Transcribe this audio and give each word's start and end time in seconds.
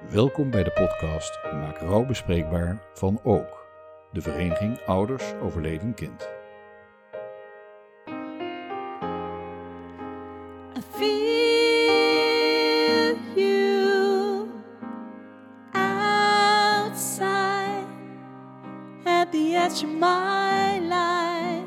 Welkom 0.00 0.50
bij 0.50 0.62
de 0.62 0.70
podcast 0.70 1.38
Maak 1.52 1.78
rouw 1.78 2.06
bespreekbaar 2.06 2.82
van 2.94 3.20
Ook, 3.22 3.66
de 4.12 4.20
vereniging 4.20 4.78
Ouders 4.86 5.32
Overleden 5.42 5.94
Kind. 5.94 6.28
I 10.76 10.80
feel 10.90 11.06
you 13.34 14.48
outside 15.72 16.26
at 19.04 19.32
the 19.32 19.62
edge 19.64 19.84
of 19.84 19.92
my 19.98 20.78
life. 20.78 21.64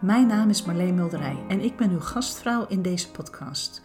Mijn 0.00 0.26
naam 0.26 0.48
is 0.48 0.64
Marleen 0.64 0.94
Mulderij 0.94 1.36
en 1.48 1.60
ik 1.60 1.76
ben 1.76 1.90
uw 1.90 2.00
gastvrouw 2.00 2.66
in 2.68 2.82
deze 2.82 3.10
podcast. 3.10 3.82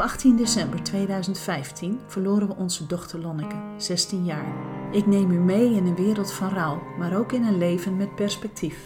Op 0.00 0.06
18 0.06 0.36
december 0.36 0.82
2015 0.82 2.00
verloren 2.06 2.48
we 2.48 2.54
onze 2.54 2.86
dochter 2.86 3.18
Lonneke, 3.18 3.74
16 3.78 4.24
jaar. 4.24 4.54
Ik 4.94 5.06
neem 5.06 5.30
u 5.30 5.38
mee 5.38 5.74
in 5.74 5.86
een 5.86 5.94
wereld 5.96 6.32
van 6.32 6.48
rouw, 6.48 6.82
maar 6.98 7.18
ook 7.18 7.32
in 7.32 7.42
een 7.42 7.58
leven 7.58 7.96
met 7.96 8.14
perspectief. 8.14 8.76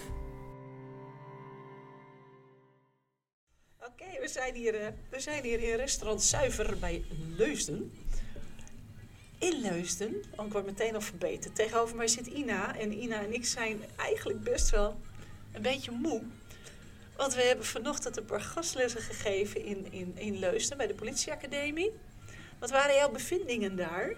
Oké, 3.78 4.20
we, 4.20 4.28
zijn 4.28 4.54
hier, 4.54 4.74
eh, 4.74 4.86
we 5.10 5.20
zijn 5.20 5.42
hier 5.42 5.62
in 5.62 5.76
restaurant 5.76 6.22
Zuiver 6.22 6.78
bij 6.78 7.04
Leusden. 7.36 7.92
In 9.38 9.60
Leusden, 9.60 10.14
want 10.36 10.46
ik 10.46 10.52
word 10.52 10.66
meteen 10.66 10.94
al 10.94 11.00
verbeterd. 11.00 11.54
Tegenover 11.54 11.96
mij 11.96 12.08
zit 12.08 12.26
Ina. 12.26 12.76
En 12.76 13.02
Ina 13.02 13.22
en 13.22 13.34
ik 13.34 13.44
zijn 13.44 13.80
eigenlijk 13.96 14.42
best 14.42 14.70
wel 14.70 15.00
een 15.52 15.62
beetje 15.62 15.90
moe. 15.90 16.22
Want 17.16 17.34
we 17.34 17.42
hebben 17.42 17.66
vanochtend 17.66 18.16
een 18.16 18.24
paar 18.24 18.40
gastlessen 18.40 19.00
gegeven 19.00 19.64
in, 19.64 19.92
in, 19.92 20.12
in 20.16 20.38
Leusden 20.38 20.76
bij 20.76 20.86
de 20.86 20.94
politieacademie. 20.94 21.92
Wat 22.58 22.70
waren 22.70 22.94
jouw 22.94 23.10
bevindingen 23.10 23.76
daar? 23.76 24.12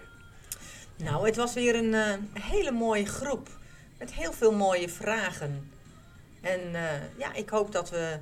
Nou, 0.95 1.25
het 1.25 1.35
was 1.35 1.53
weer 1.53 1.75
een 1.75 1.93
eh, 1.93 2.13
hele 2.43 2.71
mooie 2.71 3.05
groep. 3.05 3.49
Met 3.97 4.13
heel 4.13 4.33
veel 4.33 4.51
mooie 4.51 4.89
vragen. 4.89 5.71
En 6.41 6.75
eh, 6.75 7.17
ja, 7.17 7.33
ik 7.33 7.49
hoop 7.49 7.71
dat 7.71 7.89
we 7.89 8.19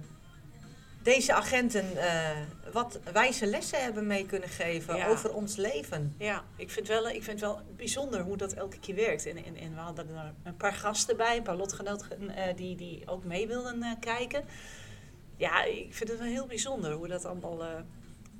deze 1.03 1.33
agenten 1.33 1.97
eh, 1.97 2.29
wat 2.75 2.99
wijze 3.13 3.45
lessen 3.45 3.83
hebben 3.83 4.07
mee 4.07 4.25
kunnen 4.25 4.49
geven 4.49 4.95
Ja. 4.95 5.07
over 5.07 5.33
ons 5.33 5.55
leven. 5.55 6.15
Ja, 6.17 6.43
ik 6.55 6.71
vind, 6.71 6.87
wel, 6.87 7.09
ik 7.09 7.23
vind 7.23 7.39
wel 7.39 7.59
bijzonder 7.75 8.21
hoe 8.21 8.37
dat 8.37 8.53
elke 8.53 8.79
keer 8.79 8.95
werkt. 8.95 9.25
En, 9.25 9.37
en, 9.45 9.55
en 9.55 9.73
we 9.73 9.79
hadden 9.79 10.09
er 10.15 10.33
een 10.43 10.57
paar 10.57 10.73
gasten 10.73 11.17
bij, 11.17 11.37
een 11.37 11.43
paar 11.43 11.55
lotgenoten 11.55 12.29
eh, 12.35 12.55
die, 12.55 12.75
die 12.75 13.07
ook 13.07 13.23
mee 13.23 13.47
wilden 13.47 13.83
eh, 13.83 13.91
kijken. 13.99 14.43
Ja, 15.37 15.63
ik 15.63 15.93
vind 15.93 16.09
het 16.09 16.19
wel 16.19 16.27
heel 16.27 16.45
bijzonder 16.47 16.91
hoe 16.91 17.07
dat 17.07 17.25
allemaal, 17.25 17.63
eh, 17.63 17.69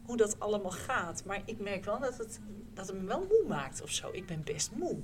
hoe 0.06 0.17
dat 0.17 0.39
allemaal 0.39 0.72
gaat. 0.72 1.23
Maar 1.25 1.41
ik 1.45 1.59
merk 1.59 1.86
wel 1.86 2.00
dat 2.00 2.17
het, 2.17 2.39
dat 2.73 2.88
het 2.88 3.02
me 3.02 3.08
wel 3.08 3.19
moe 3.30 3.44
maakt 3.47 3.81
of 3.81 3.89
zo. 3.89 4.09
Ik 4.11 4.25
ben 4.25 4.41
best 4.44 4.72
moe. 4.72 4.97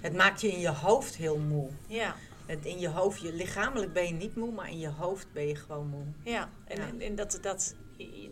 Het 0.00 0.14
maakt 0.14 0.40
je 0.40 0.52
in 0.52 0.60
je 0.60 0.70
hoofd 0.72 1.16
heel 1.16 1.38
moe. 1.38 1.68
Ja, 1.86 2.14
Het, 2.46 2.64
in 2.64 2.78
je 2.78 2.88
hoofd, 2.88 3.20
je, 3.20 3.32
lichamelijk 3.32 3.92
ben 3.92 4.06
je 4.06 4.12
niet 4.12 4.36
moe, 4.36 4.52
maar 4.52 4.68
in 4.70 4.78
je 4.78 4.88
hoofd 4.88 5.32
ben 5.32 5.46
je 5.48 5.54
gewoon 5.56 5.86
moe. 5.86 6.04
ja. 6.32 6.48
En, 6.64 6.76
Ja. 6.80 6.86
en, 6.88 7.00
en 7.00 7.14
dat, 7.14 7.38
dat, 7.42 7.74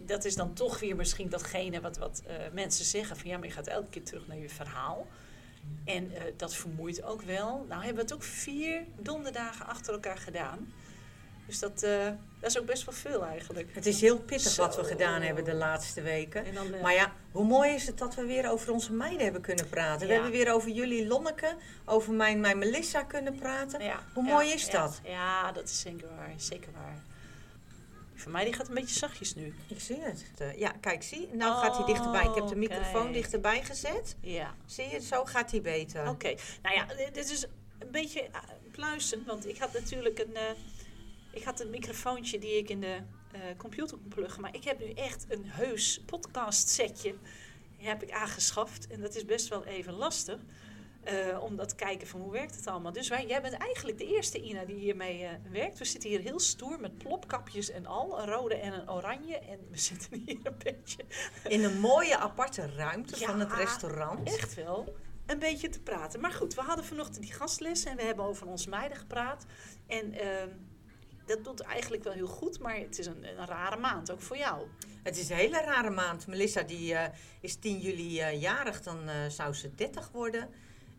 dat 0.06 0.24
is 0.24 0.34
dan 0.34 0.52
toch 0.52 0.80
weer 0.80 0.96
misschien 0.96 1.28
datgene 1.28 1.80
wat, 1.80 1.98
wat 1.98 2.22
eh, 2.26 2.34
mensen 2.52 2.84
zeggen. 2.84 3.16
Van 3.16 3.30
ja, 3.30 3.38
maar 3.38 3.46
je 3.46 3.52
gaat 3.52 3.66
elke 3.66 3.90
keer 3.90 4.04
terug 4.04 4.26
naar 4.26 4.38
je 4.38 4.48
verhaal. 4.48 5.06
En 5.84 6.14
eh, 6.14 6.22
dat 6.36 6.54
vermoeit 6.54 7.02
ook 7.02 7.22
wel. 7.22 7.64
Nou 7.68 7.84
hebben 7.84 7.94
we 7.94 8.00
het 8.00 8.12
ook 8.12 8.22
vier 8.22 8.82
donderdagen 8.98 9.66
achter 9.66 9.92
elkaar 9.92 10.18
gedaan. 10.18 10.72
Dus 11.46 11.58
dat, 11.58 11.82
eh, 11.82 12.04
dat 12.40 12.50
is 12.50 12.58
ook 12.58 12.66
best 12.66 12.84
wel 12.84 12.94
veel 12.94 13.24
eigenlijk. 13.24 13.74
Het 13.74 13.86
is 13.86 14.00
heel 14.00 14.18
pittig 14.18 14.56
wat 14.56 14.76
we 14.76 14.84
gedaan 14.84 15.22
hebben 15.22 15.44
de 15.44 15.54
laatste 15.54 16.02
weken. 16.02 16.44
En 16.44 16.54
dan, 16.54 16.80
Maar 16.82 16.92
ja, 16.92 17.12
hoe 17.32 17.44
mooi 17.44 17.70
is 17.74 17.86
het 17.86 17.98
dat 17.98 18.14
we 18.14 18.24
weer 18.24 18.50
over 18.50 18.72
onze 18.72 18.92
meiden 18.92 19.22
hebben 19.22 19.40
kunnen 19.40 19.68
praten. 19.68 20.06
We 20.06 20.12
hebben 20.12 20.30
weer 20.30 20.52
over 20.52 20.70
jullie 20.70 21.06
Lonneke, 21.06 21.56
over 21.84 22.12
mijn, 22.12 22.40
mijn 22.40 22.58
Melissa 22.58 23.02
kunnen 23.02 23.34
praten. 23.34 23.82
ja, 23.82 24.02
hoe 24.14 24.24
ja, 24.24 24.32
mooi 24.32 24.48
is 24.48 24.70
dat? 24.70 25.00
Ja, 25.04 25.52
dat 25.52 25.64
is 25.68 25.80
zeker 25.80 26.08
waar. 26.16 26.32
Zeker 26.36 26.72
waar. 26.72 27.02
Voor 28.20 28.32
mij 28.32 28.44
die 28.44 28.52
gaat 28.52 28.68
een 28.68 28.74
beetje 28.74 28.98
zachtjes 28.98 29.34
nu. 29.34 29.54
Ik 29.68 29.80
zie 29.80 29.96
het. 30.00 30.24
Ja, 30.56 30.70
kijk, 30.80 31.02
zie. 31.02 31.28
Nou 31.32 31.52
Oh, 31.52 31.60
gaat 31.60 31.76
hij 31.76 31.86
dichterbij. 31.86 32.24
Ik 32.24 32.34
heb 32.34 32.46
de 32.48 32.56
microfoon 32.56 33.02
kijk. 33.02 33.14
dichterbij 33.14 33.62
gezet. 33.64 34.16
Ja. 34.20 34.54
Zie 34.66 34.88
je, 34.88 35.00
zo 35.00 35.24
gaat 35.24 35.50
hij 35.50 35.60
beter. 35.60 36.08
Oké, 36.08 36.34
nou 36.62 36.74
ja, 36.74 36.86
dit- 37.12 37.30
is 37.30 37.42
een 37.78 37.90
beetje 37.90 38.20
eh, 38.22 38.38
pluizen, 38.70 39.22
want 39.26 39.48
ik 39.48 39.58
had 39.58 39.72
natuurlijk 39.72 40.18
een, 40.18 40.36
eh, 40.36 40.42
ik 41.30 41.42
had 41.44 41.60
een 41.60 41.70
microfoontje 41.70 42.38
die 42.38 42.56
ik 42.58 42.68
in 42.68 42.80
de 42.80 42.98
eh, 43.32 43.40
computer 43.56 43.96
kon 43.96 44.08
pluggen, 44.08 44.40
maar 44.40 44.54
ik 44.54 44.64
heb 44.64 44.78
nu 44.78 44.90
echt 44.92 45.26
een 45.28 45.44
heus 45.46 46.00
podcast 46.06 46.68
setje, 46.68 47.14
heb 47.76 48.02
ik 48.02 48.10
aangeschaft 48.10 48.86
en 48.86 49.00
dat 49.00 49.14
is 49.16 49.24
best 49.24 49.48
wel 49.48 49.64
even 49.64 49.92
lastig. 49.92 50.38
Eh, 51.00 51.42
om 51.42 51.56
dat 51.56 51.68
te 51.68 51.74
kijken 51.74 52.06
van 52.06 52.20
hoe 52.20 52.32
werkt 52.32 52.56
het 52.56 52.66
allemaal. 52.66 52.92
Dus 52.92 53.08
wij, 53.08 53.26
jij 53.26 53.42
bent 53.42 53.54
eigenlijk 53.54 53.98
de 53.98 54.06
eerste 54.06 54.40
Ina 54.40 54.64
die 54.64 54.76
hiermee 54.76 55.24
eh, 55.24 55.30
werkt. 55.52 55.78
We 55.78 55.84
zitten 55.84 56.10
hier 56.10 56.20
heel 56.20 56.40
stoer 56.40 56.80
met 56.80 56.98
plopkapjes 56.98 57.70
en 57.70 57.86
al. 57.86 58.20
Een 58.20 58.26
rode 58.26 58.54
en 58.54 58.72
een 58.72 58.90
oranje. 58.90 59.38
En 59.38 59.58
we 59.70 59.78
zitten 59.78 60.22
hier 60.26 60.38
een 60.42 60.58
beetje 60.58 61.04
In 61.48 61.64
een 61.64 61.80
mooie 61.80 62.16
aparte 62.16 62.66
ruimte 62.76 63.18
Ja, 63.18 63.26
van 63.26 63.40
het 63.40 63.52
restaurant. 63.52 64.28
echt 64.28 64.54
wel 64.54 64.94
een 65.26 65.38
beetje 65.38 65.68
te 65.68 65.80
praten. 65.80 66.20
Maar 66.20 66.32
goed, 66.32 66.54
we 66.54 66.60
hadden 66.60 66.84
vanochtend 66.84 67.22
die 67.22 67.32
gastlessen 67.32 67.90
en 67.90 67.96
we 67.96 68.02
hebben 68.02 68.24
over 68.24 68.46
onze 68.46 68.68
meiden 68.68 68.98
gepraat. 68.98 69.44
En 69.86 70.12
ehm, 70.12 70.48
dat 71.26 71.44
doet 71.44 71.60
eigenlijk 71.60 72.04
wel 72.04 72.12
heel 72.12 72.26
goed, 72.26 72.58
maar 72.58 72.76
het 72.76 72.98
is 72.98 73.06
een, 73.06 73.24
een 73.24 73.46
rare 73.46 73.76
maand, 73.76 74.10
ook 74.10 74.20
voor 74.20 74.36
jou. 74.36 74.66
Het 75.02 75.16
is 75.16 75.28
een 75.28 75.36
hele 75.36 75.60
rare 75.60 75.90
maand. 75.90 76.26
Melissa 76.26 76.62
die, 76.62 76.94
eh, 76.94 77.14
is 77.40 77.56
10 77.56 77.78
juli 77.78 78.38
jarig, 78.38 78.82
dan 78.82 78.98
zou 79.28 79.54
ze 79.54 79.74
30 79.74 80.10
worden. 80.10 80.48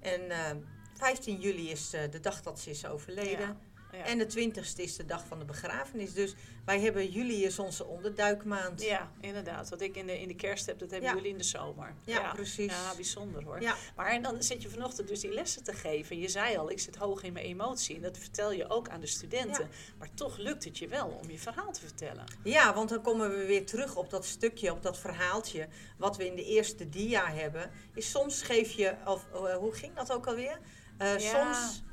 En 0.01 0.31
eh, 0.31 0.55
15 0.93 1.39
juli 1.39 1.69
is 1.69 1.93
eh, 1.93 2.11
de 2.11 2.19
dag 2.19 2.41
dat 2.41 2.59
ze 2.59 2.69
is 2.69 2.85
overleden. 2.85 3.57
Ja. 3.91 4.03
En 4.05 4.17
de 4.17 4.25
20ste 4.25 4.75
is 4.81 4.95
de 4.95 5.05
dag 5.05 5.25
van 5.27 5.39
de 5.39 5.45
begrafenis. 5.45 6.13
Dus 6.13 6.35
wij 6.65 6.79
hebben 6.79 7.09
juli 7.11 7.43
is 7.43 7.59
onze 7.59 7.85
onderduikmaand. 7.85 8.81
Ja, 8.81 9.11
inderdaad. 9.19 9.69
Wat 9.69 9.81
ik 9.81 9.95
in 9.95 10.05
de, 10.05 10.19
in 10.21 10.27
de 10.27 10.35
kerst 10.35 10.65
heb, 10.65 10.79
dat 10.79 10.91
hebben 10.91 11.09
Ja. 11.09 11.15
jullie 11.15 11.31
in 11.31 11.37
de 11.37 11.43
zomer. 11.43 11.93
Ja, 12.05 12.33
precies. 12.33 12.71
Ja, 12.71 12.95
bijzonder 12.95 13.43
hoor. 13.43 13.61
Ja. 13.61 13.75
Maar 13.95 14.07
en 14.11 14.21
dan 14.21 14.43
zit 14.43 14.61
je 14.61 14.69
vanochtend 14.69 15.07
dus 15.07 15.19
die 15.19 15.33
lessen 15.33 15.63
te 15.63 15.73
geven. 15.73 16.19
Je 16.19 16.27
zei 16.27 16.57
al, 16.57 16.71
ik 16.71 16.79
zit 16.79 16.95
hoog 16.95 17.23
in 17.23 17.33
mijn 17.33 17.45
emotie. 17.45 17.95
En 17.95 18.01
dat 18.01 18.17
vertel 18.17 18.51
je 18.51 18.69
ook 18.69 18.89
aan 18.89 18.99
de 19.01 19.07
studenten. 19.07 19.69
Maar 19.97 20.09
toch 20.13 20.37
lukt 20.37 20.63
het 20.63 20.77
je 20.77 20.87
wel 20.87 21.07
om 21.07 21.29
je 21.31 21.39
verhaal 21.39 21.71
te 21.71 21.79
vertellen. 21.79 22.23
Ja, 22.43 22.73
want 22.73 22.89
dan 22.89 23.01
komen 23.01 23.29
we 23.37 23.45
weer 23.45 23.65
terug 23.65 23.95
op 23.95 24.09
dat 24.09 24.25
stukje, 24.25 24.71
op 24.71 24.81
dat 24.83 24.97
verhaaltje. 24.99 25.67
Wat 25.97 26.17
we 26.17 26.25
in 26.25 26.35
de 26.35 26.45
eerste 26.45 26.89
dia 26.89 27.25
hebben. 27.31 27.71
Is 27.93 28.09
soms 28.09 28.41
geef 28.41 28.71
je, 28.71 28.95
of 29.05 29.25
eh, 29.33 29.55
hoe 29.55 29.73
ging 29.73 29.95
dat 29.95 30.11
ook 30.11 30.27
alweer? 30.27 30.59
Ja. 30.97 31.17
Soms, 31.19 31.83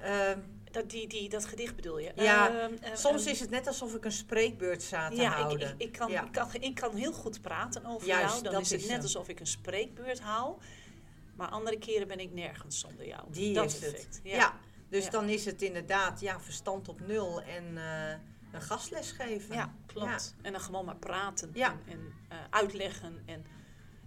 eh, 0.00 0.30
Dat, 0.70 0.90
die, 0.90 1.06
die, 1.08 1.28
dat 1.28 1.44
gedicht 1.44 1.76
bedoel 1.76 1.98
je? 1.98 2.12
Ja, 2.16 2.48
Ehm, 2.60 2.72
eh, 2.80 2.94
soms 2.94 3.22
ehm, 3.24 3.30
is 3.32 3.40
het 3.40 3.50
net 3.50 3.66
alsof 3.66 3.94
ik 3.94 4.04
een 4.04 4.12
spreekbeurt 4.12 4.82
sta 4.82 5.08
te 5.08 5.16
Ja, 5.16 5.30
ik, 5.36 5.42
houden. 5.42 5.68
ik, 5.68 5.74
ik, 5.86 5.92
kan, 5.92 6.10
Ja. 6.10 6.24
ik, 6.24 6.32
kan, 6.32 6.48
ik 6.60 6.74
kan 6.74 6.94
heel 6.96 7.12
goed 7.12 7.40
praten 7.40 7.84
over 7.86 8.06
Juist, 8.06 8.40
jou. 8.40 8.52
Dan 8.54 8.60
is 8.60 8.70
het 8.70 8.80
net 8.80 8.90
hem. 8.90 9.00
alsof 9.00 9.28
ik 9.28 9.40
een 9.40 9.46
spreekbeurt 9.46 10.20
haal. 10.20 10.58
Maar 11.36 11.48
andere 11.48 11.78
keren 11.78 12.08
ben 12.08 12.20
ik 12.20 12.32
nergens 12.32 12.78
zonder 12.80 13.06
jou. 13.06 13.22
Die 13.30 13.54
dat 13.54 13.64
is 13.64 13.74
het. 13.74 13.82
effect. 13.84 14.20
Ja. 14.22 14.58
dus 14.88 15.10
dan 15.10 15.28
is 15.28 15.44
het 15.44 15.62
inderdaad 15.62 16.20
ja, 16.20 16.40
verstand 16.40 16.88
op 16.88 17.00
nul 17.06 17.42
en 17.42 17.76
eh, 17.78 18.10
een 18.52 18.62
gastles 18.62 19.10
geven. 19.10 19.54
Ja, 19.54 19.74
klopt. 19.86 20.34
En 20.42 20.52
dan 20.52 20.60
gewoon 20.60 20.84
maar 20.84 20.96
praten 20.96 21.54
en, 21.54 21.80
en 21.86 22.12
eh, 22.28 22.38
uitleggen. 22.50 23.22
En 23.26 23.44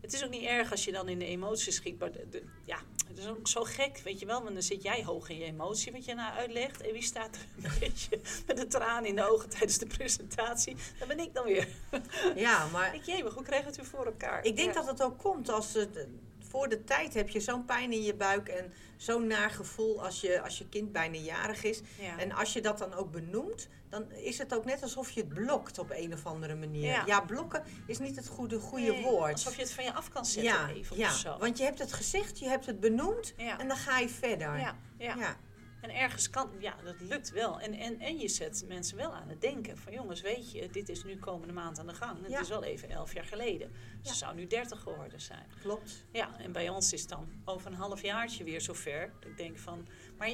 het 0.02 0.14
is 0.14 0.24
ook 0.24 0.30
niet 0.30 0.44
erg 0.44 0.72
als 0.72 0.84
je 0.86 0.92
dan 0.92 1.10
in 1.10 1.20
de 1.20 1.26
emoties 1.26 1.76
schiet. 1.76 2.00
Maar 2.00 2.12
de, 2.12 2.30
de- 2.30 2.44
ja, 2.66 2.78
het 3.16 3.20
is 3.20 3.28
ook 3.28 3.48
zo 3.48 3.64
gek, 3.64 4.02
weet 4.04 4.20
je 4.20 4.26
wel. 4.26 4.42
Want 4.44 4.54
dan 4.54 4.64
zit 4.64 4.84
jij 4.84 5.04
hoog 5.04 5.30
in 5.30 5.38
je 5.38 5.46
emotie 5.46 5.92
wat 5.92 6.06
je 6.06 6.14
nou 6.14 6.34
uitlegt. 6.34 6.82
En 6.82 6.94
wie 6.94 7.02
staat 7.04 7.36
er 7.36 7.42
een 7.64 7.72
beetje 7.80 8.20
met 8.48 8.60
een 8.60 8.70
traan 8.70 9.06
in 9.06 9.16
de 9.16 9.30
ogen 9.32 9.50
tijdens 9.50 9.78
de 9.78 9.86
presentatie? 9.88 10.76
Dat 11.00 11.08
ben 11.08 11.20
ik 11.20 11.34
dan 11.34 11.44
weer. 11.44 11.68
Ja, 12.36 12.68
maar 12.68 12.96
Ik, 12.96 13.04
jee, 13.04 13.24
maar 13.24 13.32
hoe 13.32 13.44
het 13.66 13.76
weer 13.76 13.86
voor 13.86 14.06
elkaar? 14.06 14.44
ik 14.44 14.56
denk 14.56 14.68
Ja. 14.74 14.80
dat 14.80 14.88
het 14.88 15.04
ook 15.04 15.18
komt 15.18 15.50
als 15.50 15.74
het, 15.74 16.08
voor 16.52 16.70
de 16.70 16.84
tijd 16.84 17.14
heb 17.14 17.30
je 17.30 17.40
zo'n 17.40 17.66
pijn 17.66 17.92
in 17.92 18.04
je 18.04 18.14
buik 18.14 18.48
en 18.48 18.74
zo'n 18.98 19.28
naar 19.28 19.50
gevoel 19.50 20.04
als 20.04 20.22
je, 20.22 20.42
als 20.42 20.58
je 20.58 20.70
kind 20.70 20.92
bijna 20.92 21.18
jarig 21.18 21.64
is. 21.64 21.82
Ja. 22.00 22.18
En 22.18 22.32
als 22.32 22.54
je 22.54 22.62
dat 22.62 22.78
dan 22.78 22.94
ook 22.94 23.12
benoemt, 23.12 23.68
dan 23.90 24.12
is 24.12 24.38
het 24.38 24.56
ook 24.56 24.66
net 24.66 24.82
alsof 24.82 25.12
je 25.12 25.20
het 25.20 25.30
blokt 25.30 25.80
op 25.80 25.92
een 25.92 26.14
of 26.14 26.26
andere 26.26 26.56
manier. 26.56 26.86
Ja. 26.86 27.04
Ja, 27.06 27.22
blokken 27.22 27.64
is 27.88 28.00
niet 28.00 28.16
het 28.16 28.28
goede, 28.28 28.60
goede 28.60 28.92
Nee, 28.92 29.04
woord. 29.04 29.34
Alsof 29.34 29.56
je 29.56 29.62
het 29.62 29.72
van 29.72 29.84
je 29.84 29.94
af 29.94 30.10
kan 30.10 30.26
zetten 30.26 30.54
ja, 30.54 30.70
even 30.70 30.98
ja, 30.98 31.08
of 31.08 31.16
zo. 31.16 31.38
want 31.38 31.58
je 31.58 31.64
hebt 31.64 31.80
het 31.80 31.94
gezegd, 31.94 32.40
je 32.40 32.48
hebt 32.48 32.66
het 32.66 32.80
benoemd 32.80 33.34
en 33.36 33.68
dan 33.68 33.78
ga 33.78 34.00
je 34.00 34.10
verder. 34.10 34.58
ja, 34.58 34.76
ja. 34.98 35.38
En 35.82 35.90
ergens 35.96 36.30
kan, 36.30 36.50
ja, 36.60 36.76
dat 36.84 36.96
lukt 37.00 37.32
wel. 37.32 37.60
En, 37.60 37.74
en, 37.74 38.00
en 38.00 38.18
je 38.18 38.28
zet 38.28 38.64
mensen 38.68 38.98
wel 38.98 39.14
aan 39.14 39.30
het 39.30 39.42
denken. 39.42 39.78
Van 39.78 39.94
jongens, 39.94 40.22
weet 40.22 40.52
je, 40.52 40.70
dit 40.70 40.90
is 40.90 41.04
nu 41.04 41.18
komende 41.18 41.54
maand 41.54 41.80
aan 41.80 41.88
de 41.88 41.94
gang. 41.94 42.22
Het 42.22 42.32
Ja. 42.32 42.40
is 42.40 42.50
wel 42.50 42.64
even 42.64 42.90
elf 42.90 43.14
jaar 43.14 43.26
geleden. 43.26 43.72
Ze 44.02 44.10
Ja. 44.10 44.14
zou 44.14 44.36
nu 44.36 44.48
dertig 44.48 44.80
geworden 44.80 45.22
zijn. 45.22 45.46
klopt. 45.62 46.06
Ja, 46.12 46.40
en 46.40 46.52
bij 46.52 46.70
ons 46.70 46.94
is 46.94 47.08
dan 47.08 47.32
over 47.46 47.68
een 47.72 47.78
half 47.78 48.02
jaartje 48.02 48.44
weer 48.44 48.62
zover. 48.62 49.12
Ik 49.20 49.38
denk 49.38 49.58
van, 49.60 49.88
maar 50.18 50.30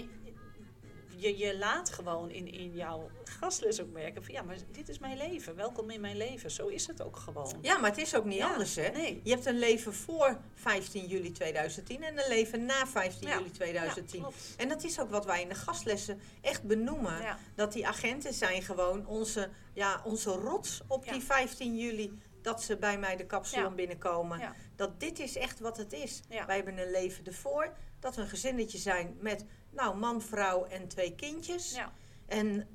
je- 1.17 1.57
laat 1.57 1.89
gewoon 1.89 2.29
in, 2.29 2.51
in 2.53 2.73
jouw 2.75 3.09
gastles 3.23 3.81
ook 3.81 3.91
merken 3.91 4.23
van 4.23 4.33
ja, 4.33 4.41
maar 4.41 4.55
dit 4.71 4.89
is 4.89 4.99
mijn 4.99 5.17
leven. 5.17 5.55
Welkom 5.55 5.89
in 5.89 6.01
mijn 6.01 6.17
leven. 6.17 6.51
Zo 6.51 6.67
is 6.67 6.87
het 6.87 7.01
ook 7.01 7.15
gewoon. 7.17 7.57
Ja, 7.61 7.77
maar 7.77 7.89
het 7.89 7.99
is 7.99 8.15
ook 8.15 8.25
niet 8.25 8.37
Ja, 8.37 8.51
anders, 8.51 8.75
hè? 8.75 8.89
nee. 8.89 9.19
Je 9.23 9.31
hebt 9.31 9.45
een 9.45 9.59
leven 9.59 9.93
voor 9.93 10.37
15 10.53 11.05
juli 11.05 11.31
2010 11.31 12.03
en 12.03 12.17
een 12.17 12.27
leven 12.29 12.65
na 12.65 12.87
15 12.87 13.27
Ja, 13.27 13.37
juli 13.37 13.51
2010. 13.51 14.19
Ja, 14.19 14.25
klopt. 14.25 14.53
en 14.57 14.69
dat 14.69 14.83
is 14.83 14.99
ook 14.99 15.09
wat 15.09 15.25
wij 15.25 15.41
in 15.41 15.49
de 15.49 15.55
gastlessen 15.55 16.19
echt 16.41 16.63
benoemen. 16.63 17.37
Dat 17.55 17.73
die 17.73 17.87
agenten 17.87 18.33
zijn 18.33 18.61
gewoon 18.61 19.05
onze, 19.05 19.49
ja, 19.73 20.01
onze 20.05 20.29
rots 20.29 20.81
op 20.87 21.09
die 21.11 21.21
15 21.21 21.77
juli. 21.77 22.19
Dat 22.41 22.63
ze 22.63 22.77
bij 22.77 22.97
mij 22.99 23.15
de 23.15 23.25
kapsalon 23.25 23.69
Ja. 23.69 23.75
binnenkomen. 23.75 24.39
Ja. 24.39 24.55
Dat 24.75 24.99
dit 24.99 25.19
is 25.19 25.35
echt 25.35 25.59
wat 25.59 25.77
het 25.77 25.93
is. 25.93 26.21
Ja. 26.29 26.45
Wij 26.45 26.55
hebben 26.55 26.77
een 26.77 26.91
leven 26.91 27.25
ervoor. 27.25 27.73
Dat 28.07 28.15
we 28.15 28.21
een 28.21 28.27
gezinnetje 28.27 28.77
zijn 28.77 29.17
met 29.19 29.45
nou, 29.69 29.97
man, 29.97 30.21
vrouw 30.21 30.65
en 30.65 30.87
twee 30.87 31.15
kindjes. 31.15 31.75
Ja. 31.75 31.93
En 32.25 32.67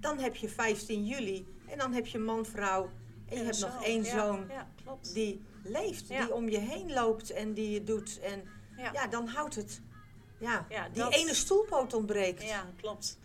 dan 0.00 0.18
heb 0.18 0.36
je 0.36 0.48
15 0.48 1.06
juli. 1.06 1.46
En 1.66 1.78
dan 1.78 1.92
heb 1.92 2.06
je 2.06 2.18
man, 2.18 2.46
vrouw. 2.46 2.90
En 3.28 3.38
je 3.38 3.44
hebt 3.44 3.60
nog 3.60 3.84
één 3.84 4.04
Ja, 4.04 4.10
zoon 4.10 4.46
Ja, 4.48 4.68
klopt. 4.84 5.14
die 5.14 5.42
leeft, 5.64 6.08
die 6.08 6.32
om 6.34 6.48
je 6.48 6.58
heen 6.58 6.92
loopt 6.92 7.30
en 7.30 7.54
die 7.54 7.70
je 7.70 7.84
doet. 7.84 8.20
En 8.20 8.42
ja. 8.76 9.06
dan 9.06 9.26
houdt 9.26 9.54
het. 9.54 9.80
Ja, 10.38 10.66
Ja, 10.68 10.88
die 10.88 11.02
dat- 11.02 11.14
ene 11.14 11.34
stoelpoot 11.34 11.94
ontbreekt. 11.94 12.42
Ja, 12.42 12.66
klopt. 12.76 13.18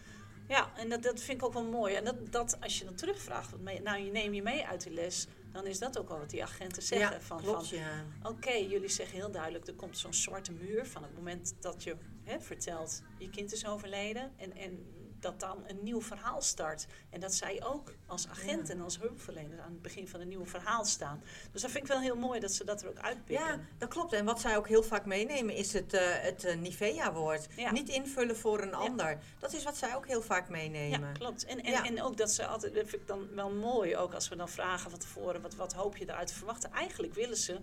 Ja, 0.48 0.72
en 0.78 0.90
dat, 0.90 1.04
dat 1.04 1.22
vind 1.22 1.38
ik 1.42 1.46
ook 1.48 1.54
wel 1.54 1.66
mooi. 1.66 1.96
En 1.96 2.04
dat, 2.04 2.32
dat 2.32 2.58
als 2.62 2.78
je 2.80 2.86
dan 2.86 2.96
terugvraagt, 2.96 3.52
wat 3.52 3.60
mee, 3.60 3.82
nou 3.82 4.00
je 4.04 4.12
neem 4.12 4.34
je 4.34 4.42
mee 4.42 4.66
uit 4.66 4.84
die 4.84 4.94
les, 4.94 5.28
dan 5.58 5.66
is 5.66 5.80
dat 5.80 6.00
ook 6.00 6.08
wel 6.10 6.20
wat 6.20 6.30
die 6.30 6.44
agenten 6.44 6.82
zeggen. 6.82 7.12
Ja, 7.12 7.22
van, 7.22 7.42
klopt, 7.42 7.68
van, 7.68 7.78
ja. 7.78 8.06
Oké, 8.24 8.52
jullie 8.52 8.90
zeggen 8.90 9.18
heel 9.18 9.32
duidelijk, 9.32 9.68
er 9.68 9.74
komt 9.74 9.98
zo'n 9.98 10.14
zwarte 10.14 10.52
muur 10.52 10.86
van 10.86 11.04
het 11.04 11.16
moment 11.16 11.56
dat 11.60 11.84
je 11.84 11.96
hè, 12.24 12.40
vertelt, 12.40 13.02
je 13.18 13.30
kind 13.30 13.54
is 13.54 13.66
overleden. 13.66 14.32
En, 14.38 14.56
en 14.56 14.86
dat 15.20 15.40
dan 15.40 15.64
een 15.68 15.80
nieuw 15.82 16.02
verhaal 16.02 16.42
start. 16.42 16.88
En 17.10 17.20
dat 17.20 17.34
zij 17.34 17.64
ook 17.64 17.94
als 18.06 18.28
agent 18.28 18.68
Ja. 18.68 18.74
en 18.74 18.82
als 18.82 19.00
hulpverlener 19.00 19.60
aan 19.60 19.72
het 19.72 19.82
begin 19.82 20.08
van 20.08 20.20
een 20.20 20.28
nieuw 20.28 20.46
verhaal 20.46 20.86
staan. 20.86 21.24
Dus 21.52 21.62
dat 21.62 21.72
vind 21.72 21.84
ik 21.84 21.90
wel 21.90 22.00
heel 22.00 22.16
mooi 22.16 22.40
dat 22.40 22.52
ze 22.52 22.66
dat 22.66 22.82
er 22.82 22.90
ook 22.90 23.00
uitpikken. 23.00 23.46
Ja, 23.46 23.60
dat 23.78 23.90
klopt. 23.90 24.14
En 24.14 24.26
wat 24.26 24.42
zij 24.42 24.58
ook 24.58 24.68
heel 24.68 24.84
vaak 24.84 25.06
meenemen 25.06 25.56
is 25.56 25.74
het, 25.74 25.94
eh 25.94 26.02
het 26.20 26.44
eh, 26.44 26.58
Nivea-woord. 26.58 27.48
Ja. 27.56 27.72
Niet 27.72 27.90
invullen 27.90 28.38
voor 28.38 28.62
een 28.62 28.74
ander. 28.74 29.18
Dat 29.40 29.54
is 29.54 29.64
wat 29.64 29.78
zij 29.78 29.96
ook 29.96 30.08
heel 30.08 30.22
vaak 30.22 30.50
meenemen. 30.50 31.00
Ja, 31.00 31.12
klopt. 31.12 31.46
En, 31.46 31.64
en 31.64 32.02
ook 32.04 32.18
dat 32.18 32.32
ze 32.32 32.46
altijd, 32.46 32.74
dat 32.74 32.88
vind 32.90 33.02
ik 33.02 33.08
dan 33.08 33.28
wel 33.36 33.50
mooi, 33.50 33.98
ook 33.98 34.14
als 34.14 34.30
we 34.30 34.36
dan 34.36 34.50
vragen 34.50 34.90
van 34.90 35.00
tevoren, 35.00 35.42
wat, 35.42 35.56
wat 35.56 35.74
hoop 35.74 35.98
je 35.98 36.06
eruit 36.10 36.28
te 36.28 36.34
verwachten? 36.34 36.72
Eigenlijk 36.72 37.14
willen 37.14 37.38
ze 37.38 37.60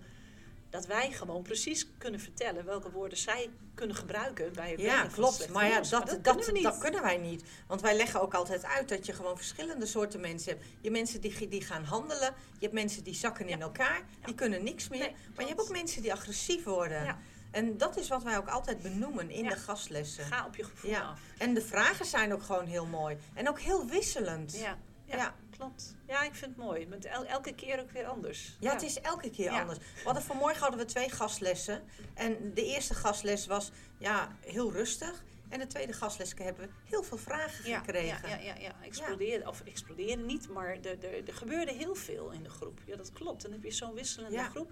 dat 0.75 0.85
wij 0.85 1.11
gewoon 1.11 1.41
precies 1.41 1.87
kunnen 1.97 2.19
vertellen 2.19 2.65
welke 2.65 2.91
woorden 2.91 3.17
zij 3.17 3.49
kunnen 3.73 3.95
gebruiken 3.95 4.53
bij 4.53 4.71
het 4.71 4.81
Ja, 4.81 5.07
klopt. 5.07 5.49
Maar 5.49 5.67
ja, 5.67 5.81
dat, 5.81 5.91
Maar 5.91 6.05
dat, 6.21 6.35
kunnen 6.35 6.53
we 6.53 6.61
dat, 6.61 6.77
kunnen 6.77 7.01
wij 7.01 7.17
niet. 7.17 7.43
Want 7.67 7.81
wij 7.81 7.95
leggen 7.95 8.21
ook 8.21 8.33
altijd 8.33 8.65
uit 8.65 8.89
dat 8.89 9.05
je 9.05 9.13
gewoon 9.13 9.37
verschillende 9.37 9.85
soorten 9.85 10.19
mensen 10.19 10.51
hebt. 10.51 10.63
Je 10.65 10.77
hebt 10.81 10.93
mensen 10.93 11.21
die, 11.21 11.47
die 11.47 11.61
gaan 11.61 11.83
handelen. 11.83 12.33
Je 12.53 12.59
hebt 12.59 12.73
mensen 12.73 13.03
die 13.03 13.13
zakken 13.13 13.47
in 13.47 13.61
elkaar. 13.61 13.97
Ja. 14.19 14.25
Die 14.25 14.35
kunnen 14.35 14.63
niks 14.63 14.87
meer. 14.87 14.99
Nee, 14.99 15.15
maar 15.35 15.43
je 15.43 15.49
hebt 15.49 15.61
ook 15.61 15.69
mensen 15.69 16.01
die 16.01 16.13
agressief 16.13 16.63
worden. 16.63 17.03
Ja. 17.03 17.17
En 17.51 17.77
dat 17.77 17.97
is 17.97 18.07
wat 18.07 18.23
wij 18.23 18.37
ook 18.37 18.47
altijd 18.47 18.81
benoemen 18.81 19.29
in 19.29 19.47
de 19.47 19.55
gastlessen. 19.55 20.25
Ga 20.25 20.45
op 20.45 20.55
je 20.55 20.63
gevoel 20.63 20.91
Ja. 20.91 21.01
af. 21.01 21.19
En 21.37 21.53
de 21.53 21.61
vragen 21.61 22.05
zijn 22.05 22.33
ook 22.33 22.43
gewoon 22.43 22.65
heel 22.65 22.85
mooi. 22.85 23.17
En 23.33 23.49
ook 23.49 23.59
heel 23.59 23.85
wisselend. 23.85 24.55
Ja, 24.57 24.77
Ja. 25.05 25.35
Klopt. 25.57 25.95
Ja, 26.07 26.23
ik 26.23 26.35
vind 26.35 26.55
het 26.55 26.65
mooi. 26.65 26.87
Met 26.87 27.05
el- 27.05 27.25
elke 27.25 27.53
keer 27.55 27.79
ook 27.79 27.91
weer 27.91 28.05
anders. 28.05 28.55
Ja, 28.59 28.71
het 28.73 28.81
is 28.81 29.01
elke 29.01 29.29
keer 29.29 29.51
Ja. 29.51 29.59
anders. 29.61 29.77
We 29.79 30.01
hadden 30.03 30.23
vanmorgen 30.23 30.59
hadden 30.61 30.79
we 30.79 30.85
twee 30.85 31.09
gastlessen. 31.09 31.83
En 32.13 32.53
de 32.53 32.65
eerste 32.65 32.93
gastles 32.93 33.45
was 33.47 33.71
ja, 33.97 34.35
heel 34.39 34.71
rustig. 34.71 35.23
En 35.49 35.59
de 35.59 35.67
tweede 35.67 35.93
gastles 35.93 36.33
hebben 36.37 36.67
we 36.67 36.73
heel 36.89 37.03
veel 37.03 37.17
vragen 37.17 37.69
ja, 37.69 37.77
gekregen. 37.79 38.29
Ja, 38.29 38.35
ja, 38.35 38.41
ja, 38.53 38.59
ja. 38.59 38.75
Explodeerde, 38.83 39.47
of 39.47 39.61
explodeerde 39.61 40.23
niet, 40.23 40.49
maar 40.49 40.67
er, 40.67 41.03
er, 41.03 41.27
er 41.27 41.33
gebeurde 41.33 41.71
heel 41.73 41.95
veel 41.95 42.29
in 42.31 42.43
de 42.43 42.49
groep. 42.49 42.79
Ja, 42.85 42.95
dat 42.95 43.11
klopt. 43.13 43.41
Dan 43.41 43.51
heb 43.51 43.63
je 43.63 43.71
zo'n 43.71 43.93
wisselende 43.93 44.35
Ja. 44.35 44.49
groep. 44.49 44.71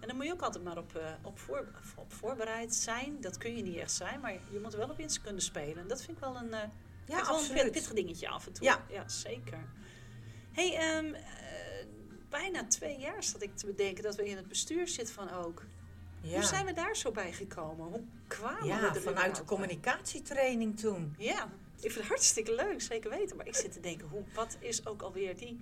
En 0.00 0.08
dan 0.08 0.16
moet 0.16 0.24
je 0.26 0.32
ook 0.32 0.42
altijd 0.42 0.64
maar 0.64 0.78
op, 0.78 0.96
eh, 0.96 1.12
op, 1.22 1.38
voor, 1.38 1.68
op 1.96 2.12
voorbereid 2.12 2.74
zijn. 2.74 3.20
Dat 3.20 3.38
kun 3.38 3.56
je 3.56 3.62
niet 3.62 3.76
echt 3.76 3.92
zijn, 3.92 4.20
maar 4.20 4.32
je 4.32 4.58
moet 4.62 4.74
wel 4.74 4.88
op 4.88 4.98
in 4.98 5.08
kunnen 5.22 5.42
spelen. 5.42 5.78
En 5.78 5.88
dat 5.88 6.02
vind 6.02 6.16
ik 6.16 6.22
wel 6.22 6.36
een, 6.36 6.54
eh 6.54 6.68
Ja, 7.06 7.24
wel 7.26 7.40
een 7.64 7.70
pittig 7.70 7.92
dingetje 7.92 8.28
af 8.28 8.46
en 8.46 8.52
toe. 8.52 8.64
Ja. 8.88 9.08
zeker. 9.08 9.58
Hey, 10.60 10.76
ehm, 10.76 11.14
eh, 11.14 11.22
bijna 12.28 12.66
twee 12.66 12.98
jaar 12.98 13.22
zat 13.24 13.42
ik 13.42 13.56
te 13.56 13.66
bedenken 13.66 14.02
dat 14.02 14.16
we 14.16 14.28
in 14.28 14.36
het 14.36 14.48
bestuur 14.48 14.88
zitten 14.88 15.14
van 15.14 15.30
ook. 15.30 15.64
Ja. 16.20 16.34
Hoe 16.34 16.42
zijn 16.42 16.66
we 16.66 16.72
daar 16.72 16.96
zo 16.96 17.10
bij 17.10 17.32
gekomen? 17.32 17.86
Hoe 17.86 18.02
kwamen 18.26 18.80
we 18.80 18.86
er 18.86 19.00
vanuit 19.00 19.36
de 19.36 19.44
communicatietraining 19.44 20.78
toen. 20.78 21.14
Ja, 21.18 21.44
ik 21.76 21.80
vind 21.80 21.94
het 21.94 22.06
hartstikke 22.06 22.54
leuk, 22.54 22.80
zeker 22.80 23.10
weten. 23.10 23.36
Maar 23.36 23.46
ik 23.46 23.54
zit 23.54 23.72
te 23.72 23.80
denken, 23.80 24.08
hoe, 24.08 24.22
wat 24.34 24.56
is 24.58 24.86
ook 24.86 25.02
alweer 25.02 25.36
die... 25.36 25.58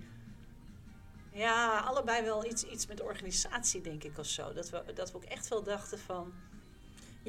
Ja, 1.31 1.79
allebei 1.79 2.23
wel 2.23 2.45
iets, 2.45 2.63
iets 2.63 2.87
met 2.87 3.01
organisatie, 3.01 3.81
denk 3.81 4.03
ik, 4.03 4.17
of 4.17 4.25
zo. 4.25 4.53
Dat 4.53 4.69
we, 4.69 4.93
dat 4.93 5.11
we 5.11 5.17
ook 5.17 5.23
echt 5.23 5.47
wel 5.47 5.63
dachten 5.63 5.99
van... 5.99 6.33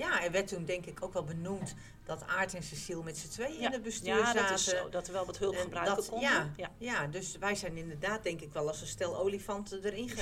Ja, 0.00 0.24
er 0.24 0.30
werd 0.30 0.48
toen 0.48 0.64
denk 0.64 0.86
ik 0.86 1.02
ook 1.04 1.12
wel 1.12 1.24
benoemd 1.24 1.74
dat 2.04 2.26
Aart 2.26 2.54
en 2.54 2.62
Cecile 2.62 3.02
met 3.02 3.18
z'n 3.18 3.28
tweeën 3.28 3.60
in 3.60 3.72
het 3.72 3.82
bestuur 3.82 4.16
ja 4.16 4.24
zaten. 4.24 4.42
dat 4.42 4.58
is 4.58 4.64
zo. 4.64 4.88
Dat 4.88 5.06
we 5.06 5.12
wel 5.12 5.26
wat 5.26 5.38
hulp 5.38 5.54
En 5.54 5.60
gebruiken 5.60 5.96
dat- 5.96 6.08
konden. 6.08 6.28
ja. 6.28 6.50
ja. 6.56 6.70
Ja, 6.78 7.06
dus 7.06 7.36
wij 7.38 7.54
zijn 7.54 7.76
inderdaad 7.76 8.22
denk 8.22 8.40
ik 8.40 8.52
wel 8.52 8.68
als 8.68 8.80
een 8.80 8.86
stel 8.86 9.16
olifanten 9.18 9.84
erin 9.84 10.10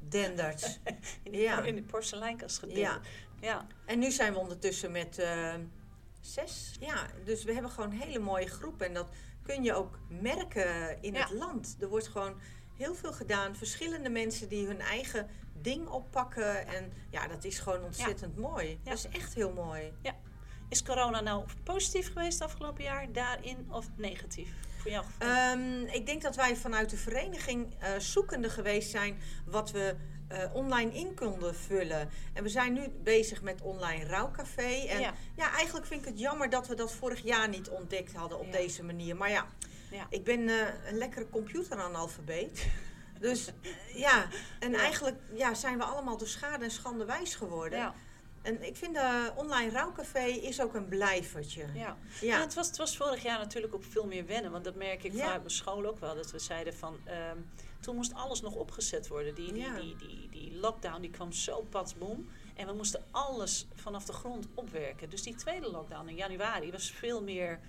gedenderd. 0.00 0.80
In, 1.22 1.32
die, 1.32 1.40
Ja. 1.40 1.62
in 1.62 1.74
die 1.74 1.84
porseleinkast 1.84 2.58
gedeeld. 2.58 2.78
Ja. 2.78 3.00
ja. 3.40 3.66
En 3.86 3.98
nu 3.98 4.10
zijn 4.10 4.32
we 4.32 4.38
ondertussen 4.38 4.90
met 4.92 5.18
eh, 5.18 5.54
zes. 6.20 6.76
Ja, 6.80 7.06
dus 7.24 7.44
we 7.44 7.52
hebben 7.52 7.70
gewoon 7.70 7.90
een 7.90 8.00
hele 8.00 8.18
mooie 8.18 8.48
groep. 8.48 8.82
En 8.82 8.94
dat 8.94 9.08
kun 9.42 9.62
je 9.62 9.74
ook 9.74 9.98
merken 10.08 11.02
in 11.02 11.14
het 11.14 11.30
land. 11.30 11.76
Er 11.80 11.88
wordt 11.88 12.08
gewoon 12.08 12.40
heel 12.76 12.94
veel 12.94 13.12
gedaan. 13.12 13.56
Verschillende 13.56 14.08
mensen 14.10 14.48
die 14.48 14.66
hun 14.66 14.80
eigen 14.80 15.28
ding 15.62 15.88
oppakken. 15.88 16.66
En 16.66 16.92
ja, 17.10 17.26
dat 17.28 17.44
is 17.44 17.58
gewoon 17.58 17.84
ontzettend 17.84 18.36
mooi. 18.36 18.68
Ja. 18.68 18.90
Dat 18.90 18.98
is 18.98 19.08
echt 19.08 19.34
heel 19.34 19.52
mooi. 19.52 19.92
Is 20.68 20.82
corona 20.82 21.20
nou 21.20 21.44
positief 21.62 22.06
geweest 22.12 22.40
afgelopen 22.40 22.82
jaar 22.84 23.12
daarin 23.12 23.66
of 23.70 23.86
negatief? 23.96 24.50
Voor 24.76 24.90
gevoel? 24.90 25.28
Ehm, 25.28 25.82
ik 25.82 26.06
denk 26.06 26.22
dat 26.22 26.36
wij 26.36 26.56
vanuit 26.56 26.90
de 26.90 26.96
vereniging 26.96 27.74
eh, 27.78 27.90
zoekende 27.98 28.50
geweest 28.50 28.90
zijn 28.90 29.18
wat 29.46 29.70
we 29.70 29.96
eh, 30.28 30.54
online 30.54 30.92
in 30.92 31.14
konden 31.14 31.54
vullen. 31.54 32.08
En 32.32 32.42
we 32.42 32.48
zijn 32.48 32.72
nu 32.72 32.88
bezig 32.88 33.42
met 33.42 33.60
online 33.60 34.04
rouwcafé. 34.06 34.86
En 34.88 35.00
ja. 35.00 35.14
Ja. 35.36 35.52
eigenlijk 35.52 35.86
vind 35.86 36.00
ik 36.00 36.08
het 36.08 36.18
jammer 36.18 36.50
dat 36.50 36.66
we 36.68 36.74
dat 36.74 36.92
vorig 36.92 37.22
jaar 37.22 37.48
niet 37.48 37.68
ontdekt 37.68 38.12
hadden 38.12 38.38
op 38.38 38.46
Ja. 38.46 38.52
deze 38.52 38.82
manier. 38.82 39.16
Maar 39.16 39.30
ja, 39.30 39.46
ja. 39.90 40.06
ik 40.10 40.24
ben 40.24 40.48
eh, 40.48 40.56
een 40.86 40.96
lekkere 40.96 41.28
computeranalfabeet. 41.30 42.66
Dus 43.20 43.46
eh, 43.46 43.98
ja, 43.98 44.26
en 44.58 44.74
eigenlijk 44.74 45.16
ja, 45.34 45.54
zijn 45.54 45.78
we 45.78 45.84
allemaal 45.84 46.16
door 46.16 46.28
schade 46.28 46.64
en 46.64 46.70
schande 46.70 47.04
wijs 47.04 47.34
geworden. 47.34 47.78
ja, 47.78 47.94
En 48.42 48.66
ik 48.66 48.76
vind 48.76 48.94
de 48.94 49.32
online 49.36 49.70
rouwcafé 49.70 50.24
is 50.24 50.60
ook 50.60 50.74
een 50.74 50.88
blijvertje. 50.88 51.66
ja. 51.74 51.96
Ja. 52.20 52.40
Het, 52.40 52.54
was, 52.54 52.66
het 52.66 52.76
was 52.76 52.96
vorig 52.96 53.22
jaar 53.22 53.38
natuurlijk 53.38 53.74
ook 53.74 53.84
veel 53.84 54.06
meer 54.06 54.26
wennen. 54.26 54.50
Want 54.50 54.64
dat 54.64 54.74
merk 54.74 55.04
ik 55.04 55.12
Ja. 55.12 55.18
vanuit 55.18 55.38
mijn 55.38 55.50
school 55.50 55.86
ook 55.86 55.98
wel. 56.00 56.14
Dat 56.14 56.30
we 56.30 56.38
zeiden 56.38 56.74
van... 56.74 56.96
ehm, 57.04 57.36
toen 57.80 57.94
moest 57.96 58.14
alles 58.14 58.40
nog 58.40 58.54
opgezet 58.54 59.08
worden. 59.08 59.34
Die, 59.34 59.52
die, 59.52 59.62
Ja. 59.62 59.74
die, 59.80 59.96
die, 59.96 60.28
die 60.30 60.52
lockdown 60.60 61.00
die 61.00 61.10
kwam 61.10 61.32
zo 61.32 61.62
patsboom. 61.62 62.28
En 62.56 62.66
we 62.66 62.72
moesten 62.72 63.04
alles 63.10 63.66
vanaf 63.74 64.04
de 64.04 64.12
grond 64.12 64.46
opwerken. 64.54 65.10
Dus 65.10 65.22
die 65.22 65.34
tweede 65.34 65.70
lockdown 65.70 66.08
in 66.08 66.14
januari 66.16 66.70
was 66.70 66.90
veel 66.90 67.22
meer... 67.22 67.60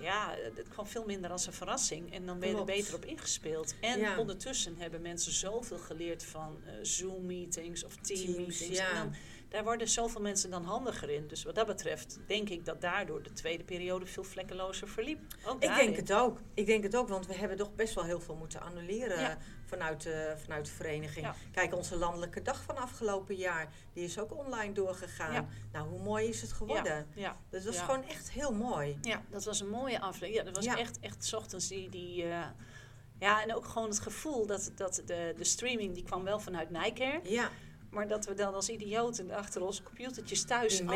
Ja, 0.00 0.34
het 0.54 0.68
kwam 0.68 0.86
veel 0.86 1.04
minder 1.04 1.30
als 1.30 1.46
een 1.46 1.52
verrassing. 1.52 2.12
En 2.12 2.26
dan 2.26 2.38
ben 2.38 2.48
je 2.48 2.56
er 2.56 2.64
beter 2.64 2.94
op 2.94 3.04
ingespeeld. 3.04 3.74
En 3.80 3.98
Ja. 4.00 4.18
ondertussen 4.18 4.76
hebben 4.78 5.02
mensen 5.02 5.32
zoveel 5.32 5.78
geleerd 5.78 6.24
van 6.24 6.56
eh, 6.66 6.72
Zoom-meetings 6.82 7.84
of 7.84 7.96
Team-meetings. 7.96 8.58
Teams, 8.58 8.76
ja. 8.78 8.88
En 8.90 8.94
dan, 8.96 9.14
daar 9.48 9.64
worden 9.64 9.88
zoveel 9.88 10.20
mensen 10.20 10.50
dan 10.50 10.64
handiger 10.64 11.10
in. 11.10 11.26
Dus 11.28 11.44
wat 11.44 11.54
dat 11.54 11.66
betreft 11.66 12.18
denk 12.26 12.48
ik 12.48 12.64
dat 12.64 12.80
daardoor 12.80 13.22
de 13.22 13.32
tweede 13.32 13.64
periode 13.64 14.06
veel 14.06 14.24
vlekkelozer 14.24 14.88
verliep. 14.88 15.18
Ook 15.46 15.54
Ik 15.54 15.68
daarin. 15.68 15.84
denk 15.86 15.96
het 15.96 16.12
ook. 16.12 16.38
Ik 16.54 16.66
denk 16.66 16.82
het 16.82 16.96
ook, 16.96 17.08
want 17.08 17.26
we 17.26 17.34
hebben 17.34 17.56
toch 17.56 17.74
best 17.74 17.94
wel 17.94 18.04
heel 18.04 18.20
veel 18.20 18.34
moeten 18.34 18.60
annuleren 18.60 19.20
Ja. 19.20 19.38
Vanuit, 19.74 20.02
de, 20.02 20.34
vanuit 20.42 20.64
de 20.66 20.72
vereniging. 20.72 21.26
Ja. 21.26 21.34
Kijk, 21.52 21.74
onze 21.74 21.96
landelijke 21.96 22.42
dag 22.42 22.62
van 22.62 22.76
afgelopen 22.76 23.34
jaar, 23.34 23.68
die 23.92 24.04
is 24.04 24.18
ook 24.18 24.36
online 24.36 24.72
doorgegaan. 24.72 25.32
Ja. 25.32 25.46
Nou, 25.72 25.88
hoe 25.88 26.02
mooi 26.02 26.28
is 26.28 26.40
het 26.40 26.52
geworden? 26.52 27.06
Ja. 27.14 27.36
Dus 27.50 27.64
dat 27.64 27.72
is 27.72 27.78
Ja. 27.78 27.84
gewoon 27.84 28.04
echt 28.08 28.30
heel 28.30 28.52
mooi. 28.52 28.98
Ja, 29.02 29.22
dat 29.30 29.44
was 29.44 29.60
een 29.60 29.68
mooie 29.68 30.00
aflevering. 30.00 30.36
Ja, 30.36 30.52
dat 30.52 30.64
was 30.64 30.74
echt, 30.74 31.00
echt 31.00 31.24
's 31.24 31.32
ochtends 31.32 31.68
die... 31.68 31.88
die 31.88 32.22
eh, 32.22 32.46
ja, 33.18 33.42
en 33.42 33.54
ook 33.54 33.66
gewoon 33.66 33.88
het 33.88 34.00
gevoel 34.00 34.46
dat, 34.46 34.70
dat 34.74 35.02
de, 35.06 35.34
de 35.36 35.44
streaming, 35.44 35.94
die 35.94 36.02
kwam 36.02 36.24
wel 36.24 36.40
vanuit 36.40 36.70
Nijkerk. 36.70 37.26
Ja, 37.26 37.50
Maar 37.94 38.08
dat 38.08 38.24
we 38.24 38.34
dan 38.34 38.54
als 38.54 38.68
idioten 38.68 39.30
achter 39.30 39.62
onze 39.62 39.82
computertjes 39.82 40.44
thuis... 40.44 40.76
Die 40.76 40.88
al 40.88 40.94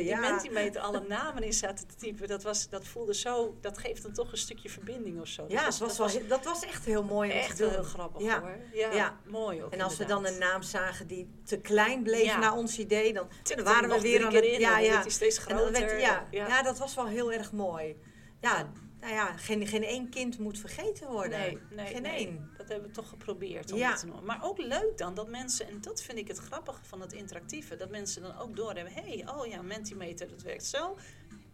die 0.00 0.04
ja. 0.04 0.20
Mentimeter 0.20 0.80
alle 0.80 1.00
namen 1.08 1.42
in 1.42 1.52
zaten 1.52 1.86
te 1.88 1.94
typen. 1.96 2.28
Dat, 2.28 2.42
was, 2.42 2.68
dat 2.68 2.86
voelde 2.86 3.14
zo... 3.14 3.56
Dat 3.60 3.78
geeft 3.78 4.02
dan 4.02 4.12
toch 4.12 4.32
een 4.32 4.38
stukje 4.38 4.68
verbinding 4.68 5.20
of 5.20 5.26
zo. 5.26 5.42
Dat 5.42 5.50
Ja, 5.50 5.64
het 5.64 5.96
was 5.96 6.14
he- 6.14 6.26
dat 6.26 6.44
was 6.44 6.64
echt 6.64 6.84
heel 6.84 7.04
mooi 7.04 7.30
echt 7.30 7.58
doen. 7.58 7.70
heel 7.70 7.82
grappig 7.82 8.22
Ja. 8.22 8.40
hoor. 8.40 8.58
Ja, 8.72 8.92
Ja. 8.92 9.20
mooi 9.26 9.62
ook 9.62 9.72
En 9.72 9.80
als 9.80 9.96
we 9.96 10.04
dan 10.04 10.26
een 10.26 10.38
naam 10.38 10.62
zagen 10.62 11.06
die 11.06 11.28
te 11.44 11.56
klein 11.60 12.02
bleef 12.02 12.38
naar 12.38 12.56
ons 12.56 12.78
idee, 12.78 13.12
dan, 13.12 13.26
waren 13.64 13.88
we 13.88 14.00
weer 14.00 14.26
aan 14.26 14.34
het... 14.34 14.44
in, 14.44 14.60
Ja, 14.60 14.78
ja. 14.78 14.92
werd 14.92 15.12
steeds 15.12 15.44
werd- 15.44 15.58
groter. 15.58 15.98
ja, 16.00 16.26
Ja. 16.30 16.46
ja. 16.46 16.62
dat 16.62 16.78
was 16.78 16.94
wel 16.94 17.06
heel 17.06 17.32
erg 17.32 17.52
mooi. 17.52 17.96
Ja, 18.40 18.72
nou 19.00 19.14
ja, 19.14 19.32
geen, 19.36 19.66
geen 19.66 19.84
één 19.84 20.08
kind 20.10 20.38
moet 20.38 20.58
vergeten 20.58 21.08
worden. 21.10 21.38
Nee, 21.38 21.58
nee, 21.70 21.86
geen 21.86 22.02
nee. 22.02 22.12
één. 22.12 22.51
Dat 22.62 22.70
hebben 22.70 22.88
we 22.88 22.94
toch 22.94 23.08
geprobeerd 23.08 23.72
om 23.72 23.78
Ja. 23.78 23.94
te 23.94 24.06
doen. 24.06 24.24
Maar 24.24 24.40
ook 24.42 24.58
leuk 24.58 24.92
dan 24.98 25.14
dat 25.14 25.28
mensen, 25.28 25.68
en 25.68 25.80
dat 25.80 26.02
vind 26.02 26.18
ik 26.18 26.28
het 26.28 26.38
grappige 26.38 26.84
van 26.84 27.00
het 27.00 27.12
interactieve, 27.12 27.76
dat 27.76 27.90
mensen 27.90 28.22
dan 28.22 28.38
ook 28.38 28.56
doorhebben, 28.56 28.92
hé, 28.92 29.02
hey, 29.02 29.28
oh 29.34 29.46
ja, 29.46 29.62
Mentimeter, 29.62 30.28
dat 30.28 30.42
werkt 30.42 30.64
zo. 30.64 30.96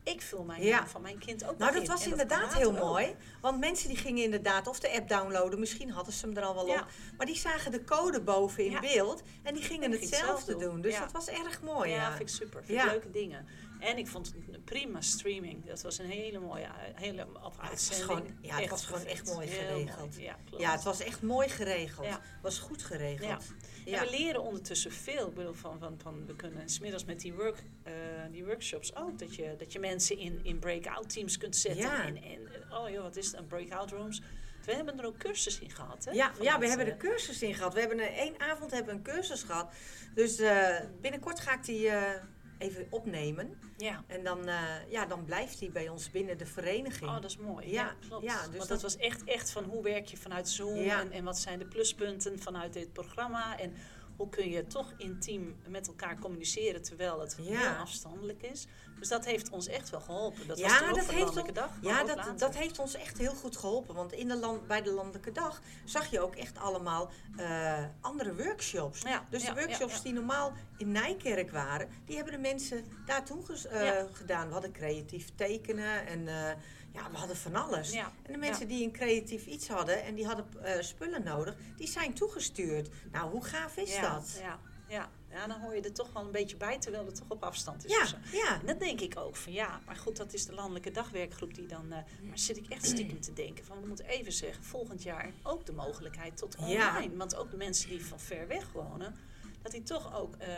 Ik 0.02 0.22
vul 0.22 0.42
mijn 0.44 0.62
Ja. 0.62 0.78
naam 0.78 0.86
van 0.88 1.02
mijn 1.02 1.18
kind 1.18 1.44
ook 1.44 1.58
Nou, 1.58 1.72
dat 1.72 1.82
in. 1.82 1.88
was 1.88 2.04
En 2.04 2.10
inderdaad 2.10 2.54
heel 2.54 2.70
ook. 2.70 2.78
mooi. 2.78 3.14
Want 3.40 3.58
mensen 3.60 3.88
die 3.88 3.96
gingen 3.96 4.24
inderdaad 4.24 4.66
of 4.66 4.80
de 4.80 4.92
app 4.92 5.08
downloaden, 5.08 5.58
misschien 5.60 5.90
hadden 5.90 6.12
ze 6.12 6.26
hem 6.26 6.36
er 6.36 6.42
al 6.42 6.54
wel 6.54 6.66
Ja. 6.66 6.80
op. 6.80 6.86
Maar 7.16 7.26
die 7.26 7.36
zagen 7.36 7.70
de 7.70 7.84
code 7.84 8.20
boven 8.20 8.64
in 8.64 8.80
beeld 8.80 9.22
en 9.42 9.54
die 9.54 9.62
gingen 9.62 9.84
En 9.84 9.90
die 9.90 10.00
het 10.00 10.08
ging 10.08 10.20
het 10.20 10.28
zelf 10.30 10.42
zelf 10.44 10.58
doen. 10.60 10.70
doen. 10.70 10.80
Dus 10.80 10.98
dat 10.98 11.12
was 11.12 11.28
erg 11.28 11.62
mooi. 11.62 11.90
ja, 11.90 12.08
vind 12.08 12.20
ik 12.20 12.28
super. 12.34 12.64
Vind 12.64 12.78
ik 12.82 12.84
leuke 12.90 13.10
dingen. 13.10 13.46
En 13.80 13.98
ik 13.98 14.06
vond 14.06 14.26
het 14.26 14.34
een 14.54 14.64
prima 14.64 15.00
streaming. 15.00 15.64
Dat 15.66 15.82
was 15.82 15.98
een 15.98 16.06
hele 16.10 16.38
mooie, 16.38 16.66
hele 16.94 17.26
of 17.42 17.56
het 17.60 17.70
was 17.70 18.00
gewoon- 18.00 18.38
ja, 18.40 18.56
het 18.60 18.70
was 18.70 18.86
gewoon 18.86 19.04
echt 19.06 19.32
mooi 19.34 19.46
geregeld. 19.48 20.16
Ja. 20.18 20.36
Ja, 20.58 20.72
het 20.72 20.82
was 20.82 21.00
echt 21.00 21.22
mooi 21.22 21.48
geregeld. 21.48 22.06
Ja. 22.06 22.20
was 22.42 22.58
goed 22.58 22.82
geregeld. 22.82 23.28
Ja. 23.28 23.38
Ja. 23.84 23.98
En 23.98 24.04
we 24.04 24.10
leren 24.10 24.42
ondertussen 24.42 24.92
veel. 24.92 25.28
Ik 25.28 25.34
bedoel, 25.34 25.52
van, 25.54 25.78
van, 25.78 25.98
van, 26.02 26.26
we 26.26 26.36
kunnen 26.36 26.68
smiddags 26.68 27.04
met 27.04 27.20
die, 27.20 27.34
work, 27.34 27.62
eh, 27.82 27.92
die 28.30 28.44
workshops 28.44 28.94
ook. 28.96 29.18
Dat 29.18 29.34
je, 29.34 29.54
dat 29.58 29.72
je 29.72 29.78
mensen 29.78 30.18
in, 30.18 30.40
in 30.42 30.58
breakout 30.58 31.10
teams 31.12 31.38
kunt 31.38 31.56
zetten. 31.56 31.82
Ja. 31.82 32.04
En, 32.04 32.22
en, 32.22 32.48
oh 32.72 32.88
joh, 32.90 33.02
wat 33.02 33.16
is 33.16 33.26
het? 33.26 33.36
Een 33.36 33.46
breakout 33.46 33.90
rooms. 33.90 34.22
We 34.64 34.74
hebben 34.74 34.98
er 34.98 35.06
ook 35.06 35.18
cursus 35.18 35.58
in 35.58 35.70
gehad. 35.70 36.04
Hè? 36.04 36.10
Ja, 36.10 36.32
ja, 36.40 36.58
we 36.58 36.68
hebben 36.68 36.86
er 36.86 36.96
cursus 36.96 37.42
in 37.42 37.54
gehad. 37.54 37.74
We 37.74 37.80
hebben 37.80 37.98
een, 37.98 38.12
één 38.14 38.40
avond 38.40 38.70
hebben 38.70 38.92
we 38.92 38.98
een 39.10 39.14
cursus 39.16 39.42
gehad. 39.42 39.72
Dus 40.14 40.38
eh, 40.38 40.80
binnenkort 41.00 41.40
ga 41.40 41.54
ik 41.54 41.64
die 41.64 41.88
eh, 41.88 42.22
even 42.58 42.86
opnemen. 42.90 43.58
Ja. 43.76 44.04
En 44.06 44.24
dan, 44.24 44.48
eh, 44.48 44.64
ja, 44.88 45.06
dan 45.06 45.24
blijft 45.24 45.58
die 45.58 45.70
bij 45.70 45.88
ons 45.88 46.10
binnen 46.10 46.38
de 46.38 46.46
vereniging. 46.46 47.10
Oh, 47.10 47.14
dat 47.14 47.24
is 47.30 47.36
mooi. 47.36 47.66
Ja, 47.70 47.82
Ja, 47.82 47.94
klopt. 48.08 48.24
ja, 48.24 48.36
dus 48.36 48.44
Want 48.46 48.58
dat- 48.58 48.68
dat 48.68 48.82
was 48.82 48.96
echt, 48.96 49.24
echt 49.24 49.50
van 49.50 49.64
hoe 49.64 49.82
werk 49.82 50.06
je 50.06 50.16
vanuit 50.16 50.48
Zoom 50.48 50.76
en, 50.88 51.12
en 51.12 51.24
wat 51.24 51.38
zijn 51.38 51.58
de 51.58 51.66
pluspunten 51.66 52.38
vanuit 52.38 52.72
dit 52.72 52.92
programma 52.92 53.58
en 53.58 53.74
hoe 54.18 54.28
kun 54.28 54.50
je 54.50 54.66
toch 54.66 54.92
intiem 54.96 55.56
met 55.66 55.86
elkaar 55.86 56.18
communiceren 56.18 56.82
terwijl 56.82 57.20
het 57.20 57.36
Ja. 57.38 57.58
heel 57.58 57.80
afstandelijk 57.80 58.42
is. 58.42 58.66
Dus 58.98 59.08
dat 59.08 59.24
heeft 59.24 59.50
ons 59.50 59.66
echt 59.66 59.90
wel 59.90 60.00
geholpen. 60.00 60.46
Dat 60.46 60.58
Ja, 60.58 60.68
was 60.68 60.78
dat 60.96 61.06
heeft 61.06 61.18
Landelijke 61.20 61.52
Dag. 61.52 61.70
Ja, 61.80 62.04
dat, 62.04 62.16
later. 62.16 62.38
dat 62.38 62.54
heeft 62.56 62.78
ons 62.78 62.94
echt 62.94 63.18
heel 63.18 63.34
goed 63.34 63.56
geholpen. 63.56 63.94
Want 63.94 64.12
in 64.12 64.28
de 64.28 64.36
land, 64.36 64.66
bij 64.66 64.82
de 64.82 64.90
Landelijke 64.92 65.32
Dag 65.32 65.60
zag 65.84 66.10
je 66.10 66.20
ook 66.20 66.34
echt 66.36 66.58
allemaal 66.58 67.10
eh, 67.36 67.84
andere 68.00 68.34
workshops. 68.36 69.02
Ja, 69.02 69.26
Dus 69.30 69.42
ja, 69.42 69.54
de 69.54 69.60
workshops 69.60 70.02
die 70.02 70.12
normaal 70.12 70.52
in 70.76 70.92
Nijkerk 70.92 71.50
waren, 71.50 71.88
die 72.04 72.16
hebben 72.16 72.34
de 72.34 72.40
mensen 72.40 72.84
daar 73.06 73.24
toen 73.24 73.44
eh, 73.70 73.92
gedaan. 74.12 74.46
We 74.46 74.52
hadden 74.52 74.72
creatief 74.72 75.28
tekenen 75.34 76.06
en 76.06 76.28
eh, 76.28 76.50
ja, 76.98 77.10
we 77.10 77.16
hadden 77.16 77.36
van 77.36 77.54
alles. 77.54 77.92
Ja, 77.92 78.12
En 78.22 78.32
de 78.32 78.38
mensen 78.38 78.68
die 78.68 78.84
een 78.84 78.92
creatief 78.92 79.46
iets 79.46 79.68
hadden 79.68 80.04
en 80.04 80.14
die 80.14 80.26
hadden 80.26 80.46
eh, 80.62 80.82
spullen 80.82 81.24
nodig, 81.24 81.56
die 81.76 81.88
zijn 81.88 82.12
toegestuurd. 82.14 82.88
Nou, 83.12 83.30
hoe 83.30 83.44
gaaf 83.44 83.76
is 83.76 83.94
ja, 83.94 84.14
dat? 84.14 84.38
Ja, 84.40 84.58
ja. 84.88 85.10
ja, 85.30 85.46
dan 85.46 85.60
hoor 85.60 85.74
je 85.74 85.80
er 85.80 85.92
toch 85.92 86.12
wel 86.12 86.22
een 86.24 86.30
beetje 86.30 86.56
bij, 86.56 86.78
terwijl 86.78 87.06
het 87.06 87.14
toch 87.14 87.28
op 87.28 87.42
afstand 87.42 87.84
is. 87.84 87.90
Ja, 87.90 88.06
ja. 88.32 88.60
En 88.60 88.66
dat 88.66 88.78
denk 88.80 89.00
ik 89.00 89.16
ook 89.18 89.36
van 89.36 89.52
ja, 89.52 89.80
maar 89.86 89.96
goed, 89.96 90.16
dat 90.16 90.32
is 90.32 90.46
de 90.46 90.54
landelijke 90.54 90.90
dagwerkgroep 90.90 91.54
die 91.54 91.66
dan. 91.66 91.92
eh, 91.92 91.98
maar 92.22 92.38
zit 92.38 92.56
ik 92.56 92.68
echt 92.68 92.86
stiekem 92.86 93.20
te 93.20 93.32
denken 93.32 93.64
van 93.64 93.80
we 93.80 93.86
moeten 93.86 94.04
even 94.06 94.32
zeggen, 94.32 94.64
volgend 94.64 95.02
jaar 95.02 95.32
ook 95.42 95.66
de 95.66 95.72
mogelijkheid 95.72 96.36
tot 96.36 96.56
online. 96.56 97.16
Want 97.16 97.36
ook 97.36 97.50
de 97.50 97.56
mensen 97.56 97.88
die 97.88 98.04
van 98.04 98.20
ver 98.20 98.48
weg 98.48 98.72
wonen, 98.72 99.14
dat 99.62 99.72
die 99.72 99.82
toch 99.82 100.14
ook 100.16 100.34
eh, 100.36 100.48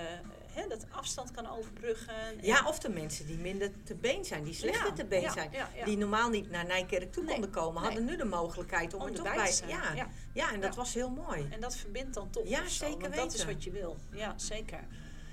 hè, 0.53 0.67
dat 0.69 0.87
afstand 0.91 1.31
kan 1.31 1.47
overbruggen. 1.51 2.15
En- 2.15 2.39
Ja, 2.43 2.67
of 2.67 2.79
de 2.79 2.89
mensen 2.89 3.27
die 3.27 3.37
minder 3.39 3.71
te 3.85 3.95
been 3.95 4.25
zijn, 4.25 4.45
die 4.45 4.55
slechter 4.55 4.87
Ja, 4.87 4.93
te 4.93 5.05
been 5.05 5.21
ja, 5.21 5.33
zijn. 5.33 5.51
ja. 5.53 5.85
Die 5.85 5.97
normaal 5.97 6.29
niet 6.29 6.51
naar 6.51 6.67
Nijkerk 6.67 7.13
toe 7.13 7.23
Nee, 7.25 7.33
konden 7.33 7.51
komen, 7.51 7.83
hadden 7.83 8.05
nu 8.05 8.17
de 8.17 8.25
mogelijkheid 8.25 8.95
om, 8.95 9.01
Om 9.01 9.07
er 9.07 9.15
toch 9.15 9.35
bij 9.35 9.47
te 9.47 9.53
zijn, 9.53 9.69
Ja, 9.71 10.09
ja. 10.33 10.53
en 10.53 10.61
dat 10.61 10.75
was 10.77 10.95
heel 10.95 11.11
mooi. 11.11 11.47
En 11.51 11.61
dat 11.61 11.77
verbindt 11.77 12.15
dan 12.15 12.31
toch. 12.31 12.49
Ja, 12.49 12.63
zo, 12.63 12.69
zeker 12.69 13.01
want 13.01 13.15
Dat 13.15 13.27
is 13.27 13.33
weten. 13.33 13.47
wat 13.55 13.65
je 13.65 13.71
wil. 13.71 13.97
Ja, 14.13 14.33
zeker. 14.37 14.81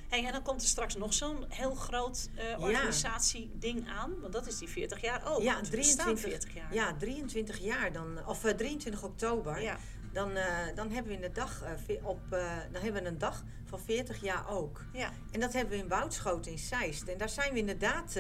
Hey, 0.08 0.26
en 0.26 0.32
dan 0.32 0.42
komt 0.44 0.62
er 0.62 0.68
straks 0.68 0.96
nog 0.96 1.14
zo'n 1.14 1.46
heel 1.50 1.76
groot 1.76 2.30
eh 2.36 2.62
organisatie-ding 2.64 3.88
aan. 3.90 4.20
Want 4.22 4.34
dat 4.34 4.48
is 4.48 4.58
die 4.58 4.68
40 4.70 5.02
jaar 5.02 5.22
ook. 5.34 5.42
ja, 5.42 5.54
want 5.54 5.70
we 5.70 5.78
bestaan 5.78 6.16
23, 6.16 6.52
40 6.52 6.54
jaar. 6.54 6.74
ja, 6.74 6.96
23 7.00 7.58
jaar 7.60 7.92
dan, 7.92 8.26
of 8.28 8.44
eh, 8.46 8.54
23 8.54 9.04
oktober. 9.04 9.62
Ja. 9.62 9.78
Dan, 10.14 10.36
eh, 10.36 10.46
dan 10.76 10.92
hebben 10.92 11.12
we 11.12 11.18
in 11.18 11.22
de 11.22 11.32
dag 11.32 11.64
eh, 11.88 12.06
op, 12.06 12.20
eh, 12.30 12.58
dan 12.72 12.82
hebben 12.82 13.04
we 13.04 13.10
een 13.10 13.18
dag 13.18 13.44
van 13.66 13.80
40 13.80 14.22
jaar 14.22 14.50
ook. 14.50 14.86
Ja. 14.94 15.12
En 15.32 15.40
dat 15.40 15.54
hebben 15.54 15.78
we 15.78 15.84
in 15.84 15.90
Woudschoten 15.90 16.52
in 16.52 16.60
Zeist. 16.60 17.08
En 17.08 17.18
daar 17.18 17.30
zijn 17.30 17.54
we 17.54 17.60
inderdaad 17.60 18.20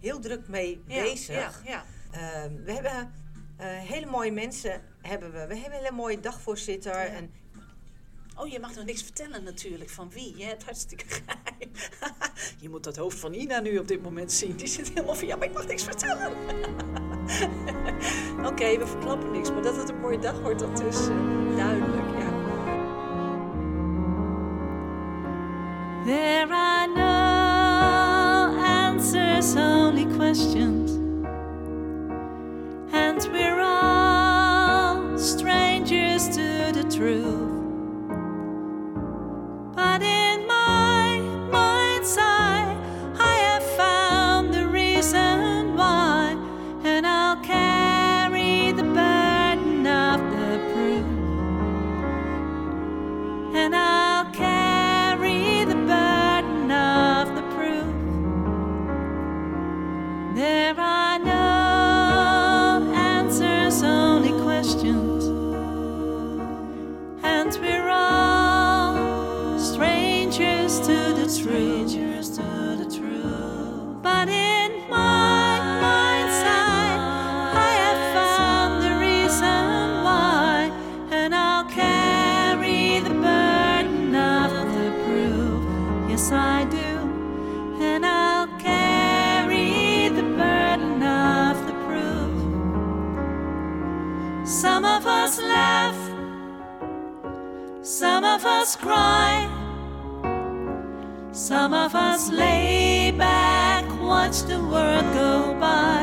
heel 0.00 0.20
druk 0.20 0.48
mee 0.48 0.82
Ja, 0.86 1.02
bezig. 1.02 1.34
Ja, 1.36 1.52
ja. 1.64 1.84
Ehm, 2.10 2.54
we 2.64 2.72
hebben 2.72 3.12
hele 3.66 4.06
mooie 4.06 4.32
mensen. 4.32 4.82
Hebben 5.00 5.32
we. 5.32 5.46
we 5.46 5.56
hebben 5.56 5.78
een 5.78 5.84
hele 5.84 5.96
mooie 5.96 6.20
dagvoorzitter. 6.20 6.94
En 6.94 7.30
Oh, 8.38 8.48
je 8.48 8.60
mag 8.60 8.74
nog 8.74 8.84
niks 8.84 9.02
vertellen 9.02 9.44
natuurlijk. 9.44 9.90
Van 9.90 10.10
wie? 10.10 10.36
Je 10.36 10.44
hebt 10.44 10.64
hartstikke 10.64 11.04
geheim. 11.08 11.70
je 12.62 12.68
moet 12.68 12.84
dat 12.84 12.96
hoofd 12.96 13.18
van 13.18 13.34
Ina 13.34 13.60
nu 13.60 13.78
op 13.78 13.88
dit 13.88 14.02
moment 14.02 14.32
zien. 14.32 14.56
Die 14.56 14.66
zit 14.66 14.88
helemaal 14.88 15.14
van, 15.14 15.26
ja, 15.26 15.36
maar 15.36 15.46
ik 15.46 15.54
mag 15.54 15.66
niks 15.66 15.84
vertellen. 15.84 16.32
Oké, 18.50 18.78
we 18.78 18.86
verklappen 18.86 19.30
niks. 19.30 19.52
Maar 19.52 19.62
dat 19.62 19.76
het 19.76 19.88
een 19.88 20.00
mooie 20.00 20.18
dag 20.18 20.40
wordt, 20.40 20.58
dat 20.58 20.82
is 20.88 21.08
eh, 21.08 21.56
duidelijk, 21.56 22.18
ja. 22.18 22.24
There 26.04 26.52
are 26.52 26.86
no 26.86 28.62
answers, 28.62 29.56
only 29.56 30.06
questions. 30.16 30.92
And 32.92 33.28
we're 33.32 33.60
all 33.60 35.18
strangers 35.18 36.28
to 36.28 36.70
the 36.72 36.84
truth. 36.88 37.54
But 39.74 40.02
in 40.02 40.25
some 97.98 98.24
of 98.24 98.44
us 98.44 98.76
cry. 98.76 99.48
Some 101.32 101.72
of 101.72 101.94
us 101.94 102.30
lay 102.30 103.10
back, 103.10 103.86
watch 104.02 104.42
the 104.42 104.60
world 104.60 105.06
go 105.14 105.56
by. 105.58 106.02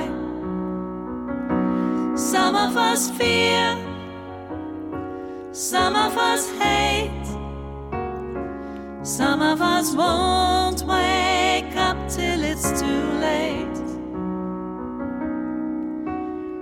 Some 2.17 2.55
of 2.55 2.77
us 2.77 3.11
fear, 3.11 3.77
some 5.51 5.95
of 5.95 6.17
us 6.17 6.49
hate. 6.63 7.27
Some 9.03 9.43
of 9.43 9.61
us 9.61 9.93
won't 9.93 10.81
wake 10.81 11.75
up 11.75 11.97
till 12.09 12.43
it's 12.43 12.69
too 12.81 13.05
late. 13.29 13.77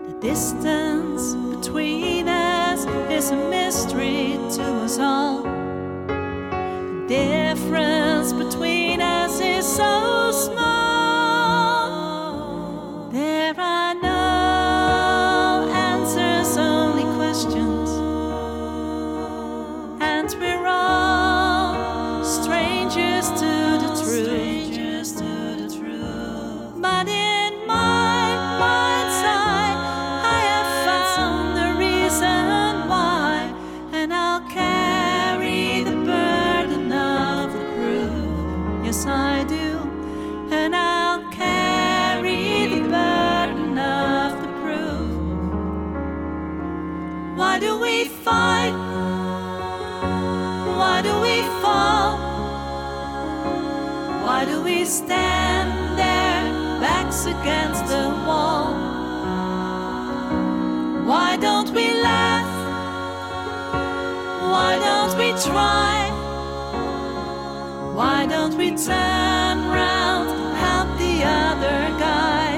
The 0.08 0.16
distance 0.20 1.36
between 1.36 2.28
us 2.28 2.51
is 3.22 3.30
a 3.30 3.36
mystery 3.36 4.40
to 4.50 4.64
us 4.84 4.98
all. 4.98 5.44
The 5.44 7.06
difference 7.08 8.34
between 8.34 9.00
us 9.00 9.40
is 9.40 9.76
so. 9.76 10.21
Against 57.42 57.86
the 57.88 58.08
wall? 58.28 58.74
Why 61.06 61.38
don't 61.38 61.72
we 61.72 61.88
laugh? 62.02 62.52
Why 64.54 64.72
don't 64.88 65.18
we 65.18 65.30
try? 65.50 65.98
Why 67.96 68.28
don't 68.28 68.56
we 68.58 68.70
turn 68.72 69.58
round, 69.80 70.30
help 70.58 70.90
the 71.00 71.16
other 71.24 71.80
guy? 72.08 72.50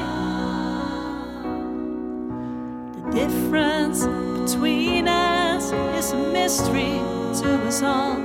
The 2.95 3.03
difference 3.19 4.05
between 4.05 5.07
us 5.07 5.71
is 5.97 6.11
a 6.11 6.17
mystery 6.33 6.99
to 7.39 7.49
us 7.67 7.81
all. 7.81 8.17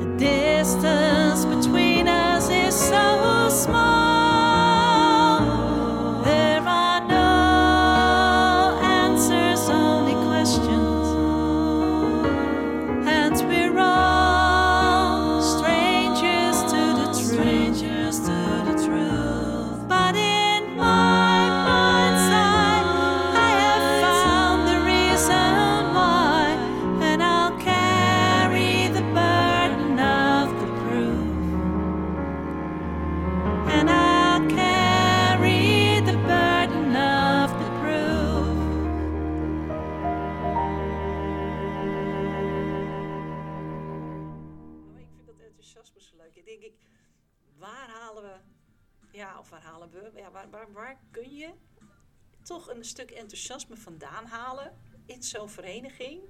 The 0.00 0.16
distance 0.18 1.44
between 1.44 2.08
us 2.08 2.50
is 2.50 2.74
so 2.74 3.48
small. 3.50 4.45
Toch 52.46 52.68
een 52.70 52.84
stuk 52.84 53.10
enthousiasme 53.10 53.76
vandaan 53.76 54.26
halen 54.26 54.72
in 55.06 55.22
zo'n 55.22 55.48
vereniging? 55.50 56.20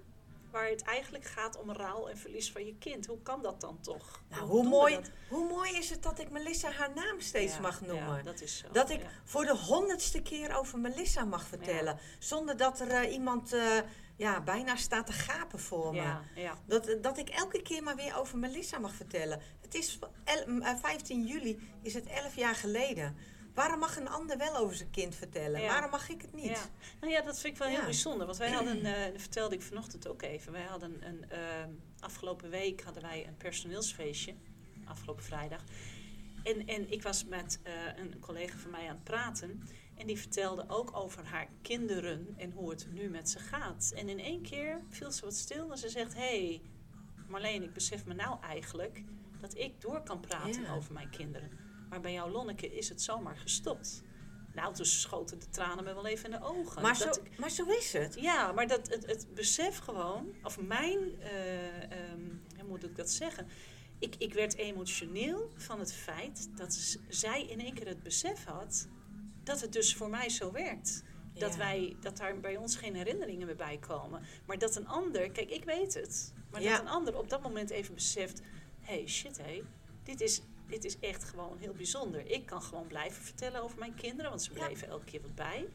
Waar 0.51 0.69
het 0.69 0.83
eigenlijk 0.83 1.25
gaat 1.25 1.59
om 1.59 1.71
rouw 1.73 2.07
en 2.07 2.19
verlies 2.19 2.53
van 2.53 2.67
je 2.67 2.75
kind. 2.79 3.07
Hoe 3.07 3.23
kan 3.23 3.43
dat 3.43 3.61
dan 3.61 3.81
toch? 3.81 4.21
Nou, 4.29 4.47
Hoe 4.49 4.69
mooi, 4.69 4.95
dat? 4.95 5.11
hoe 5.29 5.49
mooi 5.49 5.73
is 5.77 5.91
het 5.91 6.03
dat 6.03 6.19
ik 6.19 6.31
Melissa 6.31 6.71
haar 6.71 6.95
naam 6.95 7.21
steeds 7.21 7.55
Ja, 7.55 7.61
mag 7.61 7.81
noemen. 7.81 8.17
Ja, 8.17 8.23
dat 8.23 8.41
is 8.41 8.57
zo. 8.59 8.67
Dat 8.73 8.91
ik 8.91 9.01
ja. 9.03 9.09
voor 9.25 9.45
de 9.45 9.57
honderdste 9.57 10.23
keer 10.23 10.57
over 10.57 10.79
Melissa 10.79 11.25
mag 11.25 11.47
vertellen. 11.47 11.99
Zonder 12.19 12.57
dat 12.57 12.81
er 12.81 12.89
eh, 12.91 13.13
iemand 13.13 13.53
eh, 13.53 13.79
ja, 14.17 14.41
bijna 14.41 14.77
staat 14.77 15.07
te 15.07 15.13
gapen 15.13 15.59
voor 15.59 15.91
me. 15.93 16.01
Ja, 16.01 16.23
ja. 16.35 16.59
Dat, 16.67 16.97
dat 17.01 17.19
ik 17.19 17.29
elke 17.29 17.63
keer 17.63 17.83
maar 17.83 17.97
weer 17.97 18.17
over 18.19 18.39
Melissa 18.39 18.79
mag 18.79 18.95
vertellen. 18.95 19.41
Het 19.61 19.75
is 19.75 19.99
el- 20.25 20.45
m, 20.47 20.63
eh, 20.63 20.77
15 20.77 21.27
juli 21.27 21.61
is 21.83 21.95
het 21.95 22.07
11 22.07 22.37
jaar 22.37 22.55
geleden. 22.55 23.17
Waarom 23.57 23.79
mag 23.79 23.97
een 23.97 24.09
ander 24.09 24.39
wel 24.39 24.57
over 24.57 24.77
zijn 24.77 24.91
kind 24.91 25.15
vertellen? 25.15 25.61
Ja. 25.61 25.67
Waarom 25.69 25.91
mag 25.91 26.09
ik 26.09 26.23
het 26.23 26.33
niet? 26.33 26.45
Ja. 26.45 26.71
Nou 27.01 27.13
ja, 27.13 27.23
dat 27.23 27.41
vind 27.41 27.53
ik 27.53 27.59
wel 27.59 27.69
heel 27.69 27.85
bijzonder. 27.85 28.27
Want 28.27 28.39
wij 28.39 28.51
hadden, 28.51 28.85
eh, 28.95 29.13
dat 29.13 29.21
vertelde 29.21 29.55
ik 29.55 29.63
vanochtend 29.63 30.09
ook 30.09 30.23
even. 30.23 30.53
Wij 30.53 30.63
hadden 30.63 31.07
een, 31.07 31.31
ehm, 31.31 31.71
afgelopen 32.01 32.51
week 32.51 32.83
hadden 32.83 33.03
wij 33.03 33.27
een 33.27 33.37
personeelsfeestje. 33.37 34.35
Afgelopen 34.85 35.25
vrijdag. 35.25 35.63
En, 36.43 36.67
en 36.67 36.91
ik 36.93 37.03
was 37.03 37.25
met 37.25 37.61
eh, 37.63 37.73
een 37.97 38.19
collega 38.21 38.59
van 38.59 38.71
mij 38.71 38.89
aan 38.89 38.95
het 38.95 39.05
praten. 39.05 39.63
En 39.95 40.07
die 40.07 40.19
vertelde 40.19 40.65
ook 40.69 40.97
over 40.97 41.25
haar 41.25 41.49
kinderen 41.63 42.35
en 42.37 42.51
hoe 42.53 42.71
het 42.71 42.87
nu 42.93 43.09
met 43.09 43.29
ze 43.31 43.39
gaat. 43.39 43.93
En 43.95 44.09
in 44.09 44.19
één 44.21 44.43
keer 44.43 44.81
viel 44.89 45.11
ze 45.11 45.25
wat 45.25 45.35
stil 45.35 45.71
en 45.71 45.79
ze 45.79 45.89
zegt... 45.89 46.15
Hé, 46.15 46.21
hey, 46.49 46.61
Marleen, 47.29 47.63
ik 47.63 47.73
besef 47.73 48.05
me 48.05 48.15
nou 48.15 48.41
eigenlijk 48.43 49.03
dat 49.41 49.57
ik 49.57 49.81
door 49.81 50.03
kan 50.03 50.21
praten 50.21 50.63
Ja. 50.63 50.75
over 50.75 50.93
mijn 50.93 51.11
kinderen. 51.11 51.66
Maar 51.89 52.01
bij 52.01 52.13
jou, 52.13 52.31
Lonneke, 52.31 52.77
is 52.77 52.89
het 52.89 53.03
zomaar 53.03 53.37
gestopt. 53.37 54.03
Nou, 54.53 54.75
toen 54.75 54.85
schoten 54.85 55.39
de 55.39 55.49
tranen 55.49 55.85
me 55.85 55.95
wel 55.95 56.07
even 56.07 56.25
in 56.33 56.41
de 56.41 56.47
ogen. 56.47 56.83
Maar, 56.83 56.97
zo, 56.97 57.09
ik- 57.09 57.39
maar 57.39 57.51
zo 57.51 57.65
is 57.67 57.93
het. 57.93 58.15
ja, 58.21 58.53
maar 58.53 58.67
dat, 58.67 58.89
het, 58.89 59.07
het 59.07 59.35
besef 59.35 59.79
gewoon, 59.79 60.35
of 60.43 60.61
mijn, 60.61 61.21
eh, 61.21 61.83
ehm, 61.83 62.21
hoe 62.59 62.69
moet 62.69 62.85
ik 62.85 62.97
dat 62.97 63.11
zeggen? 63.11 63.47
Ik, 63.99 64.15
ik 64.19 64.33
werd 64.35 64.55
emotioneel 64.57 65.51
van 65.57 65.79
het 65.79 65.93
feit 65.93 66.49
dat 66.57 66.99
zij 67.09 67.43
in 67.47 67.61
één 67.61 67.75
keer 67.75 67.87
het 67.87 68.03
besef 68.03 68.45
had 68.45 68.89
dat 69.45 69.61
het 69.61 69.73
dus 69.73 69.95
voor 69.95 70.11
mij 70.11 70.29
zo 70.29 70.53
werkt. 70.53 71.03
Dat, 71.35 71.53
Ja. 71.53 71.59
wij, 71.59 71.97
dat 72.01 72.17
daar 72.17 72.41
bij 72.41 72.57
ons 72.57 72.77
geen 72.77 72.95
herinneringen 72.95 73.47
meer 73.47 73.57
bij 73.57 73.79
komen. 73.79 74.23
Maar 74.47 74.59
dat 74.59 74.77
een 74.77 74.89
ander, 74.89 75.31
kijk, 75.31 75.51
ik 75.51 75.65
weet 75.65 75.95
het. 75.95 76.35
Maar 76.51 76.63
Ja. 76.63 76.71
dat 76.71 76.81
een 76.81 76.89
ander 76.89 77.19
op 77.19 77.29
dat 77.29 77.43
moment 77.43 77.71
even 77.71 77.95
beseft: 77.95 78.41
hé, 78.81 78.95
hey, 78.95 79.07
shit, 79.07 79.39
hé, 79.39 79.63
dit 80.03 80.21
is, 80.21 80.41
dit 80.69 80.85
is 80.85 80.99
echt 81.01 81.25
gewoon 81.25 81.57
heel 81.61 81.73
bijzonder. 81.73 82.31
Ik 82.31 82.47
kan 82.47 82.63
gewoon 82.63 82.87
blijven 82.87 83.23
vertellen 83.23 83.63
over 83.63 83.79
mijn 83.79 83.95
kinderen, 83.95 84.31
want 84.31 84.43
ze 84.43 84.51
Ja. 84.55 84.65
bleven 84.65 84.89
elke 84.89 85.05
keer 85.05 85.21
wat 85.23 85.35
bij. 85.35 85.69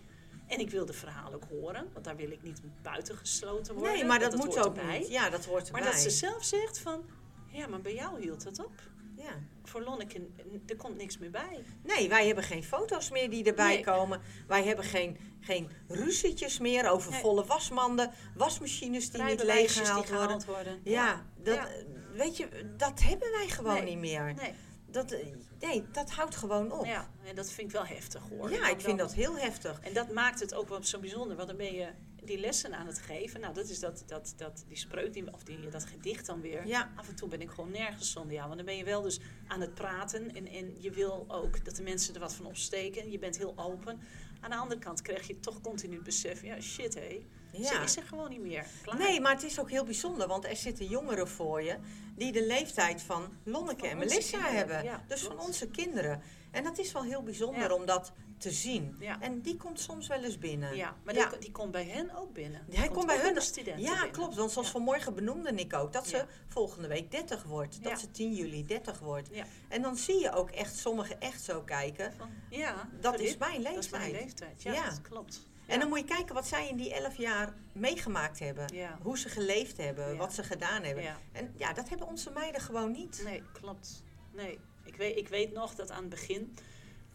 En 0.48 0.60
ik 0.60 0.70
wil 0.70 0.86
de 0.86 0.94
verhalen 0.94 1.34
ook 1.34 1.44
horen, 1.50 1.90
want 1.94 2.06
daar 2.06 2.16
wil 2.16 2.32
ik 2.32 2.44
niet 2.44 2.62
buitengesloten 2.82 3.74
worden. 3.76 3.94
Nee, 3.94 4.06
maar 4.06 4.20
dat, 4.20 4.36
moet 4.36 4.58
ook 4.58 4.78
erbij. 4.78 5.00
niet. 5.00 5.10
Ja, 5.10 5.30
dat 5.30 5.46
hoort 5.46 5.66
erbij. 5.68 5.82
Maar 5.82 5.92
dat 5.92 6.00
ze 6.02 6.10
zelf 6.10 6.44
zegt 6.44 6.80
van, 6.80 7.06
ja, 7.52 7.68
maar 7.68 7.82
bij 7.82 7.94
jou 7.94 8.22
hield 8.22 8.44
het 8.44 8.60
op. 8.66 8.72
ja. 9.18 9.40
Voor 9.64 9.82
Lonneke, 9.82 10.28
er 10.68 10.76
komt 10.76 10.98
niks 10.98 11.18
meer 11.18 11.30
bij. 11.32 11.64
Nee, 11.84 12.10
wij 12.10 12.26
hebben 12.26 12.44
geen 12.44 12.64
foto's 12.64 13.10
meer 13.10 13.30
die 13.30 13.44
erbij 13.44 13.74
Nee. 13.74 13.84
komen. 13.84 14.22
Wij 14.48 14.64
hebben 14.64 14.86
geen, 14.86 15.18
geen 15.40 15.70
ruzietjes 15.88 16.60
meer 16.60 16.90
over 16.90 17.12
Nee. 17.12 17.22
volle 17.22 17.46
wasmanden, 17.46 18.12
wasmachines 18.36 19.12
die 19.12 19.24
niet 19.24 19.44
leeggehaald 19.44 20.10
worden. 20.10 20.24
gehaald 20.26 20.46
worden. 20.46 20.82
Ja, 20.84 21.26
dat, 21.44 21.56
Ja. 21.56 21.68
weet 22.14 22.38
je, 22.38 22.74
dat 22.78 23.02
hebben 23.02 23.32
wij 23.32 23.48
gewoon 23.48 23.74
Nee. 23.74 23.84
niet 23.84 23.98
meer. 23.98 24.34
Nee, 24.34 24.54
Dat, 24.92 25.12
eh, 25.12 25.26
nee, 25.60 25.84
dat 25.92 26.12
houdt 26.12 26.36
gewoon 26.36 26.72
op. 26.72 26.86
Ja, 26.86 26.92
ja, 26.92 27.30
en 27.30 27.36
dat 27.36 27.52
vind 27.52 27.68
ik 27.68 27.74
wel 27.74 27.86
heftig 27.86 28.22
hoor. 28.30 28.50
Dan- 28.50 28.70
ik 28.70 28.82
vind 28.82 28.98
dat 29.00 29.14
heel 29.14 29.38
heftig. 29.38 29.80
En 29.82 29.94
dat 29.94 30.12
maakt 30.12 30.40
het 30.40 30.54
ook 30.54 30.70
wel 30.70 30.84
zo 30.84 31.00
bijzonder, 31.00 31.36
want 31.36 31.48
dan 31.48 31.58
ben 31.58 31.74
je 31.74 31.88
die 32.24 32.38
lessen 32.40 32.74
aan 32.74 32.88
het 32.88 33.00
geven. 33.00 33.40
Nou, 33.40 33.54
dat 33.54 33.70
is 33.70 33.80
dat, 33.80 34.04
dat, 34.08 34.34
dat, 34.38 34.64
die 34.68 34.78
spreuk, 34.78 35.14
die, 35.14 35.34
of 35.34 35.44
die, 35.44 35.70
dat 35.70 35.86
gedicht 35.86 36.26
dan 36.26 36.42
weer. 36.42 36.68
Ja. 36.68 36.92
Af 36.96 37.08
en 37.10 37.16
toe 37.16 37.28
ben 37.28 37.42
ik 37.42 37.50
gewoon 37.50 37.72
nergens 37.72 38.12
zonder 38.12 38.34
jou. 38.34 38.46
Want 38.46 38.58
dan 38.58 38.66
ben 38.66 38.78
je 38.78 38.84
wel 38.84 39.02
dus 39.02 39.20
aan 39.48 39.62
het 39.62 39.74
praten 39.74 40.36
en, 40.36 40.48
en 40.48 40.82
je 40.82 40.92
wil 40.92 41.26
ook 41.28 41.66
dat 41.66 41.76
de 41.76 41.84
mensen 41.84 42.14
er 42.14 42.20
wat 42.20 42.34
van 42.34 42.46
opsteken. 42.46 43.12
Je 43.12 43.20
bent 43.20 43.38
heel 43.38 43.54
open. 43.58 44.00
Aan 44.40 44.50
de 44.50 44.56
andere 44.56 44.80
kant 44.80 45.02
krijg 45.02 45.28
je 45.28 45.40
toch 45.40 45.62
continu 45.62 45.96
het 45.96 46.04
besef, 46.04 46.44
ja 46.44 46.62
shit 46.62 46.94
hé, 46.94 47.26
ze 47.54 47.60
Ja. 47.62 47.82
is 47.82 47.98
er 47.98 48.04
gewoon 48.04 48.30
niet 48.30 48.42
meer. 48.42 48.66
Klaar. 48.82 48.98
Nee, 48.98 49.20
maar 49.22 49.34
het 49.34 49.44
is 49.44 49.60
ook 49.60 49.70
heel 49.70 49.84
bijzonder, 49.84 50.28
want 50.28 50.46
er 50.46 50.56
zitten 50.56 50.86
jongeren 50.86 51.28
voor 51.28 51.62
je 51.62 51.78
die 52.16 52.32
de 52.32 52.46
leeftijd 52.46 53.02
van 53.02 53.30
Lonneke 53.44 53.80
Van 53.80 53.90
en 53.90 53.98
Melissa 53.98 54.30
kinderen, 54.38 54.56
hebben. 54.58 54.84
ja, 54.84 55.04
dus 55.08 55.22
van 55.22 55.40
onze 55.40 55.68
kinderen. 55.70 56.22
En 56.52 56.64
dat 56.64 56.78
is 56.78 56.92
wel 56.92 57.04
heel 57.04 57.24
bijzonder 57.24 57.62
Ja. 57.70 57.74
om 57.76 57.86
dat 57.86 58.12
te 58.38 58.52
zien. 58.52 58.96
Ja. 59.00 59.20
En 59.22 59.42
die 59.42 59.58
komt 59.58 59.80
soms 59.80 60.08
wel 60.08 60.24
eens 60.24 60.38
binnen. 60.38 60.76
Ja, 60.76 60.96
maar. 61.04 61.14
Die, 61.14 61.26
die 61.40 61.52
komt 61.52 61.72
bij 61.72 61.86
hen 61.86 62.16
ook 62.16 62.34
binnen. 62.34 62.66
Die 62.70 62.80
Hij 62.80 62.88
komt 62.90 63.06
bij 63.06 63.20
hun. 63.20 63.34
de 63.34 63.42
studenten 63.42 63.84
Ja, 63.84 63.92
binnen. 63.94 64.12
klopt. 64.12 64.36
Want 64.36 64.52
zoals 64.52 64.70
vanmorgen 64.70 65.16
benoemde 65.16 65.52
ik 65.54 65.74
ook 65.74 65.94
dat 65.94 66.08
ze 66.08 66.26
volgende 66.48 66.88
week 66.88 67.12
30 67.12 67.44
wordt. 67.44 67.84
Dat 67.84 68.00
ze 68.00 68.12
10 68.12 68.34
juli 68.34 68.66
30 68.66 69.00
wordt. 69.00 69.30
En 69.70 69.82
dan 69.82 69.96
zie 69.98 70.20
je 70.20 70.32
ook 70.32 70.50
echt 70.50 70.76
sommigen 70.78 71.20
echt 71.22 71.42
zo 71.44 71.62
kijken. 71.62 72.14
Van, 72.18 72.30
ja, 72.50 72.90
Dat 73.02 73.20
is 73.20 73.38
mijn 73.38 73.64
Dat 73.64 73.78
is 73.78 73.90
mijn 73.90 74.12
leeftijd. 74.12 74.62
Ja. 74.64 74.90
dat 74.90 75.02
klopt. 75.02 75.50
En 75.72 75.80
dan 75.80 75.90
moet 75.90 76.00
je 76.00 76.06
kijken 76.06 76.36
wat 76.36 76.48
zij 76.48 76.70
in 76.70 76.78
die 76.78 76.94
elf 76.94 77.16
jaar 77.16 77.54
meegemaakt 77.72 78.40
hebben. 78.40 78.66
Hoe 79.02 79.18
ze 79.18 79.30
geleefd 79.30 79.78
hebben, 79.78 80.18
wat 80.18 80.34
ze 80.34 80.44
gedaan 80.44 80.84
hebben. 80.84 81.04
En 81.32 81.54
ja, 81.58 81.74
dat 81.74 81.90
hebben 81.90 82.08
onze 82.08 82.32
meiden 82.32 82.62
gewoon 82.62 82.92
niet. 82.92 83.22
Nee, 83.24 83.44
klopt. 83.52 84.04
Nee, 84.32 84.60
ik 84.84 84.96
weet, 84.96 85.18
ik 85.18 85.28
weet 85.28 85.54
nog 85.54 85.76
dat 85.76 85.92
aan 85.92 86.02
het 86.02 86.10
begin, 86.10 86.56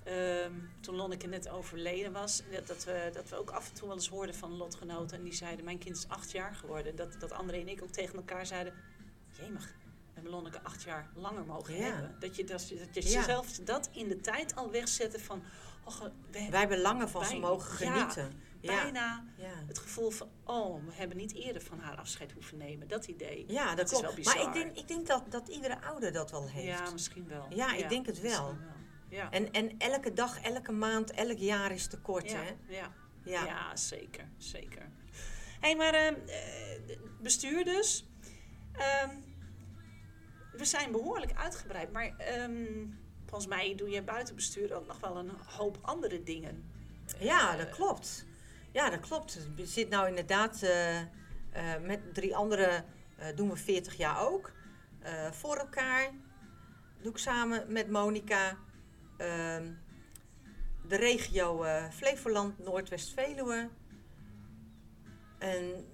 ehm, 0.04 0.52
toen 0.80 0.94
Lonneke 0.94 1.26
net 1.26 1.48
overleden 1.48 2.12
was, 2.12 2.42
dat, 2.50 2.66
dat, 2.66 2.84
we, 2.84 3.10
dat 3.12 3.28
we 3.28 3.36
ook 3.36 3.50
af 3.50 3.68
en 3.68 3.74
toe 3.74 3.86
wel 3.86 3.96
eens 3.96 4.08
hoorden 4.08 4.34
van 4.34 4.56
lotgenoten. 4.56 5.16
En 5.18 5.24
die 5.24 5.34
zeiden, 5.34 5.64
mijn 5.64 5.78
kind 5.78 5.96
is 5.96 6.08
acht 6.08 6.30
jaar 6.30 6.54
geworden. 6.54 6.96
Dat, 6.96 7.20
dat 7.20 7.32
André 7.32 7.56
en 7.56 7.68
ik 7.68 7.82
ook 7.82 7.90
tegen 7.90 8.16
elkaar 8.16 8.46
zeiden, 8.46 8.74
jemig, 9.40 9.74
we 10.26 10.32
hebben 10.32 10.50
Lonneke 10.52 10.68
acht 10.68 10.82
jaar 10.82 11.10
langer 11.14 11.44
mogen 11.44 11.74
Ja. 11.76 11.82
hebben. 11.82 12.16
Dat 12.20 12.36
je, 12.36 12.44
dat, 12.44 12.68
je- 12.68 12.88
dat 12.92 13.02
je 13.04 13.10
Ja. 13.10 13.42
dat 13.64 13.88
in 13.92 14.08
de 14.08 14.20
tijd 14.20 14.54
al 14.56 14.70
wegzette 14.70 15.18
van, 15.20 15.42
we 15.84 15.92
hebben 15.92 16.50
Wij 16.50 16.60
hebben 16.60 16.80
langer 16.80 17.08
van 17.08 17.24
ze 17.24 17.36
mogen 17.36 17.70
genieten. 17.70 18.40
Ja, 18.60 18.82
bijna 18.82 19.24
ja. 19.36 19.52
het 19.66 19.78
gevoel 19.78 20.10
van, 20.10 20.28
oh, 20.44 20.84
we 20.86 20.92
hebben 20.92 21.16
niet 21.16 21.34
eerder 21.34 21.62
van 21.62 21.78
haar 21.78 21.96
afscheid 21.96 22.32
hoeven 22.32 22.58
nemen. 22.58 22.88
Dat 22.88 23.06
idee. 23.06 23.44
ja 23.48 23.66
dat, 23.74 23.76
Dat 23.76 23.92
is 23.92 24.00
wel 24.00 24.14
bizar. 24.14 24.36
maar 24.36 24.46
ik 24.46 24.52
denk, 24.52 24.76
ik 24.76 24.88
denk 24.88 25.06
dat, 25.06 25.22
dat 25.28 25.48
iedere 25.48 25.80
ouder 25.82 26.12
dat 26.12 26.30
wel 26.30 26.48
heeft. 26.48 26.78
Ja, 26.78 26.90
misschien 26.90 27.28
wel. 27.28 27.46
Ja, 27.50 27.74
ik 27.74 27.88
denk 27.88 28.06
het 28.06 28.20
wel. 28.20 28.56
Ja. 29.08 29.30
En, 29.30 29.52
en 29.52 29.78
elke 29.78 30.12
dag, 30.12 30.40
elke 30.40 30.72
maand, 30.72 31.10
elk 31.10 31.38
jaar 31.38 31.72
is 31.72 31.86
te 31.86 31.98
kort, 31.98 32.30
ja, 32.30 32.42
hè? 32.42 32.56
Ja. 32.68 32.92
Ja. 33.24 33.44
Ja. 33.44 33.76
zeker, 33.76 34.28
zeker. 34.36 34.82
Hé, 35.60 35.68
hey, 35.68 35.76
maar 35.76 35.94
ehm, 35.94 36.14
eh, 36.26 36.98
bestuur 37.20 37.64
dus. 37.64 38.06
Ehm, 38.72 39.10
we 40.56 40.64
zijn 40.64 40.92
behoorlijk 40.92 41.32
uitgebreid, 41.34 41.92
maar 41.92 42.14
ehm, 42.18 42.86
volgens 43.26 43.46
mij 43.46 43.74
doe 43.74 43.90
je 43.90 44.02
buiten 44.02 44.34
bestuur 44.34 44.74
ook 44.74 44.86
nog 44.86 45.00
wel 45.00 45.16
een 45.16 45.30
hoop 45.44 45.78
andere 45.82 46.22
dingen. 46.22 46.64
Ja, 47.18 47.56
dat 47.56 47.70
klopt. 47.70 48.26
Ja, 48.72 48.90
dat 48.90 49.00
klopt. 49.00 49.38
We 49.56 49.66
zitten 49.66 49.96
nou 49.96 50.08
inderdaad 50.08 50.62
eh, 50.62 51.00
eh, 51.00 51.06
met 51.82 52.14
drie 52.14 52.36
anderen 52.36 52.84
eh, 53.16 53.36
doen 53.36 53.48
we 53.48 53.56
40 53.56 53.96
jaar 53.96 54.20
ook. 54.20 54.52
Eh, 54.98 55.30
voor 55.30 55.56
elkaar 55.56 56.10
doe 57.02 57.12
ik 57.12 57.18
samen 57.18 57.72
met 57.72 57.90
Monica 57.90 58.56
ehm, 59.16 59.72
de 60.88 60.96
regio 60.96 61.62
eh, 61.62 61.90
Flevoland, 61.90 62.58
Noordwest-Veluwe. 62.58 63.68
En 65.38 65.86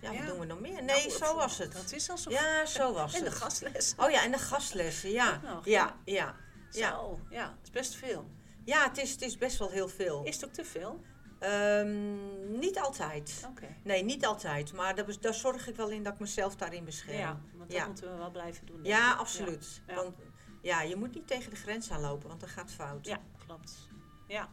ja, 0.00 0.12
wat 0.12 0.26
doen 0.26 0.38
we 0.38 0.44
nog 0.46 0.60
meer? 0.60 0.82
Nee, 0.82 1.06
Nou, 1.06 1.10
zo 1.10 1.34
was 1.34 1.58
het. 1.58 1.72
Dat 1.72 1.92
is 1.92 2.10
al 2.10 2.18
zo. 2.18 2.30
Ja, 2.30 2.66
zo 2.66 2.92
was 2.92 3.14
en 3.14 3.20
de 3.24 3.28
het. 3.30 3.38
gastles. 3.38 3.94
Oh 3.96 4.10
ja, 4.10 4.22
en 4.24 4.30
de 4.30 4.38
gastlessen, 4.38 5.10
ja. 5.10 5.40
Nog, 5.44 5.64
Ja, 5.64 5.96
ja. 6.04 6.36
Ja, 6.70 6.90
Zo, 6.90 7.20
ja, 7.30 7.44
dat 7.46 7.58
is 7.62 7.70
best 7.70 7.94
veel. 7.94 8.30
ja 8.64 8.88
het, 8.88 8.98
is, 8.98 9.10
het 9.10 9.22
is 9.22 9.38
best 9.38 9.58
wel 9.58 9.70
heel 9.70 9.88
veel. 9.88 10.24
Is 10.24 10.34
het 10.34 10.44
ook 10.44 10.52
te 10.52 10.64
veel? 10.64 11.00
Ehm, 11.38 12.58
niet 12.58 12.78
altijd. 12.80 13.48
Nee, 13.82 14.04
niet 14.04 14.26
altijd. 14.26 14.72
Maar 14.72 14.94
daar, 14.94 15.06
daar 15.20 15.34
zorg 15.34 15.68
ik 15.68 15.76
wel 15.76 15.88
in 15.88 16.02
dat 16.02 16.12
ik 16.12 16.18
mezelf 16.18 16.56
daarin 16.56 16.84
bescherm. 16.84 17.18
Ja, 17.18 17.40
want 17.56 17.70
dat 17.70 17.78
Ja. 17.78 17.86
moeten 17.86 18.10
we 18.12 18.16
wel 18.16 18.30
blijven 18.30 18.66
doen. 18.66 18.84
Ja, 18.84 19.12
ik. 19.12 19.18
absoluut. 19.18 19.82
Ja. 19.86 19.94
Want 19.94 20.14
ja, 20.62 20.82
je 20.82 20.96
moet 20.96 21.14
niet 21.14 21.26
tegen 21.26 21.50
de 21.50 21.56
grens 21.56 21.90
aanlopen, 21.90 22.28
want 22.28 22.40
dat 22.40 22.48
gaat 22.50 22.70
fout. 22.72 23.06
Ja, 23.06 23.18
klopt. 23.46 23.88
Ja. 24.28 24.48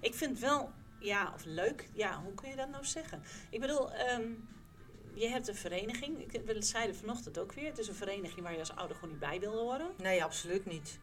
Ik 0.00 0.14
vind 0.14 0.38
wel, 0.38 0.72
ja, 1.00 1.32
of 1.34 1.44
leuk, 1.44 1.88
ja, 1.92 2.22
hoe 2.22 2.34
kun 2.34 2.48
je 2.50 2.56
dat 2.56 2.68
nou 2.68 2.84
zeggen? 2.84 3.22
Ik 3.50 3.60
bedoel, 3.60 3.92
ehm, 3.92 4.22
je 5.20 5.28
hebt 5.28 5.48
een 5.48 5.54
vereniging, 5.54 6.32
ik, 6.32 6.42
we 6.44 6.62
zeiden 6.62 6.96
vanochtend 6.96 7.38
ook 7.38 7.52
weer, 7.52 7.66
het 7.66 7.78
is 7.78 7.88
een 7.88 7.94
vereniging 7.94 8.40
waar 8.40 8.52
je 8.52 8.58
als 8.58 8.74
ouder 8.74 8.96
gewoon 8.96 9.10
niet 9.10 9.20
bij 9.20 9.40
wil 9.40 9.52
horen. 9.56 9.90
Nee, 9.96 10.24
absoluut 10.24 10.66
niet. 10.66 10.98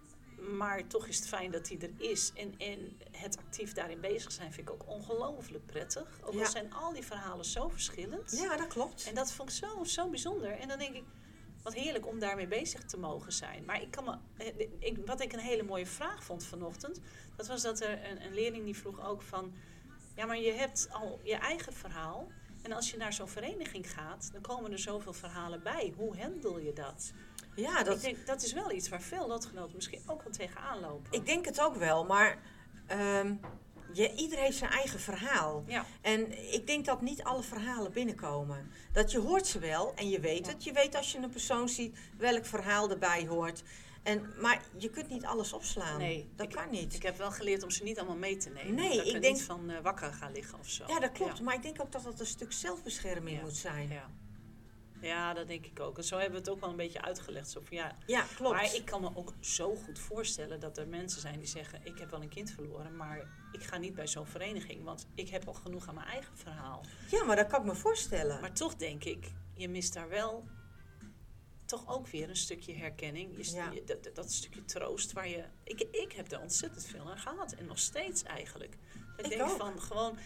Maar 0.57 0.87
toch 0.87 1.07
is 1.07 1.17
het 1.17 1.27
fijn 1.27 1.51
dat 1.51 1.65
die 1.65 1.77
er 1.79 1.91
is. 2.11 2.31
En, 2.35 2.53
en 2.57 2.97
het 3.11 3.37
actief 3.37 3.73
daarin 3.73 3.99
bezig 4.01 4.31
zijn 4.31 4.53
vind 4.53 4.67
ik 4.69 4.73
ook 4.73 4.87
ongelooflijk 4.87 5.65
prettig. 5.65 6.19
Ook 6.21 6.33
al 6.33 6.39
Ja. 6.39 6.45
zijn 6.49 6.73
al 6.73 6.93
die 6.93 7.03
verhalen 7.05 7.45
zo 7.45 7.67
verschillend. 7.67 8.31
Ja, 8.41 8.57
dat 8.57 8.67
klopt. 8.67 9.07
En 9.07 9.15
dat 9.15 9.31
vond 9.31 9.49
ik 9.49 9.55
zo, 9.55 9.83
zo 9.83 10.09
bijzonder. 10.09 10.51
En 10.51 10.67
dan 10.67 10.77
denk 10.79 10.95
ik, 10.95 11.03
wat 11.63 11.73
heerlijk 11.73 12.07
om 12.07 12.19
daarmee 12.19 12.47
bezig 12.47 12.83
te 12.83 12.97
mogen 12.97 13.31
zijn. 13.31 13.65
Maar 13.65 13.81
ik 13.81 13.91
kan 13.91 14.03
me, 14.03 14.43
eh, 14.43 14.67
ik, 14.79 14.97
wat 15.05 15.21
ik 15.21 15.33
een 15.33 15.39
hele 15.39 15.63
mooie 15.63 15.85
vraag 15.85 16.23
vond 16.23 16.45
vanochtend, 16.45 16.99
dat 17.35 17.47
was 17.47 17.61
dat 17.61 17.81
er 17.81 18.09
een, 18.09 18.25
een 18.25 18.33
leerling 18.33 18.63
die 18.65 18.77
vroeg 18.77 19.07
ook 19.07 19.21
van, 19.21 19.53
ja, 20.15 20.25
maar 20.25 20.39
je 20.39 20.51
hebt 20.51 20.87
al 20.91 21.19
je 21.23 21.35
eigen 21.35 21.73
verhaal. 21.73 22.27
En 22.67 22.73
als 22.73 22.91
je 22.91 22.97
naar 22.97 23.13
zo'n 23.13 23.27
vereniging 23.27 23.91
gaat, 23.91 24.29
dan 24.31 24.41
komen 24.41 24.71
er 24.71 24.79
zoveel 24.79 25.13
verhalen 25.13 25.63
bij. 25.63 25.93
Hoe 25.97 26.17
handel 26.21 26.59
je 26.59 26.73
dat? 26.73 27.11
Ja, 27.55 27.79
Ik 27.79 27.85
dat, 27.85 28.01
denk, 28.01 28.25
dat 28.25 28.41
is 28.43 28.53
wel 28.53 28.71
iets 28.71 28.89
waar 28.89 29.01
veel 29.01 29.27
lotgenoten 29.27 29.75
misschien 29.75 30.01
ook 30.07 30.23
wel 30.23 30.31
tegenaan 30.33 30.79
lopen. 30.79 31.11
ik 31.13 31.25
denk 31.25 31.45
het 31.45 31.61
ook 31.61 31.75
wel. 31.75 32.05
Maar 32.05 32.37
ehm 32.87 33.33
je, 33.93 34.13
ieder 34.15 34.37
heeft 34.39 34.57
zijn 34.57 34.71
eigen 34.71 34.99
verhaal. 34.99 35.63
ja, 35.67 35.85
En 36.01 36.51
ik 36.53 36.67
denk 36.67 36.85
dat 36.85 37.01
niet 37.01 37.23
alle 37.23 37.43
verhalen 37.43 37.91
binnenkomen. 37.91 38.71
Dat 38.91 39.11
je 39.11 39.19
hoort 39.19 39.47
ze 39.47 39.59
wel 39.59 39.93
en 39.95 40.09
je 40.09 40.19
weet 40.19 40.45
Ja. 40.45 40.51
het. 40.51 40.63
Je 40.63 40.71
weet 40.71 40.95
als 40.95 41.11
je 41.11 41.17
een 41.17 41.29
persoon 41.29 41.69
ziet 41.69 41.97
welk 42.17 42.45
verhaal 42.45 42.89
erbij 42.89 43.25
hoort. 43.27 43.63
En, 44.07 44.33
maar 44.41 44.61
je 44.77 44.89
kunt 44.89 45.09
niet 45.09 45.25
alles 45.25 45.53
opslaan. 45.53 45.97
nee. 45.97 46.29
dat 46.35 46.45
ik, 46.47 46.51
kan 46.55 46.69
niet. 46.69 46.93
Ik 46.93 47.03
heb 47.03 47.17
wel 47.17 47.31
geleerd 47.31 47.63
om 47.63 47.69
ze 47.69 47.83
niet 47.83 47.97
allemaal 47.97 48.17
mee 48.17 48.37
te 48.37 48.49
nemen. 48.49 48.73
Nee, 48.75 48.97
dat 48.97 49.07
ik 49.07 49.13
ik 49.15 49.21
denk- 49.21 49.33
niet 49.35 49.43
van 49.43 49.69
eh, 49.69 49.81
wakker 49.81 50.13
gaan 50.13 50.31
liggen 50.31 50.59
of 50.59 50.69
zo. 50.69 50.83
ja, 50.87 50.99
dat 50.99 51.11
klopt. 51.11 51.37
Ja. 51.37 51.43
Maar 51.43 51.53
ik 51.55 51.61
denk 51.61 51.81
ook 51.81 51.91
dat 51.91 52.03
dat 52.03 52.19
een 52.19 52.25
stuk 52.25 52.51
zelfbescherming 52.51 53.37
Ja. 53.37 53.43
moet 53.43 53.55
zijn. 53.55 53.87
Ja, 53.89 53.93
Ja. 53.95 54.09
ja, 55.07 55.33
dat 55.33 55.47
denk 55.47 55.65
ik 55.65 55.79
ook. 55.79 55.97
En 55.97 56.03
zo 56.03 56.15
hebben 56.15 56.33
we 56.33 56.39
het 56.39 56.49
ook 56.49 56.59
wel 56.59 56.69
een 56.69 56.75
beetje 56.75 57.01
uitgelegd. 57.01 57.49
Zo 57.49 57.61
van, 57.63 57.77
ja, 58.05 58.25
klopt. 58.35 58.53
Maar 58.55 58.75
ik 58.75 58.85
kan 58.85 59.01
me 59.01 59.09
ook 59.15 59.33
zo 59.39 59.75
goed 59.75 59.99
voorstellen 59.99 60.59
dat 60.59 60.77
er 60.77 60.87
mensen 60.87 61.21
zijn 61.21 61.37
die 61.39 61.47
zeggen... 61.47 61.79
ik 61.83 61.97
heb 61.99 62.09
wel 62.09 62.21
een 62.21 62.29
kind 62.29 62.51
verloren, 62.51 62.95
maar 62.95 63.27
ik 63.51 63.63
ga 63.63 63.77
niet 63.77 63.95
bij 63.95 64.07
zo'n 64.07 64.25
vereniging... 64.27 64.83
want 64.83 65.07
ik 65.15 65.29
heb 65.29 65.47
al 65.47 65.53
genoeg 65.53 65.87
aan 65.87 65.95
mijn 65.95 66.07
eigen 66.07 66.37
verhaal. 66.37 66.85
Ja, 67.11 67.23
maar 67.23 67.35
dat 67.35 67.47
kan 67.47 67.59
ik 67.59 67.65
me 67.65 67.75
voorstellen. 67.75 68.41
Maar 68.41 68.53
toch 68.53 68.75
denk 68.75 69.03
ik, 69.03 69.31
je 69.53 69.69
mist 69.69 69.93
daar 69.93 70.09
wel 70.09 70.47
toch 71.67 71.87
ook 71.87 72.07
weer 72.07 72.29
een 72.29 72.35
stukje 72.35 72.73
herkenning. 72.73 73.37
Je, 73.37 73.43
st- 73.43 73.53
Ja. 73.55 73.71
je- 73.71 73.83
dat, 73.83 74.15
dat- 74.15 74.31
stukje 74.31 74.65
troost 74.65 75.11
waar 75.13 75.27
je... 75.27 75.43
Ik, 75.63 75.81
ik 75.91 76.11
heb 76.11 76.31
er 76.31 76.39
ontzettend 76.41 76.85
veel 76.85 77.09
aan 77.09 77.17
gehad. 77.17 77.51
En 77.51 77.65
nog 77.65 77.79
steeds 77.79 78.23
eigenlijk. 78.23 78.77
Dat 79.17 79.25
ik 79.25 79.31
denk 79.37 79.49
ook. 79.49 79.57
van 79.57 79.81
gewoon... 79.81 80.17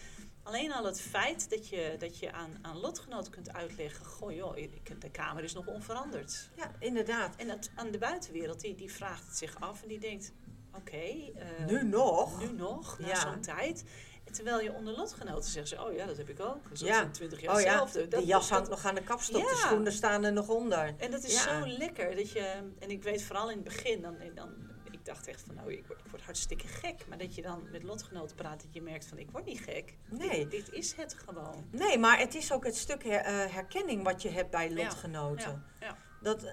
Alleen 0.44 0.72
al 0.72 0.84
het 0.84 1.00
feit 1.00 1.50
dat 1.50 1.68
je, 1.68 1.96
dat 1.98 2.18
je 2.18 2.32
aan, 2.32 2.58
aan 2.62 2.76
lotgenoten 2.78 3.32
kunt 3.32 3.52
uitleggen... 3.52 4.06
Goh 4.06 4.32
joh, 4.32 4.56
ik- 4.56 5.00
de 5.00 5.10
kamer 5.10 5.42
is 5.44 5.52
nog 5.52 5.66
onveranderd. 5.66 6.50
Ja, 6.56 6.70
inderdaad. 6.78 7.36
En 7.36 7.46
dat, 7.46 7.70
aan 7.74 7.90
de 7.90 7.98
buitenwereld, 7.98 8.60
die, 8.60 8.74
die 8.74 8.92
vraagt 8.92 9.26
het 9.26 9.36
zich 9.36 9.60
af 9.60 9.82
en 9.82 9.88
die 9.88 9.98
denkt... 10.00 10.32
Oké, 10.74 10.96
eh, 10.96 11.66
Nu 11.66 11.84
nog? 11.84 12.40
nu 12.40 12.52
nog, 12.52 12.98
na 12.98 13.06
Ja. 13.06 13.20
zo'n 13.20 13.40
tijd. 13.40 13.84
Terwijl 14.32 14.60
je 14.60 14.72
onder 14.72 14.94
lotgenoten 14.96 15.50
zegt 15.50 15.68
ze... 15.68 15.82
Oh 15.84 15.94
ja, 15.94 16.06
dat 16.06 16.16
heb 16.16 16.28
ik 16.28 16.40
ook. 16.40 16.62
Dat 16.62 16.72
is 16.72 16.80
Ja. 16.80 17.00
ja. 17.00 17.08
20 17.10 17.40
jaar 17.40 17.54
Oh 17.54 17.60
ja, 17.60 17.66
hetzelfde. 17.80 18.08
de 18.08 18.26
jas 18.26 18.40
dat- 18.48 18.50
hangt 18.58 18.70
nog 18.70 18.84
aan 18.86 18.94
de 18.94 19.02
kapstok. 19.02 19.42
De 19.48 19.54
schoenen 19.56 19.92
staan 19.92 20.24
er 20.24 20.32
nog 20.32 20.48
onder. 20.48 20.94
en 20.98 21.10
dat 21.10 21.22
is 21.24 21.44
Ja. 21.44 21.60
zo 21.60 21.66
lekker 21.68 22.16
dat 22.16 22.30
je, 22.30 22.54
en 22.78 22.90
ik 22.90 23.02
weet 23.02 23.22
vooral 23.22 23.48
in 23.50 23.54
het 23.56 23.64
begin, 23.64 24.00
dan, 24.02 24.16
dan, 24.34 24.48
ik 24.90 25.04
dacht 25.04 25.26
echt 25.26 25.42
van 25.46 25.54
nou, 25.54 25.72
ik 25.72 25.86
word, 25.86 25.98
ik 26.04 26.10
word 26.10 26.22
hartstikke 26.22 26.66
gek. 26.66 27.06
Maar 27.08 27.18
dat 27.18 27.34
je 27.34 27.42
dan 27.42 27.62
met 27.72 27.82
lotgenoten 27.82 28.36
praat, 28.36 28.62
dat 28.62 28.74
je 28.74 28.82
merkt 28.82 29.04
van 29.06 29.18
ik 29.18 29.30
word 29.30 29.44
niet 29.44 29.60
gek. 29.60 29.94
Nee. 30.10 30.28
Dit, 30.30 30.50
dit 30.50 30.70
is 30.72 30.92
het 30.96 31.16
gewoon. 31.26 31.66
Nee, 31.70 31.98
maar 31.98 32.18
het 32.18 32.34
is 32.34 32.52
ook 32.52 32.64
het 32.64 32.76
stuk 32.76 33.04
her- 33.04 33.20
eh, 33.24 33.52
herkenning 33.54 34.02
wat 34.02 34.22
je 34.22 34.28
hebt 34.28 34.50
bij 34.50 34.72
lotgenoten. 34.74 35.64
Ja, 35.80 35.86
ja, 35.86 35.96
Dat, 36.22 36.44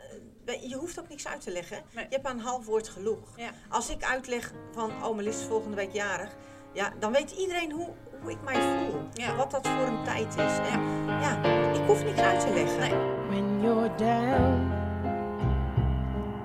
eh, 0.45 0.69
je 0.69 0.75
hoeft 0.75 0.99
ook 0.99 1.09
niks 1.09 1.27
uit 1.27 1.41
te 1.41 1.51
leggen. 1.51 1.83
Nee. 1.93 2.03
Je 2.09 2.15
hebt 2.15 2.25
aan 2.27 2.37
een 2.37 2.43
half 2.43 2.65
woord 2.65 2.89
genoeg. 2.89 3.37
ja. 3.37 3.51
Als 3.69 3.89
ik 3.89 4.03
uitleg 4.03 4.51
van, 4.71 5.03
oh, 5.05 5.15
Melis 5.15 5.35
is 5.39 5.43
volgende 5.43 5.75
week 5.75 5.93
jarig. 5.93 6.35
Ja, 6.73 6.91
dan 6.99 7.11
weet 7.11 7.31
iedereen 7.31 7.71
hoe, 7.71 7.87
hoe 8.21 8.31
ik 8.31 8.37
mij 8.43 8.55
voel. 8.61 9.01
Ja. 9.13 9.35
Wat 9.35 9.51
dat 9.51 9.67
voor 9.67 9.87
een 9.87 10.03
tijd 10.03 10.27
is. 10.27 10.57
En 10.71 11.05
ja, 11.07 11.43
ik 11.73 11.81
hoef 11.87 12.03
niks 12.03 12.19
uit 12.19 12.39
te 12.39 12.53
leggen. 12.53 13.17
when 13.29 13.61
you're 13.61 13.89
down 13.97 14.71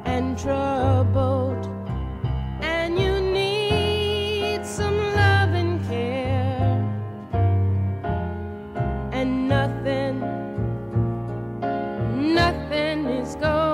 and 0.04 0.38
troubled 0.38 1.66
and 2.60 2.98
you 2.98 3.20
need 3.20 4.66
some 4.66 4.96
love 4.96 5.54
and 5.54 5.80
care 5.88 6.82
and 9.12 9.48
nothing 9.48 10.20
nothing 12.34 13.06
is 13.06 13.34
going 13.36 13.73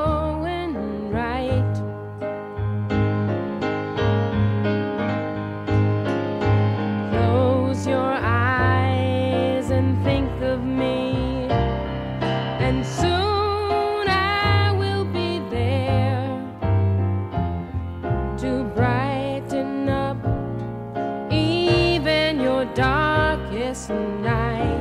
darkest 23.71 23.91
night. 23.91 24.80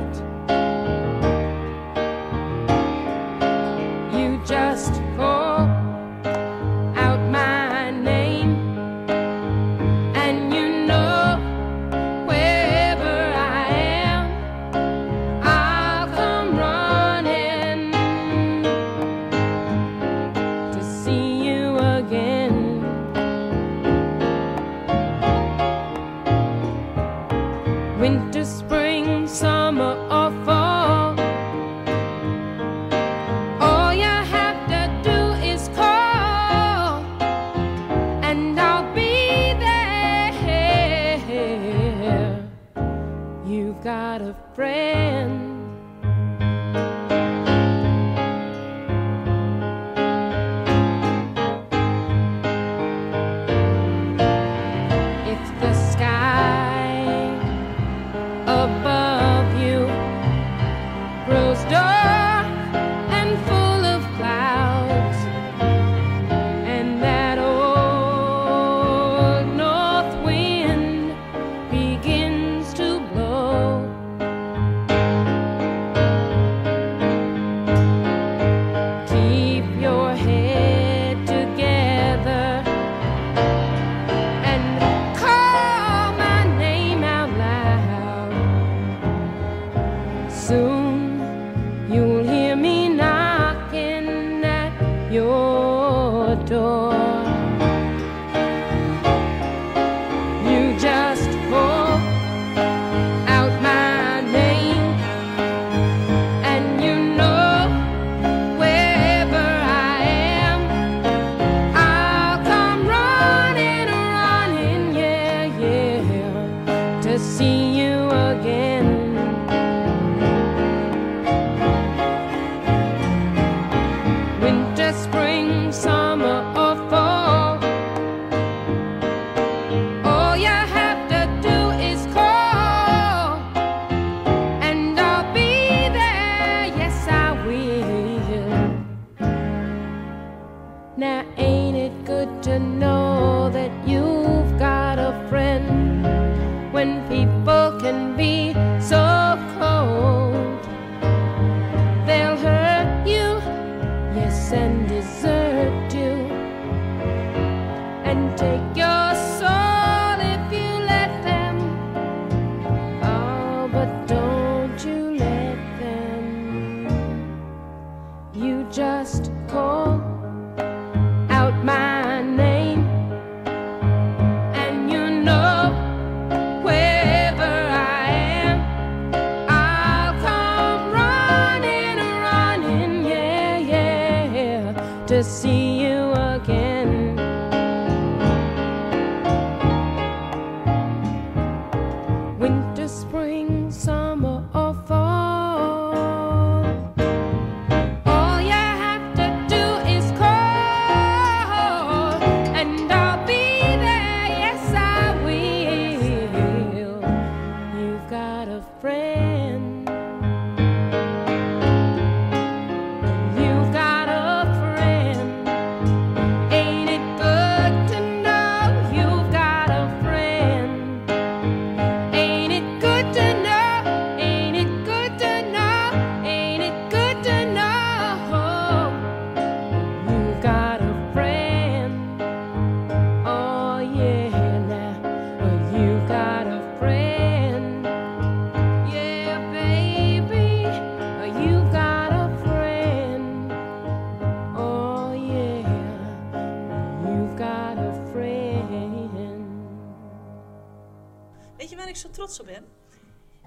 Trots 252.30 252.40
op 252.40 252.46
ben? 252.46 252.64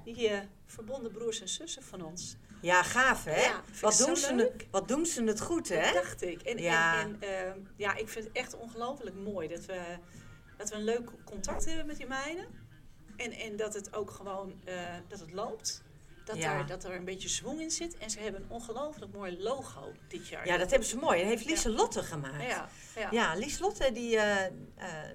Die 0.04 0.28
eh, 0.30 0.40
verbonden 0.66 1.12
broers 1.12 1.42
en 1.42 1.50
zussen 1.50 1.84
van 1.84 2.02
ons. 2.02 2.36
Ja, 2.62 2.84
gaaf 2.84 3.24
hè? 3.24 3.42
Ja, 3.42 3.62
wat, 3.82 3.98
doen 3.98 4.16
ze, 4.16 4.36
leuk. 4.36 4.68
wat 4.72 4.88
doen 4.88 5.06
ze 5.06 5.24
het 5.24 5.42
goed 5.42 5.70
hè? 5.70 5.82
Dat 5.82 5.94
dacht 5.94 6.22
ik. 6.22 6.42
En, 6.42 6.58
Ja. 6.58 7.02
en, 7.02 7.22
en 7.22 7.48
ehm, 7.48 7.60
ja, 7.78 7.96
ik 7.96 8.10
vind 8.10 8.26
het 8.26 8.36
echt 8.36 8.56
ongelooflijk 8.56 9.16
mooi 9.16 9.48
dat 9.48 9.66
we, 9.66 9.98
dat 10.58 10.70
we 10.70 10.76
een 10.76 10.84
leuk 10.84 11.10
contact 11.26 11.66
hebben 11.66 11.86
met 11.86 11.98
die 11.98 12.08
meiden. 12.08 12.48
En, 13.18 13.32
en 13.32 13.56
dat 13.56 13.74
het 13.74 13.94
ook 13.96 14.12
gewoon 14.12 14.62
eh, 14.66 14.96
dat 15.08 15.20
het 15.20 15.32
loopt. 15.32 15.84
Dat, 16.26 16.38
Ja. 16.38 16.58
er, 16.58 16.66
dat 16.66 16.84
er 16.84 16.96
een 16.96 17.06
beetje 17.06 17.30
zwong 17.30 17.62
in 17.62 17.72
zit. 17.72 17.98
En 17.98 18.10
ze 18.10 18.20
hebben 18.20 18.42
een 18.42 18.50
ongelooflijk 18.50 19.14
mooi 19.14 19.42
logo 19.42 19.92
dit 20.08 20.28
jaar. 20.28 20.48
Ja, 20.48 20.58
dat 20.58 20.70
hebben 20.70 20.88
ze 20.88 20.98
mooi. 20.98 21.20
Dat 21.20 21.28
heeft 21.28 21.46
Lieselotte 21.46 22.04
gemaakt. 22.04 22.44
Ja, 22.44 22.70
ja. 22.96 23.08
Ja, 23.12 23.34
Lieselotte 23.36 23.92
die, 23.92 24.18
eh, 24.18 24.46
eh, 24.46 24.52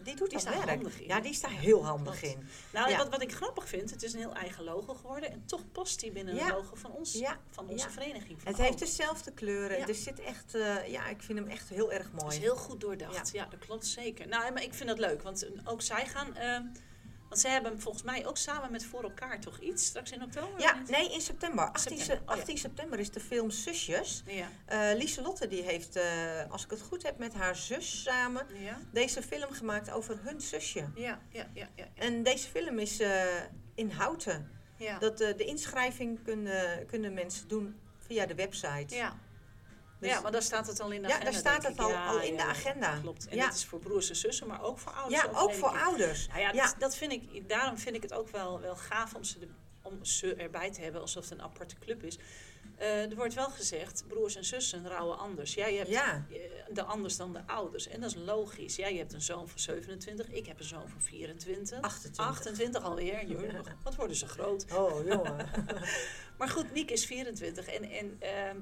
die 0.04 0.16
doet 0.16 0.28
Die 0.28 0.38
is 0.38 0.44
dat 0.44 0.52
daar 0.54 0.64
werk. 0.66 0.76
handig 0.80 1.00
in. 1.00 1.06
Ja, 1.06 1.20
die 1.20 1.30
is 1.30 1.40
daar 1.40 1.50
heel 1.50 1.86
handig 1.86 2.22
in. 2.22 2.48
Nou, 2.72 2.96
wat, 2.96 3.08
wat 3.08 3.22
ik 3.22 3.32
grappig 3.32 3.68
vind, 3.68 3.90
het 3.90 4.02
is 4.02 4.12
een 4.12 4.18
heel 4.18 4.34
eigen 4.34 4.64
logo 4.64 4.94
geworden. 4.94 5.30
En 5.30 5.42
toch 5.46 5.72
past 5.72 6.00
die 6.00 6.12
binnen 6.12 6.36
het 6.36 6.52
logo 6.52 6.74
van, 6.74 6.92
ons, 6.92 7.22
van 7.50 7.68
onze 7.68 7.90
vereniging. 7.90 8.42
Van 8.42 8.52
Het 8.52 8.60
heeft 8.60 8.78
dezelfde 8.78 9.32
kleuren. 9.32 9.88
Er 9.88 9.94
zit 9.94 10.20
echt, 10.20 10.54
eh, 10.54 10.86
ja, 10.88 11.08
ik 11.08 11.22
vind 11.22 11.38
hem 11.38 11.48
echt 11.48 11.68
heel 11.68 11.92
erg 11.92 12.12
mooi. 12.12 12.36
is 12.36 12.42
heel 12.42 12.56
goed 12.56 12.80
doordacht. 12.80 13.32
Ja. 13.32 13.46
dat 13.50 13.58
klopt 13.58 13.86
zeker. 13.86 14.28
Nou, 14.28 14.52
maar 14.52 14.62
ik 14.62 14.74
vind 14.74 14.88
dat 14.88 14.98
leuk, 14.98 15.22
want 15.22 15.48
ook 15.64 15.82
zij 15.82 16.06
gaan. 16.06 16.36
Want 17.28 17.40
zij 17.40 17.50
hebben 17.50 17.80
volgens 17.80 18.02
mij 18.04 18.26
ook 18.26 18.36
samen 18.36 18.70
met 18.72 18.84
Voor 18.84 19.02
elkaar 19.02 19.40
toch 19.40 19.58
iets 19.58 19.84
straks 19.84 20.10
in 20.12 20.22
oktober? 20.22 20.60
Ja, 20.60 20.82
nee, 20.88 21.12
in 21.12 21.20
september. 21.20 21.64
18, 21.70 21.80
September, 21.98 22.04
se- 22.16 22.22
oh 22.32 22.34
ja. 22.36 22.40
18 22.40 22.58
september 22.58 22.98
is 22.98 23.10
de 23.10 23.20
film 23.20 23.50
Zusjes. 23.50 24.22
Ja. 24.26 24.48
Eh 24.66 24.96
Lieselotte 24.98 25.46
die 25.48 25.62
heeft, 25.62 25.96
eh, 25.96 26.04
als 26.50 26.64
ik 26.64 26.70
het 26.70 26.80
goed 26.80 27.02
heb, 27.02 27.18
met 27.18 27.34
haar 27.34 27.56
zus 27.56 28.02
samen 28.02 28.46
Ja. 28.54 28.78
deze 28.92 29.22
film 29.22 29.50
gemaakt 29.52 29.90
over 29.90 30.18
hun 30.22 30.40
zusje. 30.40 30.88
Ja, 30.94 31.20
ja, 31.30 31.46
ja, 31.54 31.68
ja. 31.74 31.86
En 31.94 32.22
deze 32.22 32.48
film 32.48 32.78
is 32.78 33.00
eh, 33.00 33.22
in 33.74 33.90
Houten. 33.90 34.50
ja. 34.76 34.98
Dat, 34.98 35.18
de 35.18 35.44
inschrijving 35.44 36.22
kunnen, 36.24 36.86
kunnen 36.86 37.14
mensen 37.14 37.48
doen 37.48 37.80
via 38.06 38.26
de 38.26 38.34
website. 38.34 38.94
ja. 38.94 39.18
Dus- 40.00 40.10
ja, 40.10 40.20
maar 40.20 40.32
daar 40.32 40.42
staat 40.42 40.66
het 40.66 40.80
al 40.80 40.90
in 40.90 41.02
de 41.02 41.08
Ja, 41.08 41.14
agenda. 41.14 41.30
daar 41.30 41.40
staat 41.40 41.62
het 41.66 41.78
al- 41.78 41.94
al 41.96 42.20
in 42.20 42.36
de 42.36 42.42
agenda. 42.44 42.98
Klopt. 43.00 43.28
En 43.28 43.36
Ja. 43.36 43.46
dat 43.46 43.54
is 43.54 43.64
voor 43.64 43.78
broers 43.78 44.08
en 44.08 44.16
zussen, 44.16 44.46
maar 44.46 44.62
ook 44.62 44.78
voor 44.78 44.92
ouders. 44.92 45.22
Ja, 45.22 45.30
ook 45.34 45.54
voor 45.54 45.78
ouders. 45.78 46.26
Nou 46.28 46.40
ja, 46.40 46.52
Ja. 46.52 46.62
Dat, 46.66 46.74
dat 46.78 46.96
vind 46.96 47.12
ik, 47.12 47.48
daarom 47.48 47.78
vind 47.78 47.96
ik 47.96 48.02
het 48.02 48.12
ook 48.12 48.28
wel, 48.28 48.60
wel 48.60 48.76
gaaf 48.76 49.14
om 49.14 49.24
ze, 49.24 49.38
de, 49.38 49.48
om 49.82 50.04
ze 50.04 50.34
erbij 50.34 50.70
te 50.72 50.80
hebben, 50.80 51.00
alsof 51.00 51.22
het 51.28 51.32
een 51.32 51.42
aparte 51.42 51.74
club 51.78 52.02
is. 52.02 52.18
Eh, 52.76 53.10
er 53.10 53.14
wordt 53.16 53.34
wel 53.34 53.48
gezegd, 53.50 54.04
broers 54.08 54.36
en 54.36 54.44
zussen 54.44 54.88
rouwen 54.88 55.18
anders. 55.18 55.54
Jij 55.54 55.74
hebt 55.74 55.88
Ja. 55.88 56.26
eh, 56.30 56.36
de 56.70 56.82
anders 56.82 57.16
dan 57.16 57.32
de 57.32 57.40
ouders. 57.46 57.88
En 57.88 58.00
dat 58.00 58.10
is 58.10 58.16
logisch. 58.16 58.76
Jij 58.76 58.94
hebt 58.96 59.12
een 59.12 59.20
zoon 59.22 59.48
van 59.48 59.58
27, 59.58 60.28
ik 60.30 60.46
heb 60.46 60.58
een 60.58 60.64
zoon 60.64 60.88
van 60.88 61.02
24. 61.02 61.80
28. 61.80 62.24
28 62.26 62.82
alweer. 62.82 63.24
Wat 63.84 63.94
worden 63.94 64.16
ze 64.16 64.26
groot. 64.28 64.64
Oh, 64.72 65.06
jongen. 65.06 65.48
Maar 66.38 66.48
goed, 66.48 66.72
Niek 66.72 66.90
is 66.90 67.06
24 67.06 67.66
en, 67.66 67.90
en 67.90 68.16
ehm, 68.20 68.56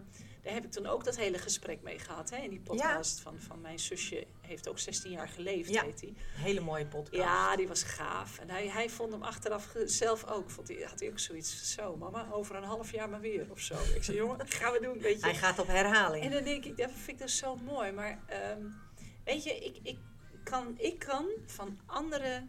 daar 0.46 0.54
heb 0.54 0.64
ik 0.64 0.70
toen 0.72 0.86
ook 0.86 1.04
dat 1.04 1.16
hele 1.16 1.38
gesprek 1.38 1.82
mee 1.82 1.98
gehad. 1.98 2.30
Hè, 2.30 2.36
in 2.36 2.50
die 2.50 2.60
podcast 2.60 3.20
van, 3.20 3.38
van 3.38 3.60
mijn 3.60 3.78
zusje 3.78 4.26
heeft 4.40 4.68
ook 4.68 4.78
16 4.78 5.10
jaar 5.10 5.28
geleefd, 5.28 5.70
Ja. 5.70 5.82
heet 5.82 5.98
die. 5.98 6.14
Hele 6.34 6.60
mooie 6.60 6.86
podcast. 6.86 7.22
Ja, 7.22 7.56
die 7.56 7.68
was 7.68 7.82
gaaf. 7.82 8.38
En 8.38 8.50
hij, 8.50 8.68
hij 8.68 8.90
vond 8.90 9.12
hem 9.12 9.22
achteraf 9.22 9.74
zelf 9.84 10.24
ook. 10.30 10.50
Vond 10.50 10.68
hij, 10.68 10.76
had 10.88 11.00
hij 11.00 11.08
ook 11.08 11.18
zoiets. 11.18 11.74
Zo, 11.74 11.96
mama, 11.96 12.28
over 12.32 12.56
een 12.56 12.62
half 12.62 12.92
jaar 12.92 13.08
maar 13.08 13.20
weer 13.20 13.46
of 13.50 13.60
zo. 13.60 13.74
Ik 13.94 14.04
zei, 14.04 14.16
jongen, 14.16 14.48
gaan 14.48 14.72
we 14.72 14.80
doen, 14.80 14.98
weet 14.98 15.18
je. 15.20 15.24
Hij 15.26 15.34
gaat 15.34 15.58
op 15.58 15.66
herhaling. 15.66 16.24
En 16.24 16.30
dan 16.30 16.44
denk 16.44 16.64
ik, 16.64 16.76
dat 16.76 16.90
vind 16.94 17.08
ik 17.08 17.18
dus 17.18 17.36
zo 17.36 17.56
mooi. 17.56 17.92
Maar 17.92 18.18
ehm, 18.26 18.60
weet 19.24 19.44
je, 19.44 19.54
ik, 19.58 19.76
ik, 19.82 19.98
kan, 20.44 20.74
ik 20.78 20.98
kan 20.98 21.26
van 21.46 21.78
andere 21.86 22.46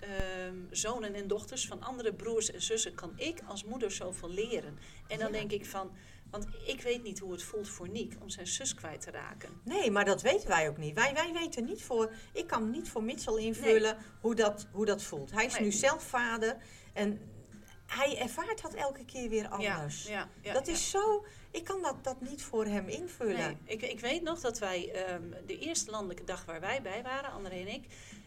ehm, 0.00 0.56
zonen 0.70 1.14
en 1.14 1.26
dochters, 1.28 1.66
van 1.66 1.82
andere 1.82 2.14
broers 2.14 2.50
en 2.50 2.62
zussen, 2.62 2.94
kan 2.94 3.12
ik 3.16 3.40
als 3.46 3.64
moeder 3.64 3.90
zoveel 3.90 4.30
leren. 4.30 4.78
En 5.08 5.18
dan 5.18 5.32
Ja. 5.32 5.38
denk 5.38 5.52
ik 5.52 5.66
van, 5.66 5.90
want 6.30 6.46
ik 6.66 6.82
weet 6.82 7.02
niet 7.02 7.18
hoe 7.18 7.32
het 7.32 7.42
voelt 7.42 7.68
voor 7.68 7.88
Niek 7.88 8.16
om 8.20 8.28
zijn 8.28 8.46
zus 8.46 8.74
kwijt 8.74 9.00
te 9.00 9.10
raken. 9.10 9.60
Nee, 9.64 9.90
maar 9.90 10.04
dat 10.04 10.22
weten 10.22 10.48
wij 10.48 10.68
ook 10.68 10.76
niet. 10.76 10.94
Wij, 10.94 11.14
wij 11.14 11.32
weten 11.32 11.64
niet 11.64 11.82
voor. 11.82 12.12
Ik 12.32 12.46
kan 12.46 12.70
niet 12.70 12.88
voor 12.90 13.02
Mitchell 13.02 13.36
invullen 13.36 13.96
hoe, 14.20 14.34
dat, 14.34 14.66
hoe 14.72 14.84
dat 14.84 15.02
voelt. 15.02 15.30
Hij 15.30 15.44
is 15.46 15.52
Nee. 15.52 15.62
nu 15.62 15.72
zelf 15.72 16.02
vader. 16.02 16.56
En 16.92 17.20
hij 17.86 18.18
ervaart 18.18 18.62
dat 18.62 18.74
elke 18.74 19.04
keer 19.04 19.28
weer 19.28 19.48
anders. 19.48 20.06
Ja, 20.06 20.28
ja, 20.42 20.52
dat 20.52 20.66
is 20.66 20.90
zo, 20.90 21.24
ik 21.50 21.64
kan 21.64 21.82
dat, 21.82 22.04
dat 22.04 22.20
niet 22.20 22.42
voor 22.42 22.64
hem 22.64 22.88
invullen. 22.88 23.36
Nee, 23.36 23.56
ik, 23.64 23.82
ik 23.82 24.00
weet 24.00 24.22
nog 24.22 24.40
dat 24.40 24.58
wij 24.58 24.92
ehm, 24.92 25.22
de 25.46 25.58
eerste 25.58 25.90
landelijke 25.90 26.24
dag 26.24 26.44
waar 26.44 26.60
wij 26.60 26.82
bij 26.82 27.02
waren, 27.02 27.30
André 27.30 27.54
en 27.54 27.68
ik, 27.68 27.84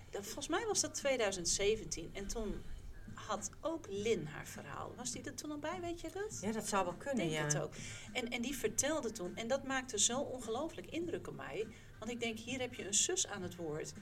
dat, 0.09 0.23
volgens 0.23 0.47
mij 0.47 0.65
was 0.65 0.81
dat 0.81 0.93
2017. 0.93 2.09
En 2.13 2.27
toen 2.27 2.63
had 3.27 3.49
ook 3.62 3.86
Lin 3.89 4.25
haar 4.25 4.47
verhaal. 4.47 4.93
Was 4.95 5.12
die 5.12 5.23
er 5.23 5.36
toen 5.36 5.51
al 5.51 5.59
bij, 5.59 5.81
weet 5.81 6.01
je 6.01 6.09
dat? 6.09 6.39
Ja, 6.41 6.51
dat 6.51 6.67
zou 6.67 6.86
wel 6.86 6.93
kunnen, 6.93 7.17
denk 7.17 7.31
ja. 7.31 7.43
het 7.43 7.59
ook. 7.59 7.73
En, 8.12 8.29
en 8.29 8.41
die 8.41 8.55
vertelde 8.55 9.12
toen, 9.12 9.36
en 9.36 9.47
dat 9.47 9.63
maakte 9.63 9.99
zo 9.99 10.19
ongelooflijk 10.19 10.88
indruk 10.88 11.27
op 11.27 11.36
mij. 11.36 11.67
Want 11.99 12.12
ik 12.12 12.19
denk, 12.19 12.39
hier 12.39 12.59
heb 12.59 12.73
je 12.73 12.86
een 12.86 12.93
zus 12.93 13.27
aan 13.27 13.41
het 13.41 13.55
woord. 13.55 13.93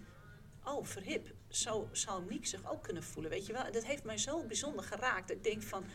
Oh, 0.63 0.86
verhip, 0.86 1.34
zo 1.47 1.89
zou 1.91 2.25
Miek 2.25 2.45
zich 2.45 2.71
ook 2.71 2.84
kunnen 2.84 3.03
voelen, 3.03 3.31
weet 3.31 3.45
je 3.45 3.53
wel. 3.53 3.63
En 3.63 3.71
dat 3.71 3.86
heeft 3.86 4.03
mij 4.03 4.17
zo 4.17 4.45
bijzonder 4.45 4.84
geraakt. 4.84 5.31
Ik 5.31 5.43
denk 5.43 5.63
van, 5.63 5.86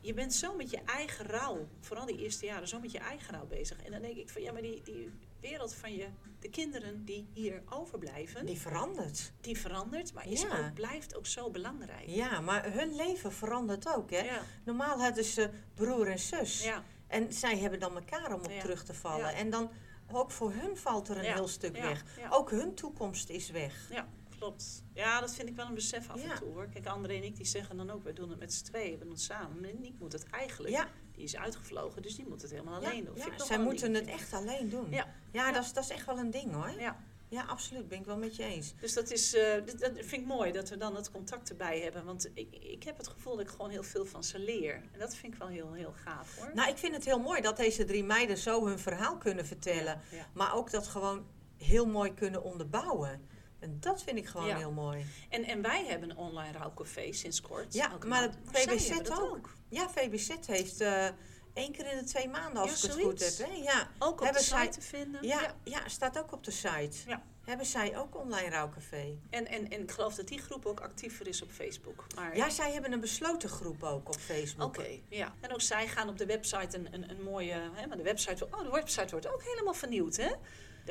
je 0.00 0.14
bent 0.14 0.34
zo 0.34 0.56
met 0.56 0.70
je 0.70 0.80
eigen 0.84 1.26
rouw, 1.26 1.68
vooral 1.80 2.06
die 2.06 2.18
eerste 2.18 2.46
jaren, 2.46 2.68
zo 2.68 2.80
met 2.80 2.92
je 2.92 2.98
eigen 2.98 3.34
rouw 3.34 3.46
bezig. 3.46 3.82
En 3.82 3.90
dan 3.90 4.02
denk 4.02 4.16
ik 4.16 4.30
van, 4.30 4.42
ja, 4.42 4.52
maar 4.52 4.62
die, 4.62 4.82
die 4.82 5.10
wereld 5.40 5.74
van 5.74 5.92
je, 5.94 6.06
de 6.38 6.50
kinderen 6.50 7.04
die 7.04 7.28
hier 7.32 7.62
overblijven, 7.70 8.46
die, 8.46 8.54
Die 8.54 8.62
verandert. 8.62 9.32
verandert, 9.42 10.12
maar 10.14 10.26
is 10.28 10.40
Ja. 10.42 10.58
ook, 10.66 10.74
blijft 10.74 11.16
ook 11.16 11.26
zo 11.26 11.50
belangrijk. 11.50 12.06
Ja, 12.08 12.40
maar 12.40 12.72
hun 12.72 12.96
leven 12.96 13.32
verandert 13.32 13.88
ook, 13.96 14.10
hè. 14.10 14.20
Ja, 14.20 14.40
Normaal 14.64 15.00
hadden 15.00 15.24
ze 15.24 15.50
broer 15.74 16.08
en 16.10 16.18
zus. 16.18 16.62
ja, 16.64 16.84
En 17.06 17.32
zij 17.32 17.58
hebben 17.58 17.80
dan 17.80 17.94
elkaar 17.94 18.34
om 18.34 18.40
op 18.40 18.52
terug 18.60 18.84
te 18.84 18.94
vallen. 18.94 19.34
En 19.34 19.50
dan, 19.50 19.70
ook 20.12 20.30
voor 20.30 20.52
hun 20.52 20.76
valt 20.76 21.08
er 21.08 21.18
een 21.18 21.24
heel 21.34 21.48
stuk 21.48 21.76
weg. 21.76 22.04
ja. 22.18 22.28
Ook 22.30 22.50
hun 22.50 22.74
toekomst 22.74 23.28
is 23.28 23.50
weg. 23.50 23.88
Ja, 23.90 24.08
klopt. 24.38 24.82
Ja, 24.92 25.20
dat 25.20 25.34
vind 25.34 25.48
ik 25.48 25.56
wel 25.56 25.66
een 25.66 25.74
besef 25.74 26.08
af 26.10 26.22
en 26.22 26.34
toe 26.38 26.48
hoor. 26.48 26.68
Kijk, 26.68 26.86
André 26.86 27.14
en 27.16 27.22
ik 27.24 27.36
die 27.36 27.46
zeggen 27.46 27.76
dan 27.76 27.90
ook, 27.90 28.04
we 28.04 28.12
doen 28.12 28.30
het 28.30 28.38
met 28.38 28.52
z'n 28.54 28.64
tweeën, 28.64 28.92
we 28.98 29.04
doen 29.04 29.12
het 29.12 29.20
samen. 29.20 29.60
Maar 29.60 29.70
Niek 29.74 29.98
moet 29.98 30.12
het 30.12 30.24
eigenlijk, 30.30 30.74
Ja, 30.74 30.88
die 31.18 31.26
is 31.26 31.36
uitgevlogen, 31.36 32.02
dus 32.02 32.16
die 32.16 32.26
moet 32.28 32.42
het 32.42 32.50
helemaal 32.50 32.74
alleen 32.74 33.04
doen. 33.04 33.16
ja, 33.16 33.44
zij 33.44 33.58
moeten 33.58 33.94
het 33.94 34.06
echt 34.06 34.32
alleen 34.32 34.68
doen. 34.68 34.90
Ja. 34.90 35.52
Dat, 35.52 35.64
is, 35.64 35.72
dat 35.72 35.84
is 35.84 35.90
echt 35.90 36.06
wel 36.06 36.18
een 36.18 36.30
ding 36.30 36.52
hoor. 36.52 36.70
Ja, 36.80 36.96
Ja, 37.28 37.42
absoluut. 37.42 37.88
Ben 37.88 37.98
ik 37.98 38.04
wel 38.04 38.16
met 38.16 38.36
je 38.36 38.42
eens. 38.44 38.74
dus 38.80 38.92
dat, 38.92 39.10
is, 39.10 39.34
eh, 39.34 39.52
dat, 39.66 39.78
dat 39.78 39.92
vind 39.94 40.12
ik 40.12 40.26
mooi 40.26 40.52
dat 40.52 40.68
we 40.68 40.76
dan 40.76 40.94
het 40.96 41.10
contact 41.10 41.50
erbij 41.50 41.80
hebben. 41.80 42.04
Want 42.04 42.30
ik, 42.34 42.56
ik 42.56 42.82
heb 42.82 42.96
het 42.96 43.08
gevoel 43.08 43.36
dat 43.36 43.44
ik 43.44 43.50
gewoon 43.50 43.70
heel 43.70 43.82
veel 43.82 44.04
van 44.06 44.24
ze 44.24 44.38
leer. 44.38 44.74
En 44.92 44.98
dat 44.98 45.14
vind 45.14 45.32
ik 45.32 45.38
wel 45.38 45.48
heel, 45.48 45.72
heel 45.72 45.92
gaaf 46.04 46.38
hoor. 46.38 46.50
Nou, 46.54 46.70
ik 46.70 46.78
vind 46.78 46.94
het 46.94 47.04
heel 47.04 47.20
mooi 47.20 47.40
dat 47.40 47.56
deze 47.56 47.84
drie 47.84 48.04
meiden 48.04 48.38
zo 48.38 48.66
hun 48.66 48.78
verhaal 48.78 49.16
kunnen 49.16 49.46
vertellen. 49.46 50.00
Ja, 50.10 50.16
ja. 50.16 50.26
Maar 50.34 50.54
ook 50.54 50.70
dat 50.70 50.86
gewoon 50.86 51.26
heel 51.56 51.86
mooi 51.86 52.14
kunnen 52.14 52.42
onderbouwen. 52.42 53.28
En 53.58 53.76
dat 53.80 54.02
vind 54.02 54.18
ik 54.18 54.26
gewoon 54.26 54.46
Ja. 54.46 54.56
heel 54.56 54.72
mooi. 54.72 55.04
En, 55.28 55.44
en 55.44 55.62
wij 55.62 55.84
hebben 55.86 56.10
een 56.10 56.16
online 56.16 56.58
rouwcafé 56.58 57.12
sinds 57.12 57.40
kort. 57.40 57.74
Ja, 57.74 57.98
maar 58.06 58.22
dat 58.22 59.20
ook. 59.20 59.56
Ja, 59.68 59.88
VBZ 59.88 60.34
heeft 60.46 60.80
eh 60.80 61.06
één 61.54 61.72
keer 61.72 61.90
in 61.92 61.98
de 61.98 62.04
twee 62.04 62.28
maanden, 62.28 62.62
als 62.62 62.70
Ja, 62.70 62.88
ik 62.88 62.94
het 62.94 63.02
goed 63.04 63.36
heb. 63.38 63.48
Hè? 63.48 63.54
Ja. 63.54 63.88
Ook 63.98 64.12
op 64.12 64.20
Hebben 64.24 64.42
de 64.42 64.48
zij- 64.48 64.64
site 64.64 64.78
te 64.78 64.86
vinden. 64.86 65.26
Ja, 65.26 65.54
ja. 65.64 65.88
staat 65.88 66.18
ook 66.18 66.32
op 66.32 66.44
de 66.44 66.50
site. 66.50 66.96
Ja. 67.06 67.22
Hebben 67.44 67.66
zij 67.66 67.98
ook 67.98 68.16
online 68.16 68.50
rouwcafé? 68.50 69.18
En, 69.30 69.46
en, 69.46 69.70
en 69.70 69.80
ik 69.82 69.90
geloof 69.90 70.14
dat 70.14 70.28
die 70.28 70.38
groep 70.38 70.66
ook 70.66 70.80
actiever 70.80 71.26
is 71.28 71.42
op 71.42 71.50
Facebook. 71.50 72.06
Maar 72.14 72.36
Ja, 72.36 72.50
zij 72.50 72.72
hebben 72.72 72.92
een 72.92 73.00
besloten 73.00 73.48
groep 73.48 73.82
ook 73.82 74.08
op 74.08 74.16
Facebook. 74.18 74.66
Oké, 74.78 74.88
ja. 75.08 75.34
En 75.40 75.52
ook 75.52 75.60
zij 75.60 75.88
gaan 75.88 76.08
op 76.08 76.18
de 76.18 76.26
website 76.26 76.76
een, 76.76 76.94
een, 76.94 77.10
een 77.10 77.22
mooie... 77.22 77.52
Hè, 77.74 77.86
maar 77.86 77.96
de 77.96 78.02
website, 78.02 78.46
oh, 78.50 78.62
de 78.62 78.70
website 78.70 79.10
wordt 79.10 79.26
ook 79.28 79.42
helemaal 79.42 79.74
vernieuwd, 79.74 80.16
hè? 80.16 80.30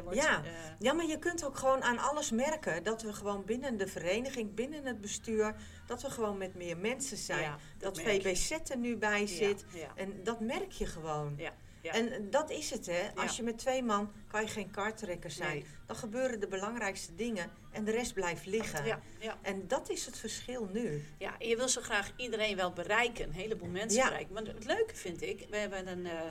Wordt, 0.03 0.17
Ja. 0.21 0.43
eh, 0.43 0.51
Ja, 0.79 0.93
maar 0.93 1.05
je 1.05 1.19
kunt 1.19 1.45
ook 1.45 1.57
gewoon 1.57 1.83
aan 1.83 1.97
alles 1.99 2.31
merken 2.31 2.83
dat 2.83 3.01
we 3.01 3.13
gewoon 3.13 3.45
binnen 3.45 3.77
de 3.77 3.87
vereniging, 3.87 4.53
binnen 4.53 4.85
het 4.85 5.01
bestuur, 5.01 5.55
dat 5.87 6.01
we 6.01 6.09
gewoon 6.09 6.37
met 6.37 6.55
meer 6.55 6.77
mensen 6.77 7.17
zijn. 7.17 7.41
ja, 7.41 7.57
dat 7.77 7.97
je. 7.97 8.03
VBZ 8.03 8.51
er 8.51 8.77
nu 8.77 8.97
bij 8.97 9.27
zit. 9.27 9.65
Ja, 9.73 9.91
En 9.95 10.23
dat 10.23 10.39
merk 10.39 10.71
je 10.71 10.85
gewoon. 10.85 11.33
ja, 11.37 11.53
ja. 11.81 11.91
En 11.93 12.29
dat 12.29 12.49
is 12.49 12.69
het, 12.69 12.85
hè. 12.85 13.09
Als 13.15 13.31
Ja. 13.31 13.37
je 13.37 13.43
met 13.43 13.57
twee 13.57 13.83
man 13.83 14.11
kan 14.27 14.41
je 14.41 14.47
geen 14.47 14.71
karttrekker 14.71 15.31
zijn. 15.31 15.51
Nee. 15.51 15.65
Dan 15.85 15.95
gebeuren 15.95 16.39
de 16.39 16.47
belangrijkste 16.47 17.15
dingen 17.15 17.51
en 17.71 17.83
de 17.83 17.91
rest 17.91 18.13
blijft 18.13 18.45
liggen. 18.45 18.85
ja, 19.19 19.37
En 19.41 19.67
dat 19.67 19.89
is 19.89 20.05
het 20.05 20.17
verschil 20.17 20.69
nu. 20.73 21.05
ja, 21.17 21.35
je 21.39 21.55
wil 21.55 21.69
zo 21.69 21.81
graag 21.81 22.11
iedereen 22.15 22.55
wel 22.55 22.73
bereiken, 22.73 23.25
een 23.25 23.31
heleboel 23.33 23.69
mensen 23.69 24.03
bereiken. 24.03 24.33
Maar 24.33 24.43
het 24.43 24.65
leuke 24.65 24.95
vind 24.95 25.21
ik, 25.21 25.45
we 25.49 25.57
hebben 25.57 25.87
een... 25.87 26.05
eh, 26.05 26.21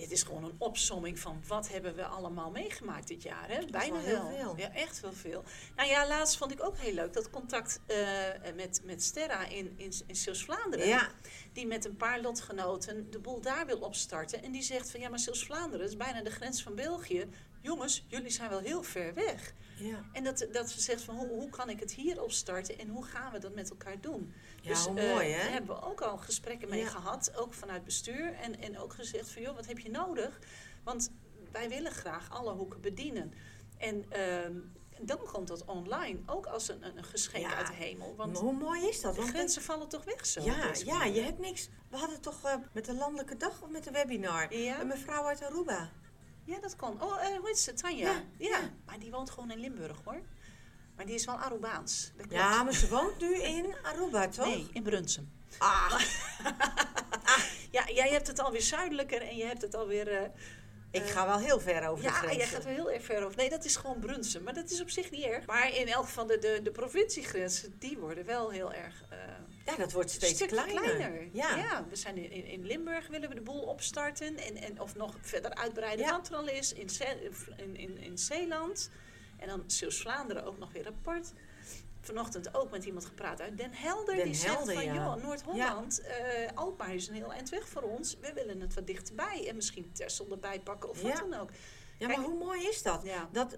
dit 0.00 0.10
is 0.10 0.22
gewoon 0.22 0.44
een 0.44 0.54
opsomming 0.58 1.18
van 1.18 1.42
wat 1.46 1.68
hebben 1.68 1.94
we 1.94 2.04
allemaal 2.04 2.50
meegemaakt 2.50 3.08
dit 3.08 3.22
jaar. 3.22 3.48
Hè? 3.48 3.64
Bijna 3.70 4.02
wel 4.02 4.28
heel 4.28 4.36
veel. 4.36 4.54
Ja, 4.56 4.72
echt 4.72 5.00
wel 5.00 5.12
veel. 5.12 5.44
Nou 5.76 5.88
ja, 5.88 6.08
laatst 6.08 6.36
vond 6.36 6.52
ik 6.52 6.64
ook 6.64 6.76
heel 6.76 6.94
leuk 6.94 7.12
dat 7.12 7.30
contact 7.30 7.80
eh, 7.86 7.98
met, 8.54 8.80
met 8.84 9.02
Sterra 9.02 9.46
in, 9.46 9.72
in, 9.76 9.92
in 10.06 10.16
Zeeuws-Vlaanderen. 10.16 10.86
Ja, 10.86 11.10
die 11.52 11.66
met 11.66 11.84
een 11.84 11.96
paar 11.96 12.20
lotgenoten 12.20 13.10
de 13.10 13.18
boel 13.18 13.40
daar 13.40 13.66
wil 13.66 13.78
opstarten. 13.78 14.42
En 14.42 14.52
die 14.52 14.62
zegt 14.62 14.90
van 14.90 15.00
ja, 15.00 15.08
maar 15.08 15.18
Zeeuws-Vlaanderen 15.18 15.86
is 15.86 15.96
bijna 15.96 16.22
de 16.22 16.30
grens 16.30 16.62
van 16.62 16.74
België. 16.74 17.28
Jongens, 17.62 18.04
jullie 18.08 18.30
zijn 18.30 18.50
wel 18.50 18.58
heel 18.58 18.82
ver 18.82 19.14
weg. 19.14 19.54
ja. 19.76 20.04
En 20.12 20.24
dat, 20.24 20.46
dat 20.52 20.70
ze 20.70 20.80
zegt 20.80 21.02
van 21.02 21.16
hoe, 21.16 21.28
hoe 21.28 21.50
kan 21.50 21.70
ik 21.70 21.80
het 21.80 21.92
hier 21.92 22.22
opstarten 22.22 22.78
en 22.78 22.88
hoe 22.88 23.04
gaan 23.04 23.32
we 23.32 23.38
dat 23.38 23.54
met 23.54 23.70
elkaar 23.70 24.00
doen? 24.00 24.34
Ja 24.60 24.74
hoe 24.90 25.00
eh, 25.00 25.12
mooi, 25.14 25.28
hè? 25.28 25.42
Daar 25.42 25.50
hebben 25.52 25.76
we 25.76 25.82
ook 25.82 26.00
al 26.00 26.16
gesprekken 26.18 26.68
mee 26.68 26.80
Ja. 26.80 26.88
gehad, 26.88 27.36
ook 27.36 27.54
vanuit 27.54 27.84
bestuur. 27.84 28.32
En, 28.34 28.60
en 28.60 28.78
ook 28.78 28.94
gezegd 28.94 29.30
van 29.30 29.42
joh, 29.42 29.54
wat 29.54 29.66
heb 29.66 29.78
je 29.78 29.90
nodig? 29.90 30.38
Want 30.84 31.10
wij 31.52 31.68
willen 31.68 31.92
graag 31.92 32.30
alle 32.30 32.52
hoeken 32.52 32.80
bedienen. 32.80 33.32
En 33.78 34.04
ehm, 34.10 34.54
dan 35.00 35.18
komt 35.32 35.48
dat 35.48 35.64
online 35.64 36.18
ook 36.26 36.46
als 36.46 36.68
een, 36.68 36.84
een 36.86 36.96
een 36.98 37.04
geschenk 37.04 37.44
Ja. 37.44 37.54
uit 37.56 37.66
de 37.66 37.72
hemel. 37.72 38.14
Want 38.16 38.38
hoe 38.38 38.52
mooi 38.52 38.88
is 38.88 39.00
dat? 39.00 39.14
de 39.14 39.20
Want 39.20 39.32
grenzen 39.32 39.62
vallen 39.62 39.88
toch 39.88 40.04
weg 40.04 40.26
zo? 40.26 40.42
ja, 40.42 40.72
ja, 40.84 41.04
je 41.04 41.20
hebt 41.20 41.38
niks. 41.38 41.68
We 41.90 41.96
hadden 41.96 42.20
toch 42.20 42.44
eh, 42.44 42.54
met 42.72 42.84
de 42.84 42.94
landelijke 42.94 43.36
dag 43.36 43.62
of 43.62 43.68
met 43.70 43.84
de 43.84 43.90
webinar 43.90 44.54
Ja? 44.54 44.80
een 44.80 44.86
mevrouw 44.86 45.24
uit 45.24 45.42
Aruba. 45.44 45.90
Ja, 46.44 46.58
dat 46.60 46.76
kan. 46.76 47.02
Oh, 47.02 47.22
eh 47.24 47.36
hoe 47.36 47.46
heet 47.46 47.58
ze? 47.58 47.72
Tanja. 47.72 48.10
Ja, 48.10 48.22
Ja, 48.38 48.48
ja. 48.58 48.70
Maar 48.86 48.98
die 48.98 49.10
woont 49.10 49.30
gewoon 49.30 49.50
in 49.50 49.58
Limburg 49.58 50.00
hoor. 50.04 50.20
Maar 51.00 51.08
die 51.08 51.18
is 51.18 51.24
wel 51.24 51.34
Arubaans. 51.38 52.10
Dat 52.16 52.26
klopt. 52.26 52.42
Ja, 52.42 52.62
maar 52.62 52.74
ze 52.74 52.88
woont 52.88 53.20
nu 53.20 53.42
in 53.42 53.74
Aruba, 53.82 54.28
toch? 54.28 54.46
Nee, 54.46 54.68
in 54.72 54.82
Brunsum. 54.82 55.30
Ah, 55.58 56.00
Ja, 57.70 57.84
jij 57.94 58.08
hebt 58.08 58.26
het 58.26 58.38
alweer 58.38 58.62
zuidelijker 58.62 59.22
en 59.22 59.36
je 59.36 59.44
hebt 59.44 59.62
het 59.62 59.74
alweer... 59.74 60.08
eh 60.08 60.28
ik 60.90 61.02
ga 61.06 61.26
wel 61.26 61.38
heel 61.38 61.60
ver 61.60 61.88
over 61.88 62.04
de 62.04 62.10
ja, 62.10 62.32
jij 62.32 62.46
gaat 62.46 62.64
wel 62.64 62.74
heel 62.74 62.90
erg 62.90 63.04
ver 63.04 63.24
over. 63.24 63.36
Nee, 63.36 63.50
dat 63.50 63.64
is 63.64 63.76
gewoon 63.76 63.98
Brunsum. 63.98 64.42
Maar 64.42 64.54
dat 64.54 64.70
is 64.70 64.80
op 64.80 64.90
zich 64.90 65.10
niet 65.10 65.24
erg. 65.24 65.46
Maar 65.46 65.76
in 65.76 65.88
elk 65.88 66.04
geval 66.04 66.26
de, 66.26 66.38
de, 66.38 66.60
de 66.62 66.70
provinciegrenzen, 66.70 67.74
die 67.78 67.98
worden 67.98 68.24
wel 68.24 68.50
heel 68.50 68.72
erg... 68.72 69.04
eh, 69.10 69.18
Ja, 69.66 69.76
dat 69.76 69.92
wordt 69.92 70.10
steeds 70.10 70.34
stuk 70.34 70.48
kleiner. 70.48 71.28
Ja. 71.32 71.84
we 71.88 71.96
zijn 71.96 72.16
in, 72.30 72.44
in, 72.46 72.66
Limburg 72.66 73.06
willen 73.08 73.28
we 73.28 73.34
de 73.34 73.40
boel 73.40 73.62
opstarten. 73.62 74.36
En, 74.36 74.56
en, 74.56 74.80
of 74.80 74.94
nog 74.94 75.14
verder 75.20 75.54
uitbreiden 75.54 76.04
Ja. 76.06 76.10
wat 76.12 76.28
er 76.28 76.34
al 76.36 76.48
is. 76.48 76.72
In, 76.72 76.88
in, 77.76 77.98
in 77.98 78.18
Zeeland. 78.18 78.90
En 79.40 79.48
dan 79.48 79.62
Zeeuws-Vlaanderen 79.66 80.44
ook 80.44 80.58
nog 80.58 80.72
weer 80.72 80.86
apart. 80.86 81.32
Vanochtend 82.00 82.54
ook 82.54 82.70
met 82.70 82.84
iemand 82.84 83.04
gepraat 83.04 83.40
uit 83.40 83.56
Den 83.58 83.72
Helder. 83.72 84.16
Den 84.16 84.32
die 84.32 84.40
Helder, 84.40 84.64
zegt 84.64 84.84
van, 84.84 84.84
ja. 84.84 84.94
joh, 84.94 85.14
Noord-Holland, 85.22 86.00
eh 86.00 86.16
Alkmaar 86.54 86.94
is 86.94 87.08
een 87.08 87.14
heel 87.14 87.32
eind 87.32 87.48
weg 87.48 87.68
voor 87.68 87.82
ons. 87.82 88.16
We 88.20 88.32
willen 88.32 88.60
het 88.60 88.74
wat 88.74 88.86
dichterbij. 88.86 89.48
En 89.48 89.54
misschien 89.56 89.92
Texel 89.92 90.26
erbij 90.30 90.60
pakken 90.60 90.90
of 90.90 91.02
wat 91.02 91.12
Ja. 91.12 91.18
dan 91.18 91.34
ook. 91.34 91.50
Ja, 91.98 92.06
maar 92.06 92.16
hoe 92.16 92.38
mooi 92.38 92.68
is 92.68 92.82
dat? 92.82 93.02
Ja. 93.04 93.28
dat? 93.32 93.56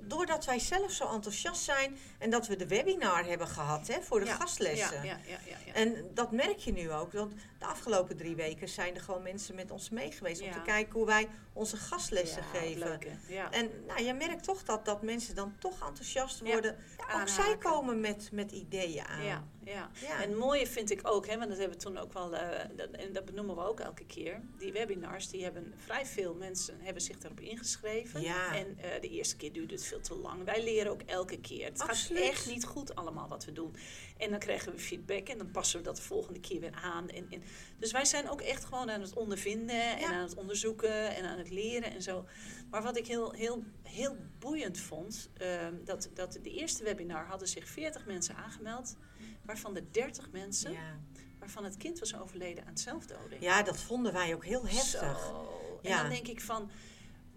Doordat 0.00 0.44
wij 0.44 0.58
zelf 0.58 0.90
zo 0.92 1.12
enthousiast 1.12 1.62
zijn 1.62 1.98
en 2.18 2.30
dat 2.30 2.46
we 2.46 2.56
de 2.56 2.66
webinar 2.66 3.24
hebben 3.24 3.48
gehad 3.48 3.86
hè, 3.86 4.00
voor 4.02 4.20
de 4.20 4.26
Ja, 4.26 4.34
gastlessen. 4.34 4.96
Ja, 4.96 5.02
ja, 5.02 5.18
ja, 5.26 5.38
ja, 5.46 5.56
ja. 5.66 5.72
En 5.72 6.10
dat 6.14 6.32
merk 6.32 6.58
je 6.58 6.72
nu 6.72 6.92
ook. 6.92 7.12
Want 7.12 7.32
de 7.60 7.66
afgelopen 7.66 8.16
drie 8.16 8.34
weken 8.36 8.68
zijn 8.68 8.94
er 8.94 9.00
gewoon 9.00 9.22
mensen 9.22 9.54
met 9.54 9.70
ons 9.70 9.90
mee 9.90 10.12
geweest 10.12 10.42
om 10.42 10.50
te 10.52 10.62
kijken 10.62 10.92
hoe 10.92 11.06
wij 11.06 11.28
onze 11.52 11.76
gastlessen 11.76 12.42
Ja, 12.52 12.58
geven. 12.60 13.00
ja. 13.28 13.50
En 13.52 13.70
nou, 13.86 14.02
je 14.02 14.14
merkt 14.14 14.44
toch 14.44 14.62
dat, 14.62 14.84
dat 14.84 15.02
mensen 15.02 15.34
dan 15.34 15.54
toch 15.58 15.86
enthousiast 15.86 16.40
worden. 16.40 16.76
ook 17.20 17.28
zij 17.28 17.56
komen 17.58 18.00
met, 18.00 18.28
met 18.32 18.52
ideeën 18.52 19.04
aan. 19.04 19.24
Ja, 19.24 19.44
ja. 19.64 19.90
Ja. 19.94 20.22
En 20.22 20.28
het 20.28 20.38
mooie 20.38 20.66
vind 20.66 20.90
ik 20.90 21.00
ook, 21.02 21.26
hè, 21.26 21.36
want 21.36 21.48
dat 21.48 21.58
hebben 21.58 21.76
we 21.78 21.84
toen 21.84 21.98
ook 21.98 22.12
wel, 22.12 22.34
eh, 22.36 22.68
dat, 22.76 22.90
en 22.90 23.12
dat 23.12 23.24
benoemen 23.24 23.56
we 23.56 23.62
ook 23.62 23.80
elke 23.80 24.04
keer. 24.06 24.40
Die 24.58 24.72
webinars, 24.72 25.28
die 25.28 25.42
hebben 25.42 25.74
vrij 25.76 26.06
veel 26.06 26.34
mensen 26.34 26.78
hebben 26.80 27.02
zich 27.02 27.18
daarop 27.18 27.40
ingeschreven. 27.40 28.20
Ja. 28.20 28.54
En 28.54 28.78
eh, 28.78 29.00
de 29.00 29.08
eerste 29.08 29.36
keer 29.36 29.52
duurde 29.52 29.74
het 29.74 29.84
veel 29.84 30.00
te 30.00 30.14
lang. 30.14 30.44
Wij 30.44 30.62
leren 30.64 30.92
ook 30.92 31.02
elke 31.02 31.40
keer. 31.40 31.64
Het 31.64 31.80
Absoluut. 31.80 32.22
gaat 32.22 32.30
echt 32.32 32.46
niet 32.46 32.64
goed 32.64 32.94
allemaal 32.94 33.28
wat 33.28 33.44
we 33.44 33.52
doen. 33.52 33.74
En 34.20 34.30
dan 34.30 34.38
krijgen 34.38 34.72
we 34.72 34.78
feedback 34.78 35.28
en 35.28 35.38
dan 35.38 35.50
passen 35.50 35.78
we 35.78 35.84
dat 35.84 35.96
de 35.96 36.02
volgende 36.02 36.40
keer 36.40 36.60
weer 36.60 36.74
aan. 36.82 37.08
En, 37.08 37.26
en, 37.30 37.42
dus 37.78 37.92
wij 37.92 38.04
zijn 38.04 38.30
ook 38.30 38.40
echt 38.40 38.64
gewoon 38.64 38.90
aan 38.90 39.00
het 39.00 39.14
ondervinden 39.14 39.96
en 39.96 40.00
Ja. 40.00 40.12
aan 40.12 40.22
het 40.22 40.34
onderzoeken 40.34 41.16
en 41.16 41.24
aan 41.24 41.38
het 41.38 41.50
leren 41.50 41.92
en 41.92 42.02
zo. 42.02 42.24
Maar 42.70 42.82
wat 42.82 42.96
ik 42.96 43.06
heel, 43.06 43.32
heel, 43.32 43.64
heel 43.82 44.16
boeiend 44.38 44.78
vond, 44.78 45.30
ehm, 45.36 45.74
dat, 45.84 46.08
dat 46.14 46.32
de 46.42 46.50
eerste 46.50 46.84
webinar 46.84 47.26
hadden 47.26 47.48
zich 47.48 47.68
40 47.68 48.06
mensen 48.06 48.34
aangemeld, 48.36 48.96
waarvan 49.44 49.74
de 49.74 49.90
30 49.90 50.30
mensen, 50.30 50.72
Ja. 50.72 51.00
waarvan 51.38 51.64
het 51.64 51.76
kind 51.76 51.98
was 51.98 52.16
overleden 52.18 52.66
aan 52.66 52.78
zelfdoding. 52.78 53.42
ja, 53.42 53.62
dat 53.62 53.80
vonden 53.80 54.12
wij 54.12 54.34
ook 54.34 54.44
heel 54.44 54.66
heftig. 54.66 55.18
Zo. 55.26 55.78
En 55.82 55.90
Ja. 55.90 56.00
dan 56.00 56.10
denk 56.10 56.26
ik 56.28 56.40
van, 56.40 56.70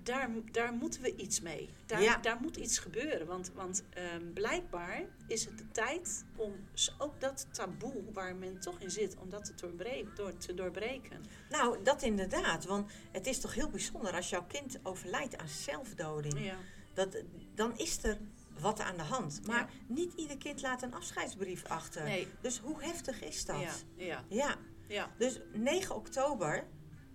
daar, 0.04 0.30
daar 0.52 0.74
moeten 0.74 1.02
we 1.02 1.16
iets 1.16 1.42
mee. 1.42 1.70
Daar, 1.86 2.02
Ja. 2.02 2.18
daar 2.18 2.38
moet 2.42 2.56
iets 2.58 2.78
gebeuren. 2.78 3.28
Want, 3.28 3.52
want 3.56 3.84
ehm, 3.90 4.34
blijkbaar 4.34 5.02
is 5.28 5.46
het 5.46 5.58
de 5.58 5.72
tijd 5.72 6.26
om 6.36 6.54
ook 6.98 7.20
dat 7.22 7.48
taboe 7.52 8.04
waar 8.14 8.36
men 8.36 8.60
toch 8.60 8.80
in 8.80 8.92
zit, 8.92 9.16
om 9.18 9.30
dat 9.30 9.46
te, 9.46 9.54
doorbreken. 9.56 10.12
Door, 10.16 10.38
te 10.38 10.54
doorbreken. 10.54 11.24
Nou, 11.50 11.84
dat 11.84 12.02
inderdaad. 12.02 12.66
Want 12.66 12.92
het 13.12 13.28
is 13.28 13.40
toch 13.40 13.54
heel 13.54 13.70
bijzonder 13.70 14.16
als 14.16 14.30
jouw 14.30 14.46
kind 14.48 14.80
overlijdt 14.84 15.38
aan 15.38 15.48
zelfdoding. 15.48 16.40
Ja. 16.46 16.56
Dat, 16.94 17.18
dan 17.56 17.78
is 17.78 18.04
er 18.04 18.18
wat 18.60 18.80
aan 18.80 18.98
de 18.98 19.04
hand. 19.04 19.42
Maar 19.48 19.60
Ja. 19.60 19.68
niet 19.88 20.14
ieder 20.16 20.38
kind 20.38 20.62
laat 20.62 20.82
een 20.82 20.94
afscheidsbrief 20.94 21.64
achter. 21.66 22.04
Nee. 22.04 22.28
Dus 22.42 22.58
hoe 22.60 22.84
heftig 22.84 23.22
is 23.24 23.46
dat? 23.46 23.62
Ja, 23.62 23.74
ja, 24.06 24.24
ja. 24.28 24.56
ja. 24.88 25.12
Dus 25.18 25.40
9 25.54 25.96
oktober 25.96 26.68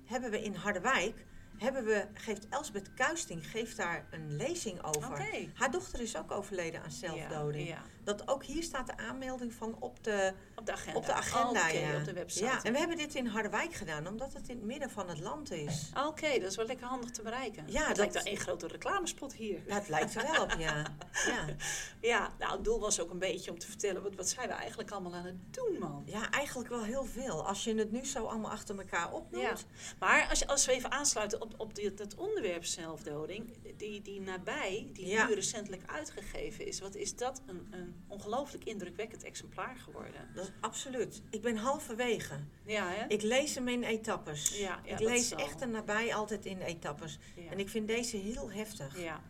hebben 0.04 0.30
we 0.30 0.42
in 0.42 0.54
Harderwijk, 0.54 1.24
hebben 1.58 1.84
we, 1.84 2.06
geeft 2.14 2.46
Elsbeth 2.48 2.94
Kuisting 2.94 3.50
geeft 3.50 3.76
daar 3.76 4.06
een 4.10 4.36
lezing 4.36 4.82
over. 4.82 5.28
Haar 5.54 5.70
dochter 5.70 6.00
is 6.00 6.16
ook 6.16 6.30
overleden 6.30 6.82
aan 6.82 6.90
zelfdoding. 6.90 7.68
Ja, 7.68 7.74
ja. 7.74 7.82
Dat 8.08 8.28
ook 8.28 8.44
hier 8.44 8.62
staat 8.62 8.86
de 8.86 8.96
aanmelding 8.96 9.54
van 9.54 9.76
op 9.80 10.04
de, 10.04 10.32
Op 10.56 10.66
de 10.66 10.72
agenda. 10.72 10.98
op 10.98 11.06
de 11.06 11.12
agenda. 11.12 11.68
Ja. 11.68 11.96
op 11.96 12.04
de 12.04 12.12
website. 12.12 12.44
Ja, 12.44 12.62
en 12.64 12.72
we 12.72 12.78
hebben 12.78 12.96
dit 12.96 13.14
in 13.14 13.26
Harderwijk 13.26 13.72
gedaan, 13.74 14.06
omdat 14.06 14.32
het 14.32 14.48
in 14.48 14.56
het 14.56 14.64
midden 14.64 14.90
van 14.90 15.08
het 15.08 15.20
land 15.20 15.50
is. 15.50 15.90
Oké, 16.06 16.38
dat 16.38 16.50
is 16.50 16.56
wel 16.56 16.66
lekker 16.66 16.86
handig 16.86 17.10
te 17.10 17.22
bereiken. 17.22 17.64
Ja, 17.66 17.78
het 17.78 17.88
dat- 17.88 17.96
lijkt 17.96 18.14
wel 18.14 18.22
één 18.22 18.36
grote 18.36 18.66
reclamespot 18.66 19.34
hier. 19.34 19.60
Ja, 19.66 19.74
het 19.74 19.88
lijkt 19.88 20.14
er 20.14 20.22
wel 20.32 20.42
op, 20.42 20.54
ja. 20.58 20.82
ja. 21.34 21.44
Ja, 22.00 22.30
nou, 22.38 22.52
het 22.52 22.64
doel 22.64 22.80
was 22.80 23.00
ook 23.00 23.10
een 23.10 23.18
beetje 23.18 23.50
om 23.50 23.58
te 23.58 23.66
vertellen... 23.66 24.02
wat, 24.02 24.14
wat 24.14 24.28
zijn 24.28 24.48
we 24.48 24.54
eigenlijk 24.54 24.90
allemaal 24.90 25.14
aan 25.14 25.24
het 25.24 25.54
doen, 25.54 25.76
man? 25.78 26.02
Ja, 26.06 26.30
eigenlijk 26.30 26.68
wel 26.68 26.82
heel 26.82 27.04
veel. 27.04 27.46
Als 27.46 27.64
je 27.64 27.74
het 27.74 27.90
nu 27.92 28.04
zo 28.06 28.24
allemaal 28.24 28.50
achter 28.50 28.78
elkaar 28.78 29.12
opnoemt. 29.12 29.42
Ja, 29.44 29.54
maar 29.98 30.26
als, 30.30 30.38
je, 30.38 30.46
als 30.46 30.66
we 30.66 30.72
even 30.72 30.90
aansluiten 30.90 31.40
op, 31.40 31.54
op 31.56 31.74
dit, 31.74 31.98
dat 31.98 32.14
onderwerp 32.14 32.64
zelfdoding, 32.64 33.56
die, 33.76 34.02
die 34.02 34.20
nabij, 34.20 34.88
die 34.92 35.06
Ja. 35.06 35.26
nu 35.26 35.34
recentelijk 35.34 35.82
uitgegeven 35.86 36.66
is, 36.66 36.80
wat 36.80 36.94
is 36.94 37.16
dat 37.16 37.42
een, 37.46 37.66
een 37.70 37.97
ongelooflijk 38.06 38.64
indrukwekkend 38.64 39.24
exemplaar 39.24 39.76
geworden? 39.76 40.28
Dat 40.34 40.44
is 40.44 40.50
absoluut. 40.60 41.22
Ik 41.30 41.42
ben 41.42 41.56
halverwege. 41.56 42.34
Ja, 42.64 42.88
hè? 42.88 43.06
Ik 43.06 43.22
lees 43.22 43.54
hem 43.54 43.68
in 43.68 43.82
etappes. 43.82 44.58
Ja, 44.58 44.80
ja, 44.84 44.92
ik 44.92 44.98
lees 45.00 45.30
echt 45.34 45.60
er 45.60 45.68
nabij 45.68 46.14
altijd 46.14 46.46
in 46.46 46.60
etappes. 46.60 47.18
En 47.50 47.58
ik 47.58 47.68
vind 47.68 47.88
deze 47.88 48.16
heel 48.16 48.50
heftig. 48.50 48.98
ja. 48.98 49.20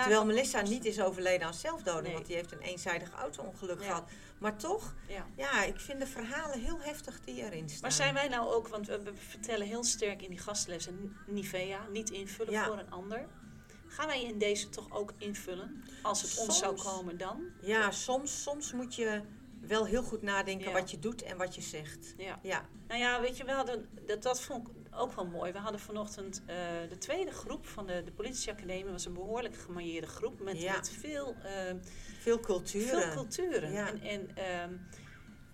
Terwijl 0.00 0.24
Melissa 0.26 0.60
niet 0.60 0.84
is 0.84 1.00
overleden 1.00 1.46
aan 1.46 1.54
zelfdoding, 1.54 2.04
Nee. 2.04 2.14
want 2.14 2.26
die 2.26 2.36
heeft 2.36 2.52
een 2.52 2.60
eenzijdig 2.60 3.10
auto-ongeluk 3.12 3.84
gehad. 3.84 4.10
Maar 4.38 4.56
toch, 4.56 4.94
Ja. 5.08 5.26
ja, 5.36 5.62
ik 5.64 5.80
vind 5.80 6.00
de 6.00 6.06
verhalen 6.06 6.60
heel 6.60 6.80
heftig 6.80 7.20
die 7.24 7.42
erin 7.44 7.68
staan. 7.68 7.80
Maar 7.80 7.92
zijn 7.92 8.14
wij 8.14 8.28
nou 8.28 8.54
ook, 8.54 8.68
want 8.68 8.86
we, 8.86 9.12
vertellen 9.28 9.66
heel 9.66 9.84
sterk 9.84 10.22
in 10.22 10.30
die 10.30 10.38
gastlessen 10.38 11.16
Nivea, 11.26 11.86
niet 11.90 12.10
invullen 12.10 12.64
voor 12.64 12.78
een 12.78 12.90
ander. 12.90 13.26
Gaan 13.92 14.06
wij 14.06 14.22
in 14.24 14.38
deze 14.38 14.68
toch 14.68 14.90
ook 14.90 15.12
invullen? 15.18 15.84
Als 16.02 16.22
het 16.22 16.38
ons 16.38 16.58
zou 16.58 16.82
komen 16.82 17.18
dan? 17.18 17.44
Ja, 17.62 17.90
soms, 17.90 18.42
soms 18.42 18.72
moet 18.72 18.94
je 18.94 19.20
wel 19.60 19.84
heel 19.84 20.02
goed 20.02 20.22
nadenken 20.22 20.66
Ja. 20.68 20.72
wat 20.72 20.90
je 20.90 20.98
doet 20.98 21.22
en 21.22 21.36
wat 21.36 21.54
je 21.54 21.60
zegt. 21.60 22.14
Ja. 22.16 22.38
Ja, 22.42 22.68
Nou 22.88 23.00
ja, 23.00 23.20
weet 23.20 23.36
je, 23.36 23.44
we 23.44 23.52
hadden, 23.52 23.88
dat, 24.06 24.22
dat 24.22 24.40
vond 24.40 24.68
ik 24.68 24.74
ook 24.94 25.12
wel 25.12 25.26
mooi. 25.26 25.52
We 25.52 25.58
hadden 25.58 25.80
vanochtend 25.80 26.42
eh, 26.46 26.56
de 26.88 26.98
tweede 26.98 27.30
groep 27.30 27.66
van 27.66 27.86
de, 27.86 28.02
de 28.04 28.12
politieacademie. 28.12 28.84
was 28.92 29.04
een 29.04 29.12
behoorlijk 29.14 29.56
gemarieerde 29.56 30.06
groep 30.06 30.40
met, 30.40 30.60
Ja. 30.60 30.74
met 30.76 30.90
veel, 30.90 31.34
eh, 31.42 31.74
veel 32.20 32.40
culturen. 32.40 33.02
veel 33.02 33.12
culturen. 33.12 33.72
Ja. 33.72 33.88
En, 33.88 34.00
en 34.00 34.36
ehm, 34.36 34.76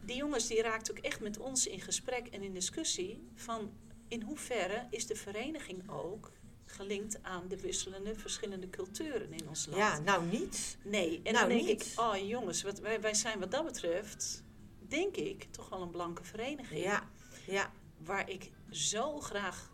die 0.04 0.16
jongens 0.16 0.46
die 0.46 0.62
raakten 0.62 0.96
ook 0.96 1.04
echt 1.04 1.20
met 1.20 1.38
ons 1.38 1.66
in 1.66 1.80
gesprek 1.80 2.26
en 2.26 2.42
in 2.42 2.52
discussie 2.52 3.28
van 3.34 3.72
in 4.08 4.22
hoeverre 4.22 4.86
is 4.90 5.06
de 5.06 5.14
vereniging 5.16 5.90
ook 5.90 6.32
gelinkt 6.68 7.22
aan 7.22 7.48
de 7.48 7.60
wisselende, 7.60 8.14
verschillende 8.14 8.70
culturen 8.70 9.32
in 9.32 9.48
ons 9.48 9.66
land. 9.66 9.78
Ja, 9.78 9.98
nou 9.98 10.24
niet. 10.24 10.76
Nee, 10.84 11.20
en 11.24 11.32
Nou, 11.32 11.48
dan 11.48 11.56
denk 11.56 11.68
niet. 11.68 11.86
ik, 11.92 12.00
oh 12.00 12.16
jongens, 12.28 12.62
wat, 12.62 12.78
wij, 12.78 13.00
wij 13.00 13.14
zijn 13.14 13.38
wat 13.38 13.50
dat 13.50 13.64
betreft, 13.64 14.42
denk 14.88 15.16
ik, 15.16 15.46
toch 15.50 15.68
wel 15.68 15.82
een 15.82 15.90
blanke 15.90 16.24
vereniging 16.24 16.82
Ja, 16.82 17.08
ja. 17.46 17.70
waar 18.04 18.30
ik 18.30 18.50
zo 18.70 19.20
graag 19.20 19.70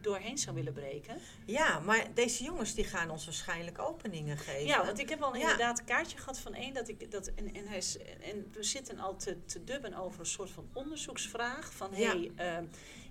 doorheen 0.00 0.38
zou 0.38 0.54
willen 0.56 0.72
breken. 0.72 1.16
Ja, 1.46 1.78
maar 1.80 2.14
deze 2.14 2.44
jongens 2.44 2.74
die 2.74 2.84
gaan 2.84 3.10
ons 3.10 3.24
waarschijnlijk 3.24 3.78
openingen 3.78 4.38
geven. 4.38 4.66
Ja, 4.66 4.84
want 4.84 4.98
ik 4.98 5.08
heb 5.08 5.22
al 5.22 5.34
Ja. 5.34 5.40
inderdaad 5.40 5.78
een 5.78 5.84
kaartje 5.84 6.18
gehad 6.18 6.38
van 6.38 6.54
één 6.54 6.74
dat 6.74 6.88
ik 6.88 7.10
dat 7.10 7.26
en, 7.34 7.54
en, 7.54 7.66
hij 7.66 7.76
is, 7.76 7.96
en 8.20 8.50
we 8.52 8.62
zitten 8.62 8.98
al 8.98 9.16
te, 9.16 9.44
te 9.44 9.64
dubben 9.64 9.94
over 9.94 10.20
een 10.20 10.26
soort 10.26 10.50
van 10.50 10.68
onderzoeksvraag 10.72 11.72
van 11.72 11.90
Ja. 11.94 12.08
hey, 12.10 12.30
eh, 12.36 12.58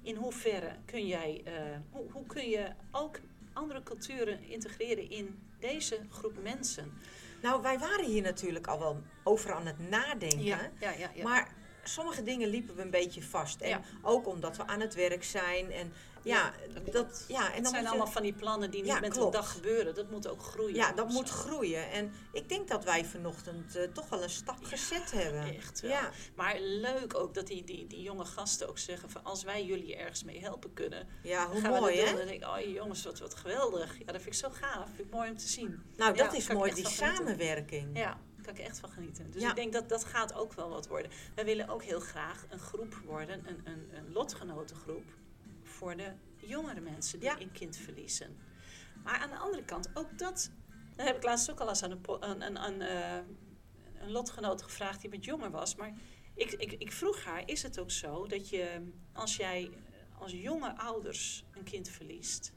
in 0.03 0.15
hoeverre 0.15 0.75
kun 0.85 1.07
jij, 1.07 1.41
eh, 1.45 1.53
hoe, 1.91 2.11
hoe 2.11 2.25
kun 2.25 2.49
je 2.49 2.71
ook 2.91 3.19
andere 3.53 3.83
culturen 3.83 4.43
integreren 4.43 5.09
in 5.09 5.39
deze 5.59 5.99
groep 6.09 6.43
mensen? 6.43 6.93
Nou, 7.41 7.61
wij 7.61 7.79
waren 7.79 8.05
hier 8.05 8.21
natuurlijk 8.21 8.67
al 8.67 8.79
wel 8.79 9.01
over 9.23 9.53
aan 9.53 9.65
het 9.65 9.89
nadenken. 9.89 10.43
ja, 10.43 10.69
ja, 10.79 10.91
ja. 10.91 11.23
Maar 11.23 11.53
sommige 11.83 12.23
dingen 12.23 12.49
liepen 12.49 12.75
we 12.75 12.81
een 12.81 12.89
beetje 12.89 13.23
vast. 13.23 13.61
En 13.61 13.81
ook 14.01 14.27
omdat 14.27 14.57
we 14.57 14.67
aan 14.67 14.79
het 14.79 14.93
werk 14.93 15.23
zijn. 15.23 15.71
En 15.71 15.93
ja, 16.23 16.53
dat 16.91 17.25
ja, 17.27 17.47
en 17.47 17.53
het 17.53 17.63
dan 17.63 17.73
zijn 17.73 17.87
allemaal 17.87 18.07
van 18.07 18.21
die 18.21 18.33
plannen 18.33 18.71
die 18.71 18.81
niet 18.81 18.91
Ja, 18.91 18.99
met 18.99 19.11
klopt. 19.11 19.25
een 19.35 19.41
dag 19.41 19.51
gebeuren. 19.51 19.95
Dat 19.95 20.09
moet 20.11 20.27
ook 20.27 20.41
groeien. 20.43 20.75
ja, 20.75 20.91
dat 20.91 21.09
moet 21.09 21.27
zo. 21.29 21.33
groeien. 21.35 21.91
En 21.91 22.11
ik 22.31 22.49
denk 22.49 22.67
dat 22.67 22.83
wij 22.83 23.05
vanochtend 23.05 23.75
eh, 23.75 23.83
toch 23.83 24.09
wel 24.09 24.23
een 24.23 24.29
stap 24.29 24.63
gezet 24.63 25.11
hebben. 25.11 25.55
Echt 25.55 25.81
wel. 25.81 25.91
Ja, 25.91 26.09
Maar 26.35 26.59
leuk 26.59 27.15
ook 27.17 27.33
dat 27.33 27.47
die, 27.47 27.63
die, 27.63 27.87
die 27.87 28.01
jonge 28.01 28.25
gasten 28.25 28.69
ook 28.69 28.77
zeggen 28.77 29.09
van 29.09 29.23
als 29.23 29.43
wij 29.43 29.65
jullie 29.65 29.95
ergens 29.95 30.23
mee 30.23 30.39
helpen 30.39 30.73
kunnen, 30.73 31.07
ja 31.23 31.47
hoe 31.49 31.61
gaan 31.61 31.73
we 31.73 31.79
mooi 31.79 31.99
hè? 31.99 32.05
Dan 32.17 32.25
denk 32.27 32.43
ik, 32.43 32.47
oh 32.49 32.59
jongens, 32.73 33.03
wat, 33.03 33.19
wat 33.19 33.35
geweldig. 33.35 33.97
Ja, 33.97 34.05
dat 34.05 34.21
vind 34.21 34.25
ik 34.25 34.33
zo 34.33 34.49
gaaf. 34.49 34.85
Vind 34.95 35.07
ik 35.07 35.13
mooi 35.13 35.29
om 35.29 35.37
te 35.37 35.47
zien. 35.47 35.83
Nou, 35.95 36.15
dat 36.17 36.33
is 36.33 36.47
mooi, 36.47 36.73
die 36.73 36.87
samenwerking. 36.89 37.97
Ja, 37.97 38.17
kan 38.41 38.53
ik 38.53 38.59
echt 38.59 38.79
van 38.79 38.89
genieten. 38.89 39.31
Dus 39.31 39.41
Ja. 39.41 39.49
ik 39.49 39.55
denk 39.55 39.73
dat 39.73 39.89
dat 39.89 40.03
gaat 40.03 40.33
ook 40.33 40.53
wel 40.53 40.69
wat 40.69 40.87
worden. 40.87 41.11
Wij 41.35 41.45
willen 41.45 41.67
ook 41.69 41.83
heel 41.83 41.99
graag 41.99 42.45
een 42.49 42.59
groep 42.59 42.95
worden, 43.05 43.43
een, 43.47 43.61
een, 43.63 43.89
een 43.93 44.11
lotgenotengroep 44.11 45.03
voor 45.83 45.97
de 45.97 46.11
jongere 46.35 46.79
mensen 46.81 47.19
die 47.19 47.29
Ja. 47.29 47.39
een 47.39 47.51
kind 47.51 47.77
verliezen. 47.77 48.37
Maar 49.03 49.17
aan 49.19 49.29
de 49.29 49.37
andere 49.37 49.63
kant, 49.63 49.89
ook 49.93 50.17
dat, 50.17 50.51
dat 50.95 51.05
heb 51.05 51.15
ik 51.15 51.23
laatst 51.23 51.51
ook 51.51 51.59
al 51.59 51.69
eens 51.69 51.83
aan 51.83 51.91
een, 51.91 52.01
po- 52.01 52.19
aan, 52.19 52.43
aan, 52.43 52.57
aan, 52.57 52.81
eh, 52.81 53.17
een 53.99 54.11
lotgenoot 54.11 54.61
gevraagd 54.61 55.01
die 55.01 55.09
wat 55.09 55.25
jonger 55.25 55.51
was. 55.51 55.75
Maar 55.75 55.93
ik, 56.35 56.51
ik, 56.51 56.71
ik 56.71 56.91
vroeg 56.91 57.23
haar, 57.23 57.43
is 57.49 57.63
het 57.63 57.79
ook 57.79 57.91
zo 57.91 58.27
dat 58.27 58.49
je, 58.49 58.91
als 59.13 59.35
jij 59.35 59.69
als 60.19 60.31
jonge 60.31 60.77
ouders 60.77 61.43
een 61.51 61.63
kind 61.63 61.89
verliest, 61.89 62.53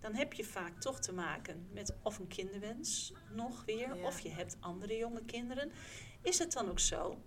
dan 0.00 0.14
heb 0.14 0.32
je 0.32 0.44
vaak 0.44 0.80
toch 0.80 1.00
te 1.00 1.12
maken 1.12 1.68
met 1.72 1.94
of 2.02 2.18
een 2.18 2.26
kinderwens 2.28 3.12
nog 3.34 3.64
weer, 3.64 3.96
Ja. 3.96 4.06
of 4.06 4.20
je 4.20 4.30
hebt 4.30 4.56
andere 4.60 4.96
jonge 4.96 5.24
kinderen. 5.24 5.72
Is 6.22 6.38
het 6.38 6.52
dan 6.52 6.68
ook 6.68 6.80
zo 6.80 7.22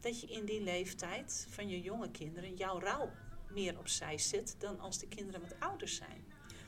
dat 0.00 0.20
je 0.20 0.26
in 0.26 0.44
die 0.44 0.60
leeftijd 0.62 1.46
van 1.50 1.68
je 1.68 1.80
jonge 1.80 2.10
kinderen 2.10 2.54
jouw 2.54 2.78
rouw 2.80 3.10
meer 3.52 3.78
opzij 3.78 4.18
zet 4.18 4.54
dan 4.58 4.80
als 4.80 4.98
de 4.98 5.06
kinderen 5.08 5.40
wat 5.40 5.54
ouder 5.58 5.88
zijn? 5.88 6.24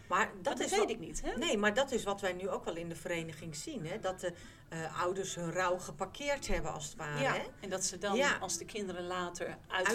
Maar 0.09 0.27
Dat, 0.35 0.45
dat 0.45 0.57
dat 0.57 0.61
is 0.67 0.71
weet 0.71 0.81
wat- 0.81 0.91
ik 0.91 0.99
niet, 0.99 1.23
hè? 1.23 1.37
Nee, 1.37 1.57
maar 1.59 1.75
dat 1.75 1.93
is 1.93 2.05
wat 2.05 2.21
wij 2.21 2.33
nu 2.33 2.49
ook 2.49 2.65
wel 2.65 2.77
in 2.77 2.89
de 2.89 2.97
vereniging 2.97 3.57
zien. 3.57 3.87
Hè? 3.87 3.99
Dat 3.99 4.21
de 4.21 4.33
eh, 4.69 5.01
ouders 5.03 5.35
hun 5.35 5.53
rouw 5.53 5.79
geparkeerd 5.79 6.49
hebben 6.49 6.73
als 6.73 6.85
het 6.85 6.97
ware. 6.97 7.21
Ja, 7.23 7.33
Hè? 7.35 7.43
en 7.61 7.69
dat 7.71 7.85
ze 7.85 7.99
dan, 7.99 8.17
Ja. 8.17 8.37
als 8.39 8.59
de 8.59 8.65
kinderen 8.65 9.07
later 9.07 9.59
uitvliegen, 9.69 9.91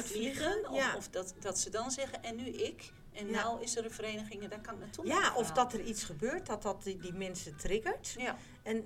Uitvliegen, 0.45 0.69
of, 0.69 0.75
ja. 0.77 0.95
of 0.95 1.09
dat, 1.09 1.33
dat 1.39 1.59
ze 1.59 1.69
dan 1.69 1.91
zeggen, 1.91 2.23
en 2.23 2.35
nu 2.35 2.45
ik, 2.45 2.91
en 3.11 3.27
Ja. 3.29 3.41
nou 3.43 3.61
is 3.61 3.75
er 3.75 3.85
een 3.85 3.91
vereniging 3.91 4.43
en 4.43 4.49
daar 4.49 4.61
kan 4.61 4.73
ik 4.73 4.79
naartoe. 4.79 5.05
Ja, 5.05 5.33
of 5.35 5.51
dat 5.51 5.73
er 5.73 5.81
iets 5.81 6.03
gebeurt, 6.03 6.45
dat 6.45 6.61
dat 6.61 6.83
die, 6.83 6.97
die 6.97 7.13
mensen 7.13 7.55
triggert. 7.57 8.15
Ja, 8.17 8.37
En 8.63 8.85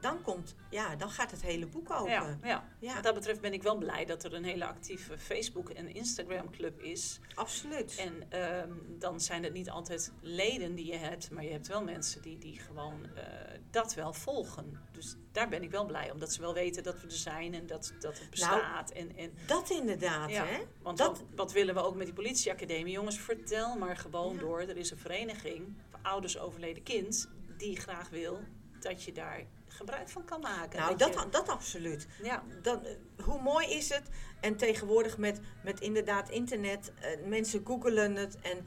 dan 0.00 0.22
komt, 0.22 0.54
ja, 0.70 0.96
dan 0.96 1.10
gaat 1.10 1.30
het 1.30 1.42
hele 1.42 1.66
boek 1.66 1.90
open. 1.90 2.10
ja, 2.10 2.36
ja. 2.42 2.68
Ja. 2.78 2.94
Wat 2.94 3.02
dat 3.02 3.14
betreft 3.14 3.40
ben 3.40 3.52
ik 3.52 3.62
wel 3.62 3.76
blij 3.76 4.04
dat 4.04 4.24
er 4.24 4.34
een 4.34 4.44
hele 4.44 4.64
actieve 4.66 5.18
Facebook- 5.18 5.70
en 5.70 5.94
Instagram-club 5.94 6.80
is. 6.82 7.20
Absoluut. 7.34 7.96
En 7.98 8.30
ehm, 8.30 8.72
dan 8.98 9.20
zijn 9.20 9.44
het 9.44 9.52
niet 9.52 9.70
altijd 9.70 10.12
leden 10.20 10.74
die 10.74 10.86
je 10.86 10.96
hebt, 10.96 11.30
maar 11.30 11.44
je 11.44 11.50
hebt 11.50 11.66
wel 11.66 11.82
mensen 11.84 12.22
die, 12.22 12.38
die 12.38 12.58
gewoon 12.58 13.06
eh, 13.14 13.22
dat 13.70 13.94
wel 13.94 14.12
volgen. 14.12 14.80
Dus 14.92 15.14
daar 15.32 15.48
ben 15.48 15.62
ik 15.62 15.70
wel 15.70 15.86
blij 15.86 16.10
om, 16.10 16.18
dat 16.18 16.32
ze 16.32 16.40
wel 16.40 16.54
weten 16.54 16.82
dat 16.82 17.00
we 17.00 17.06
er 17.06 17.12
zijn 17.12 17.54
en 17.54 17.66
dat, 17.66 17.94
dat 18.00 18.18
het 18.18 18.30
bestaat. 18.30 18.90
en, 18.90 19.16
en, 19.16 19.32
Dat 19.46 19.70
inderdaad, 19.70 20.30
ja, 20.30 20.44
hè? 20.44 20.58
want 20.82 20.98
dat- 20.98 21.06
wat, 21.18 21.24
wat 21.34 21.52
willen 21.52 21.74
we 21.74 21.80
ook 21.80 21.94
met 21.96 22.06
die 22.06 22.14
politieacademie? 22.14 22.92
Jongens, 22.92 23.18
vertel 23.18 23.76
maar 23.76 23.96
gewoon 23.96 24.38
door. 24.38 24.60
Er 24.60 24.76
is 24.76 24.90
een 24.90 24.98
vereniging 24.98 25.74
voor 25.90 25.98
ouders 26.02 26.38
overleden 26.38 26.82
kind 26.82 27.28
die 27.56 27.76
graag 27.76 28.08
wil 28.08 28.40
dat 28.80 29.02
je 29.02 29.12
daar 29.12 29.44
gebruik 29.76 30.08
van 30.08 30.24
kan 30.24 30.40
maken. 30.40 30.78
nou, 30.78 30.96
dat 30.96 31.12
dat, 31.12 31.22
je- 31.22 31.28
dat 31.30 31.48
absoluut. 31.48 32.06
ja, 32.22 32.42
Dan, 32.62 32.84
eh, 32.84 32.92
hoe 33.24 33.40
mooi 33.42 33.66
is 33.66 33.88
het? 33.88 34.02
En 34.40 34.56
tegenwoordig 34.56 35.18
met, 35.18 35.40
met 35.64 35.80
inderdaad 35.80 36.28
internet, 36.30 36.92
eh, 37.00 37.26
mensen 37.26 37.60
googelen 37.66 38.14
het 38.14 38.38
en 38.40 38.66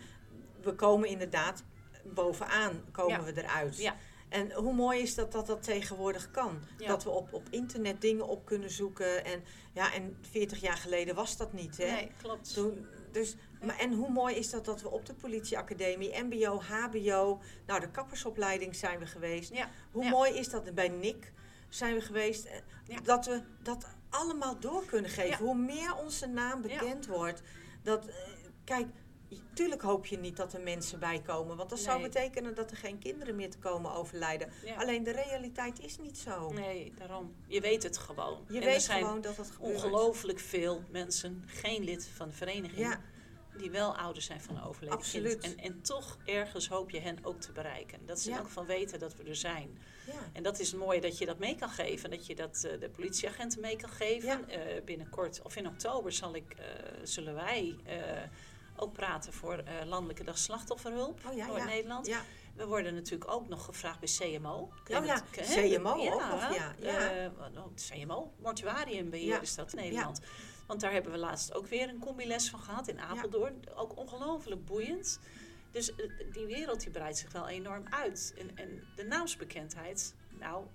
we 0.61 0.73
komen 0.75 1.09
inderdaad 1.09 1.63
bovenaan, 2.03 2.83
komen 2.91 3.25
Ja. 3.25 3.33
we 3.33 3.41
eruit. 3.43 3.77
Ja. 3.77 3.95
En 4.29 4.51
hoe 4.53 4.73
mooi 4.73 5.01
is 5.01 5.15
dat 5.15 5.31
dat 5.31 5.47
dat 5.47 5.63
tegenwoordig 5.63 6.31
kan? 6.31 6.59
Ja. 6.77 6.87
Dat 6.87 7.03
we 7.03 7.09
op, 7.09 7.33
op 7.33 7.47
internet 7.49 8.01
dingen 8.01 8.27
op 8.27 8.45
kunnen 8.45 8.69
zoeken. 8.71 9.25
En, 9.25 9.43
ja, 9.73 9.93
en 9.93 10.17
40 10.31 10.59
jaar 10.61 10.77
geleden 10.77 11.15
was 11.15 11.37
dat 11.37 11.53
niet. 11.53 11.77
Hè? 11.77 11.85
nee, 11.91 12.11
klopt. 12.21 12.53
Toen, 12.53 12.85
dus 13.11 13.35
Maar, 13.65 13.77
en 13.79 13.93
hoe 13.93 14.09
mooi 14.09 14.35
is 14.35 14.49
dat 14.49 14.65
dat 14.65 14.81
we 14.81 14.89
op 14.89 15.05
de 15.05 15.13
politieacademie, 15.13 16.23
mbo, 16.23 16.61
hbo, 16.61 17.39
nou 17.65 17.79
de 17.79 17.89
kappersopleiding 17.91 18.75
zijn 18.75 18.99
we 18.99 19.05
geweest. 19.05 19.53
Ja. 19.53 19.69
Hoe 19.91 20.03
Ja. 20.03 20.09
mooi 20.09 20.31
is 20.33 20.49
dat 20.49 20.73
bij 20.75 20.87
Nick 20.89 21.33
zijn 21.69 21.93
we 21.93 22.01
geweest. 22.01 22.45
eh, 22.45 22.57
Ja. 22.87 22.99
Dat 23.03 23.25
we 23.25 23.41
dat 23.63 23.85
allemaal 24.09 24.59
door 24.59 24.85
kunnen 24.85 25.09
geven. 25.11 25.37
Hoe 25.45 25.55
meer 25.55 25.95
onze 25.95 26.27
naam 26.27 26.61
bekend 26.61 27.07
wordt. 27.07 27.41
Dat, 27.83 28.07
eh, 28.07 28.15
kijk, 28.63 28.87
tuurlijk 29.53 29.81
hoop 29.81 30.05
je 30.05 30.17
niet 30.17 30.37
dat 30.37 30.53
er 30.53 30.61
mensen 30.61 30.99
bij 30.99 31.21
komen. 31.21 31.57
Want 31.57 31.69
dat 31.69 31.79
zou 31.79 32.01
betekenen 32.01 32.55
dat 32.55 32.71
er 32.71 32.77
geen 32.77 32.99
kinderen 32.99 33.35
meer 33.35 33.49
te 33.49 33.57
komen 33.57 33.91
overlijden. 33.93 34.49
Ja. 34.65 34.75
Alleen 34.75 35.03
de 35.03 35.11
realiteit 35.11 35.79
is 35.79 35.97
niet 35.97 36.17
zo. 36.17 36.49
Nee, 36.53 36.93
daarom. 36.97 37.35
Je 37.47 37.61
weet 37.61 37.83
het 37.83 37.97
gewoon. 37.97 38.45
Je 38.47 38.55
en 38.57 38.61
er 38.61 38.67
weet 38.69 38.85
gewoon 38.87 39.21
dat 39.21 39.37
het 39.37 39.49
gebeurt. 39.51 39.73
ongelooflijk 39.75 40.39
veel 40.39 40.81
mensen, 40.91 41.43
geen 41.45 41.83
lid 41.83 42.07
van 42.15 42.27
de 42.27 42.33
vereniging, 42.35 42.79
Ja. 42.79 43.01
Die 43.59 43.71
wel 43.71 43.97
ouders 43.97 44.25
zijn 44.25 44.41
van 44.41 44.55
een 44.57 44.63
overleden 44.63 44.97
Absoluut. 44.97 45.39
kind. 45.39 45.55
En, 45.55 45.63
en 45.63 45.81
toch 45.81 46.17
ergens 46.25 46.67
hoop 46.69 46.89
je 46.89 46.99
hen 46.99 47.17
ook 47.21 47.41
te 47.41 47.51
bereiken. 47.51 48.05
Dat 48.05 48.19
ze 48.19 48.29
Ja. 48.29 48.35
elk 48.37 48.45
geval 48.45 48.65
weten 48.65 48.99
dat 48.99 49.15
we 49.15 49.23
er 49.23 49.35
zijn. 49.35 49.77
Ja. 50.05 50.13
En 50.33 50.43
dat 50.43 50.59
is 50.59 50.73
mooi 50.73 50.99
dat 50.99 51.17
je 51.17 51.25
dat 51.25 51.39
mee 51.39 51.55
kan 51.55 51.69
geven. 51.69 52.09
Dat 52.09 52.25
je 52.27 52.35
dat 52.35 52.63
eh, 52.63 52.79
de 52.79 52.89
politieagenten 52.89 53.61
mee 53.61 53.75
kan 53.75 53.89
geven. 53.89 54.27
Ja. 54.29 54.47
Eh, 54.47 54.83
binnenkort, 54.83 55.41
of 55.41 55.55
in 55.55 55.67
oktober, 55.67 56.11
zal 56.11 56.35
ik, 56.35 56.53
eh, 56.57 56.65
zullen 57.03 57.33
wij 57.35 57.75
ook 58.75 58.93
praten 58.93 59.33
voor 59.33 59.63
Landelijke 59.85 60.23
Dag 60.23 60.37
Slachtofferhulp 60.37 61.19
Oh. 61.27 61.47
Noord-Nederland. 61.47 62.07
Ja. 62.07 62.21
We 62.55 62.65
worden 62.65 62.93
natuurlijk 62.93 63.31
ook 63.31 63.47
nog 63.47 63.65
gevraagd 63.65 63.99
bij 63.99 64.09
CMO. 64.17 64.69
Oh 64.91 65.05
ja? 65.05 65.23
CMO 65.31 65.91
ook 65.91 66.19
nog, 66.29 66.55
ja, 66.55 66.75
ja. 66.79 67.31
Wat- 67.53 67.89
CMO, 67.91 68.31
mortuariumbeheer 68.41 69.41
is 69.41 69.55
dat 69.55 69.73
in 69.73 69.79
Nederland. 69.83 70.19
Want 70.69 70.81
daar 70.81 70.91
hebben 70.91 71.11
we 71.11 71.17
laatst 71.17 71.53
ook 71.53 71.67
weer 71.67 71.89
een 71.89 71.99
combiles 71.99 72.49
van 72.49 72.59
gehad 72.59 72.87
in 72.87 72.99
Apeldoorn. 72.99 73.61
Ook 73.75 73.97
ongelooflijk 73.97 74.65
boeiend. 74.65 75.19
Dus 75.71 75.95
eh, 75.95 76.09
die 76.31 76.45
wereld 76.45 76.81
die 76.81 76.91
breidt 76.91 77.17
zich 77.17 77.31
wel 77.31 77.47
enorm 77.47 77.83
uit. 77.89 78.33
En, 78.37 78.57
en 78.57 78.83
de 78.95 79.03
naamsbekendheid, 79.03 80.15
nou, 80.39 80.65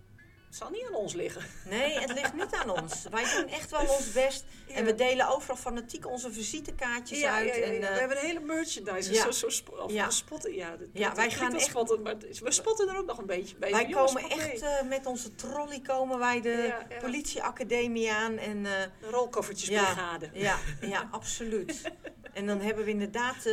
het 0.54 0.62
zal 0.62 0.72
niet 0.72 0.86
aan 0.86 0.94
ons 0.94 1.12
liggen. 1.12 1.42
Nee, 1.68 1.98
het 1.98 2.12
ligt 2.12 2.34
niet 2.34 2.52
aan 2.54 2.70
ons. 2.70 3.02
Wij 3.10 3.24
doen 3.36 3.48
echt 3.48 3.70
wel 3.70 3.80
ons 3.80 4.12
best. 4.12 4.44
Ja. 4.66 4.74
En 4.74 4.84
we 4.84 4.94
delen 4.94 5.28
overal 5.28 5.56
fanatiek 5.56 6.06
onze 6.06 6.32
visitekaartjes 6.32 7.24
uit. 7.24 7.50
En, 7.50 7.70
we 7.80 7.86
eh, 7.86 7.98
hebben 7.98 8.16
een 8.18 8.26
hele 8.26 8.40
merchandise. 8.40 9.12
ja. 9.12 9.22
Zo, 9.22 9.30
zo 9.30 9.46
we 9.86 10.04
spotten, 10.08 10.54
ja. 10.54 10.76
dat- 10.76 11.16
wij 11.16 11.30
gaan 11.30 11.54
echt- 11.54 11.64
Spotten, 11.64 12.02
maar 12.02 12.14
we 12.42 12.50
spotten 12.50 12.88
er 12.88 12.96
ook 12.96 13.06
nog 13.06 13.18
een 13.18 13.26
beetje 13.26 13.56
bij. 13.56 13.70
wij 13.70 13.86
komen 13.88 14.22
mee. 14.28 14.40
echt 14.40 14.60
eh, 14.62 14.82
met 14.82 15.06
onze 15.06 15.34
trolley 15.34 15.80
komen 15.80 16.18
wij 16.18 16.40
de 16.40 16.74
politieacademie 17.00 18.12
aan. 18.12 18.38
En, 18.38 18.66
eh, 18.66 18.72
De 19.00 19.10
rolkoffertjesbrigade. 19.10 20.30
ja, 20.32 20.58
ja, 20.80 21.08
absoluut. 21.10 21.80
En 22.32 22.46
dan 22.46 22.60
hebben 22.60 22.84
we 22.84 22.90
inderdaad 22.90 23.46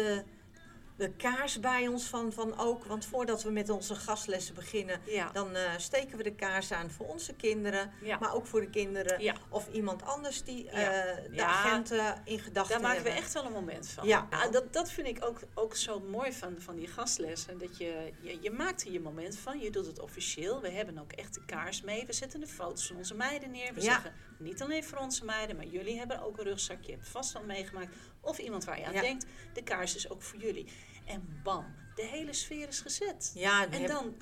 de 1.02 1.12
kaars 1.12 1.60
bij 1.60 1.88
ons 1.88 2.04
van, 2.04 2.34
van 2.34 2.58
ook. 2.60 2.86
Want 2.86 3.06
voordat 3.06 3.44
we 3.44 3.52
met 3.52 3.70
onze 3.70 3.96
gastlessen 3.96 4.56
beginnen, 4.56 5.02
Ja. 5.06 5.30
dan 5.32 5.56
eh, 5.56 5.72
steken 5.78 6.18
we 6.18 6.24
de 6.24 6.36
kaars 6.36 6.72
aan 6.72 6.92
voor 6.92 7.06
onze 7.08 7.34
kinderen. 7.34 7.92
Ja. 8.02 8.18
Maar 8.20 8.34
ook 8.34 8.46
voor 8.46 8.62
de 8.62 8.70
kinderen. 8.70 9.22
Ja. 9.22 9.36
Of 9.50 9.68
iemand 9.72 10.04
anders 10.04 10.44
die 10.44 10.70
eh, 10.70 11.36
de 11.36 11.44
agenten 11.44 12.22
in 12.26 12.40
gedachten 12.40 12.72
Daar 12.74 12.82
maken 12.82 12.96
hebben. 13.04 13.14
we 13.14 13.20
echt 13.20 13.34
wel 13.34 13.46
een 13.46 13.52
moment 13.52 13.88
van. 13.88 14.08
Ja. 14.08 14.28
dat, 14.52 14.74
dat 14.74 14.92
vind 14.92 15.08
ik 15.08 15.26
ook, 15.26 15.40
ook 15.54 15.76
zo 15.76 16.00
mooi 16.00 16.34
van, 16.34 16.56
van 16.58 16.76
die 16.76 16.88
gastlessen. 16.88 17.58
Dat 17.58 17.78
je, 17.78 18.12
je, 18.22 18.38
je 18.42 18.52
maakt 18.52 18.86
er 18.86 18.92
je 18.92 19.00
moment 19.00 19.38
van. 19.38 19.60
Je 19.60 19.70
doet 19.72 19.86
het 19.86 20.00
officieel. 20.00 20.62
We 20.62 20.70
hebben 20.70 20.98
ook 21.00 21.12
echt 21.12 21.34
de 21.34 21.46
kaars 21.46 21.82
mee. 21.82 22.06
We 22.06 22.14
zetten 22.14 22.40
de 22.40 22.48
foto's 22.48 22.88
van 22.88 22.96
onze 22.98 23.16
meiden 23.16 23.52
neer. 23.52 23.74
We 23.74 23.82
zeggen 23.82 24.14
niet 24.38 24.62
alleen 24.62 24.84
voor 24.84 24.98
onze 24.98 25.26
meiden, 25.26 25.56
maar 25.56 25.66
jullie 25.66 25.98
hebben 25.98 26.22
ook 26.24 26.38
een 26.38 26.44
rugzak. 26.44 26.84
Je 26.84 26.92
hebt 26.92 27.08
vast 27.08 27.36
al 27.36 27.44
meegemaakt. 27.44 27.96
Of 28.22 28.38
iemand 28.38 28.64
waar 28.64 28.80
je 28.80 28.86
aan 28.86 28.94
denkt. 28.94 29.26
De 29.54 29.64
kaars 29.64 29.96
is 29.96 30.10
ook 30.10 30.22
voor 30.22 30.40
jullie. 30.40 30.66
En 31.12 31.40
bam, 31.44 31.66
de 31.96 32.06
hele 32.06 32.34
sfeer 32.34 32.68
is 32.68 32.80
gezet. 32.80 33.32
Ja, 33.36 33.70
En 33.70 33.88
dan, 33.88 34.16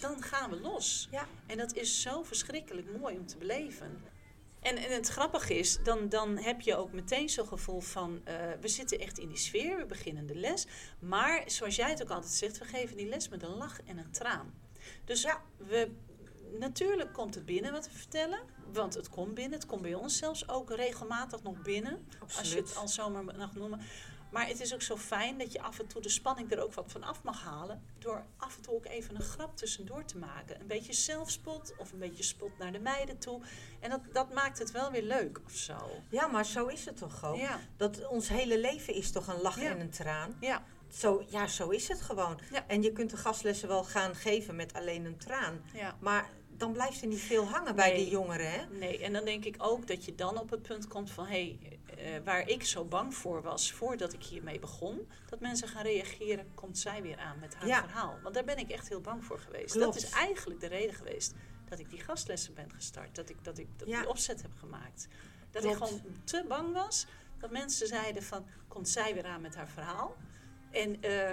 dan, 0.00 0.22
gaan 0.22 0.50
we 0.50 0.60
los. 0.60 1.08
Ja. 1.10 1.26
En 1.46 1.56
dat 1.58 1.74
is 1.74 2.02
zo 2.02 2.22
verschrikkelijk 2.22 2.98
mooi 2.98 3.18
om 3.18 3.26
te 3.26 3.36
beleven. 3.36 4.02
En, 4.60 4.76
en 4.76 4.92
het 4.94 5.08
grappige 5.08 5.54
is, 5.58 5.78
dan, 5.82 6.08
dan 6.08 6.36
heb 6.38 6.60
je 6.60 6.76
ook 6.76 6.92
meteen 6.92 7.28
zo'n 7.28 7.46
gevoel 7.46 7.80
van... 7.80 8.20
eh, 8.24 8.34
we 8.60 8.68
zitten 8.68 8.98
echt 8.98 9.18
in 9.18 9.28
die 9.28 9.36
sfeer, 9.38 9.76
we 9.76 9.86
beginnen 9.86 10.26
de 10.26 10.34
les. 10.34 10.66
Maar 10.98 11.42
zoals 11.46 11.76
jij 11.76 11.90
het 11.90 12.02
ook 12.02 12.10
altijd 12.10 12.32
zegt, 12.32 12.58
we 12.58 12.64
geven 12.64 12.96
die 12.96 13.08
les 13.08 13.28
met 13.28 13.42
een 13.42 13.56
lach 13.56 13.82
en 13.82 13.98
een 13.98 14.10
traan. 14.10 14.54
Dus 15.04 15.22
Ja. 15.22 15.42
we, 15.56 15.90
natuurlijk 16.58 17.12
komt 17.12 17.34
het 17.34 17.46
binnen 17.46 17.72
wat 17.72 17.86
we 17.90 17.98
vertellen. 17.98 18.40
Want 18.72 18.94
het 18.94 19.08
komt 19.08 19.34
binnen, 19.34 19.58
het 19.58 19.66
komt 19.66 19.82
bij 19.82 19.94
ons 19.94 20.16
zelfs 20.16 20.48
ook 20.48 20.70
regelmatig 20.70 21.42
nog 21.42 21.62
binnen. 21.62 22.08
Als 22.36 22.52
je 22.52 22.58
het 22.58 22.76
al 22.76 22.88
zomaar 22.88 23.24
mag 23.24 23.54
noemen. 23.54 23.80
Maar 24.36 24.46
het 24.48 24.60
is 24.60 24.74
ook 24.74 24.82
zo 24.82 24.96
fijn 24.96 25.38
dat 25.38 25.52
je 25.52 25.62
af 25.62 25.78
en 25.78 25.86
toe 25.86 26.02
de 26.02 26.08
spanning 26.08 26.52
er 26.52 26.62
ook 26.62 26.74
wat 26.74 26.92
van 26.92 27.02
af 27.02 27.22
mag 27.22 27.42
halen. 27.42 27.82
Door 27.98 28.24
af 28.36 28.56
en 28.56 28.62
toe 28.62 28.74
ook 28.74 28.86
even 28.86 29.14
een 29.14 29.22
grap 29.22 29.56
tussendoor 29.56 30.04
te 30.04 30.18
maken. 30.18 30.60
Een 30.60 30.66
beetje 30.66 30.92
zelfspot 30.92 31.74
of 31.78 31.92
een 31.92 31.98
beetje 31.98 32.22
spot 32.22 32.58
naar 32.58 32.72
de 32.72 32.78
meiden 32.78 33.18
toe. 33.18 33.40
En 33.80 33.90
dat, 33.90 34.00
dat 34.12 34.32
maakt 34.32 34.58
het 34.58 34.70
wel 34.70 34.90
weer 34.90 35.02
leuk 35.02 35.40
of 35.46 35.52
zo. 35.52 35.76
Ja, 36.10 36.26
maar 36.26 36.44
zo 36.46 36.66
is 36.66 36.84
het 36.84 36.96
toch? 36.96 37.36
Ja. 37.36 37.60
Dat 37.76 38.06
ons 38.06 38.28
hele 38.28 38.60
leven 38.60 38.94
is 38.94 39.12
toch 39.12 39.26
een 39.26 39.40
lach 39.40 39.60
Ja. 39.60 39.70
en 39.70 39.80
een 39.80 39.90
traan? 39.90 40.36
Ja, 40.40 40.62
Zo, 40.88 41.24
ja, 41.28 41.46
zo 41.46 41.68
is 41.68 41.88
het 41.88 42.02
gewoon. 42.02 42.38
Ja. 42.52 42.64
En 42.66 42.82
je 42.82 42.92
kunt 42.92 43.10
de 43.10 43.16
gastlessen 43.16 43.68
wel 43.68 43.84
gaan 43.84 44.14
geven 44.14 44.56
met 44.56 44.72
alleen 44.72 45.04
een 45.04 45.16
traan. 45.18 45.62
ja. 45.72 45.96
Maar 46.00 46.30
dan 46.58 46.72
blijft 46.72 47.00
er 47.00 47.06
niet 47.06 47.20
veel 47.20 47.44
hangen 47.48 47.76
bij 47.76 47.94
die 47.94 48.08
jongeren, 48.08 48.50
hè? 48.50 48.66
Nee, 48.78 48.98
en 49.02 49.12
dan 49.12 49.24
denk 49.24 49.44
ik 49.44 49.56
ook 49.58 49.86
dat 49.86 50.04
je 50.04 50.14
dan 50.14 50.38
op 50.40 50.50
het 50.50 50.62
punt 50.62 50.88
komt 50.88 51.10
van... 51.10 51.26
hé, 51.26 51.58
hey, 51.60 51.78
eh, 51.96 52.24
waar 52.24 52.48
ik 52.48 52.64
zo 52.64 52.84
bang 52.84 53.14
voor 53.14 53.42
was 53.42 53.72
voordat 53.72 54.12
ik 54.12 54.22
hiermee 54.22 54.58
begon... 54.58 55.08
dat 55.28 55.40
mensen 55.40 55.68
gaan 55.68 55.82
reageren, 55.82 56.46
komt 56.54 56.78
zij 56.78 57.02
weer 57.02 57.18
aan 57.18 57.38
met 57.38 57.54
haar 57.54 57.66
Ja. 57.66 57.80
verhaal. 57.80 58.18
Want 58.22 58.34
daar 58.34 58.44
ben 58.44 58.58
ik 58.58 58.70
echt 58.70 58.88
heel 58.88 59.00
bang 59.00 59.24
voor 59.24 59.38
geweest. 59.38 59.72
Klopt. 59.72 59.94
Dat 59.94 60.02
is 60.02 60.10
eigenlijk 60.10 60.60
de 60.60 60.66
reden 60.66 60.94
geweest 60.94 61.34
dat 61.68 61.78
ik 61.78 61.90
die 61.90 62.00
gastlessen 62.00 62.54
ben 62.54 62.70
gestart. 62.70 63.14
Dat 63.14 63.28
ik, 63.30 63.44
dat 63.44 63.58
ik 63.58 63.68
dat 63.78 63.88
Ja. 63.88 64.00
die 64.00 64.08
opzet 64.08 64.42
heb 64.42 64.52
gemaakt. 64.58 65.08
Dat 65.50 65.62
Klopt. 65.62 65.76
ik 65.78 65.84
gewoon 65.84 66.02
te 66.24 66.44
bang 66.48 66.72
was 66.72 67.06
dat 67.38 67.50
mensen 67.50 67.86
zeiden 67.86 68.22
van... 68.22 68.46
komt 68.68 68.88
zij 68.88 69.14
weer 69.14 69.26
aan 69.26 69.40
met 69.40 69.54
haar 69.56 69.68
verhaal? 69.68 70.16
En 70.70 71.02
eh, 71.02 71.32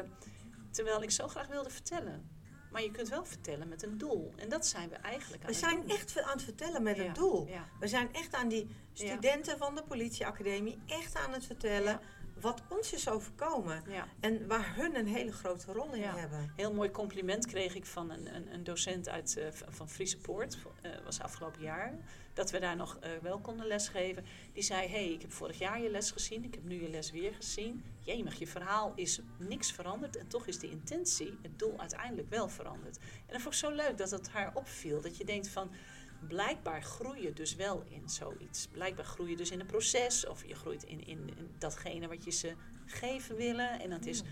terwijl 0.72 1.02
ik 1.02 1.12
zo 1.12 1.28
graag 1.28 1.48
wilde 1.48 1.70
vertellen... 1.70 2.30
Maar 2.74 2.84
je 2.84 2.92
kunt 2.92 3.10
wel 3.10 3.26
vertellen 3.26 3.68
met 3.70 3.84
een 3.84 3.98
doel. 3.98 4.34
En 4.36 4.50
dat 4.50 4.66
zijn 4.66 4.90
we 4.90 4.96
eigenlijk 4.96 5.44
aan 5.44 5.50
We 5.50 5.56
zijn 5.56 5.80
doen. 5.82 5.90
echt 5.90 6.22
aan 6.22 6.32
het 6.32 6.44
vertellen 6.44 6.84
met 6.84 6.96
Ja, 6.98 7.04
een 7.06 7.14
doel. 7.14 7.48
ja. 7.48 7.68
We 7.80 7.88
zijn 7.88 8.14
echt 8.14 8.34
aan 8.36 8.48
die 8.48 8.68
studenten 8.94 9.58
van 9.58 9.76
de 9.76 9.84
politieacademie 9.84 10.78
echt 10.88 11.16
aan 11.16 11.34
het 11.34 11.46
vertellen 11.46 12.00
wat 12.42 12.62
ons 12.70 12.94
is 12.94 13.10
overkomen. 13.10 13.84
Ja. 13.88 14.08
En 14.20 14.48
waar 14.48 14.76
hun 14.76 14.96
een 14.96 15.08
hele 15.08 15.32
grote 15.32 15.72
rol 15.74 15.94
in 15.94 16.00
Ja. 16.02 16.16
hebben. 16.18 16.54
Heel 16.56 16.74
mooi 16.74 16.92
compliment 16.92 17.46
kreeg 17.46 17.76
ik 17.76 17.86
van 17.86 18.10
een, 18.12 18.36
een, 18.36 18.54
een 18.54 18.64
docent 18.64 19.10
uit, 19.10 19.38
eh, 19.38 19.48
van 19.52 19.90
Friese 19.90 20.18
Poort, 20.18 20.58
eh 20.82 20.92
was 21.04 21.20
afgelopen 21.22 21.62
jaar, 21.62 21.94
dat 22.34 22.52
we 22.52 22.60
daar 22.60 22.76
nog 22.76 22.98
eh, 23.00 23.12
wel 23.22 23.40
konden 23.40 23.68
lesgeven. 23.68 24.26
Die 24.54 24.64
zei, 24.64 24.88
hey, 24.88 25.12
ik 25.12 25.22
heb 25.22 25.32
vorig 25.32 25.60
jaar 25.60 25.82
je 25.82 25.90
les 25.90 26.12
gezien, 26.12 26.44
ik 26.44 26.54
heb 26.54 26.64
nu 26.64 26.82
je 26.82 26.90
les 26.90 27.12
weer 27.12 27.34
gezien. 27.34 27.84
Jemig, 28.00 28.40
je 28.40 28.48
verhaal 28.48 28.94
is 28.96 29.20
niks 29.38 29.72
veranderd 29.72 30.18
en 30.18 30.28
toch 30.28 30.48
is 30.48 30.60
de 30.60 30.70
intentie, 30.70 31.38
het 31.42 31.60
doel 31.60 31.80
uiteindelijk 31.80 32.30
wel 32.30 32.50
veranderd. 32.50 32.98
En 32.98 33.34
dat 33.34 33.42
vond 33.42 33.54
ik 33.54 33.60
zo 33.60 33.72
leuk 33.72 33.98
dat 33.98 34.12
het 34.12 34.30
haar 34.30 34.52
opviel, 34.54 35.02
dat 35.02 35.18
je 35.18 35.26
denkt 35.26 35.48
van, 35.48 35.72
blijkbaar 36.28 36.84
groei 36.84 37.22
je 37.22 37.34
dus 37.34 37.56
wel 37.56 37.84
in 37.90 38.10
zoiets. 38.10 38.68
Blijkbaar 38.68 39.06
groei 39.06 39.30
je 39.30 39.38
dus 39.38 39.52
in 39.52 39.60
een 39.60 39.66
proces 39.66 40.28
of 40.28 40.46
je 40.46 40.56
groeit 40.56 40.84
in, 40.84 41.08
in, 41.08 41.30
in 41.38 41.56
datgene 41.58 42.08
wat 42.08 42.24
je 42.24 42.32
ze 42.32 42.54
geven 42.86 43.36
willen. 43.36 43.80
En 43.80 43.90
dat 43.90 44.06
is... 44.06 44.24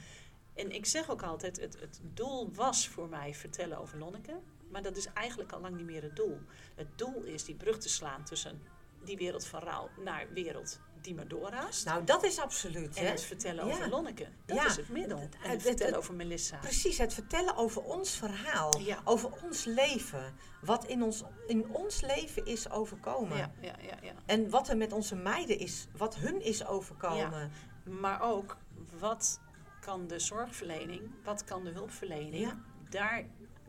En 0.53 0.71
ik 0.71 0.85
zeg 0.85 1.09
ook 1.09 1.23
altijd, 1.23 1.59
het, 1.59 1.79
het 1.79 1.99
doel 2.13 2.51
was 2.53 2.87
voor 2.87 3.09
mij 3.09 3.33
vertellen 3.33 3.77
over 3.77 3.97
Lonneke. 3.97 4.39
Maar 4.71 4.81
dat 4.81 4.97
is 4.97 5.07
eigenlijk 5.13 5.51
al 5.51 5.59
lang 5.61 5.75
niet 5.75 5.85
meer 5.85 6.01
het 6.01 6.15
doel. 6.15 6.39
Het 6.75 6.97
doel 6.97 7.23
is 7.23 7.43
die 7.43 7.55
brug 7.55 7.77
te 7.77 7.89
slaan 7.89 8.23
tussen 8.23 8.61
die 9.03 9.17
wereld 9.17 9.45
van 9.45 9.59
rouw 9.59 9.89
naar 10.03 10.27
wereld 10.33 10.79
die 11.01 11.15
maar 11.15 11.27
doorraast. 11.27 11.85
Nou, 11.85 12.03
dat 12.03 12.23
is 12.23 12.39
absoluut, 12.39 12.95
en 12.97 13.03
hè? 13.05 13.09
het 13.11 13.21
vertellen 13.23 13.65
Ja. 13.67 13.71
over 13.73 13.89
Lonneke. 13.89 14.27
Dat 14.45 14.57
Ja. 14.57 14.65
is 14.65 14.75
het 14.75 14.89
middel. 14.89 15.17
En 15.43 15.49
Het- 15.49 15.61
vertellen 15.61 15.93
het- 15.93 16.01
over 16.01 16.13
Melissa. 16.13 16.57
Precies, 16.57 16.97
het 16.97 17.13
vertellen 17.13 17.55
over 17.55 17.81
ons 17.83 18.15
verhaal. 18.15 18.79
Ja. 18.79 19.01
Over 19.03 19.29
ons 19.43 19.63
leven. 19.65 20.33
Wat 20.61 20.85
in 20.85 21.03
ons, 21.03 21.23
in 21.47 21.69
ons 21.69 22.01
leven 22.01 22.45
is 22.45 22.69
overkomen. 22.69 23.37
Ja, 23.37 23.51
ja, 23.61 23.75
ja, 23.81 23.97
ja. 24.01 24.13
En 24.25 24.49
wat 24.49 24.69
er 24.69 24.77
met 24.77 24.91
onze 24.91 25.15
meiden 25.15 25.59
is, 25.59 25.87
wat 25.97 26.15
hun 26.15 26.41
is 26.41 26.65
overkomen. 26.65 27.51
Maar 27.83 28.21
ook, 28.21 28.57
wat 28.99 29.39
kan 29.79 30.07
de 30.07 30.19
zorgverlening, 30.19 31.01
wat 31.23 31.43
kan 31.43 31.63
de 31.63 31.71
hulpverlening 31.71 32.35
Ja. 32.35 32.57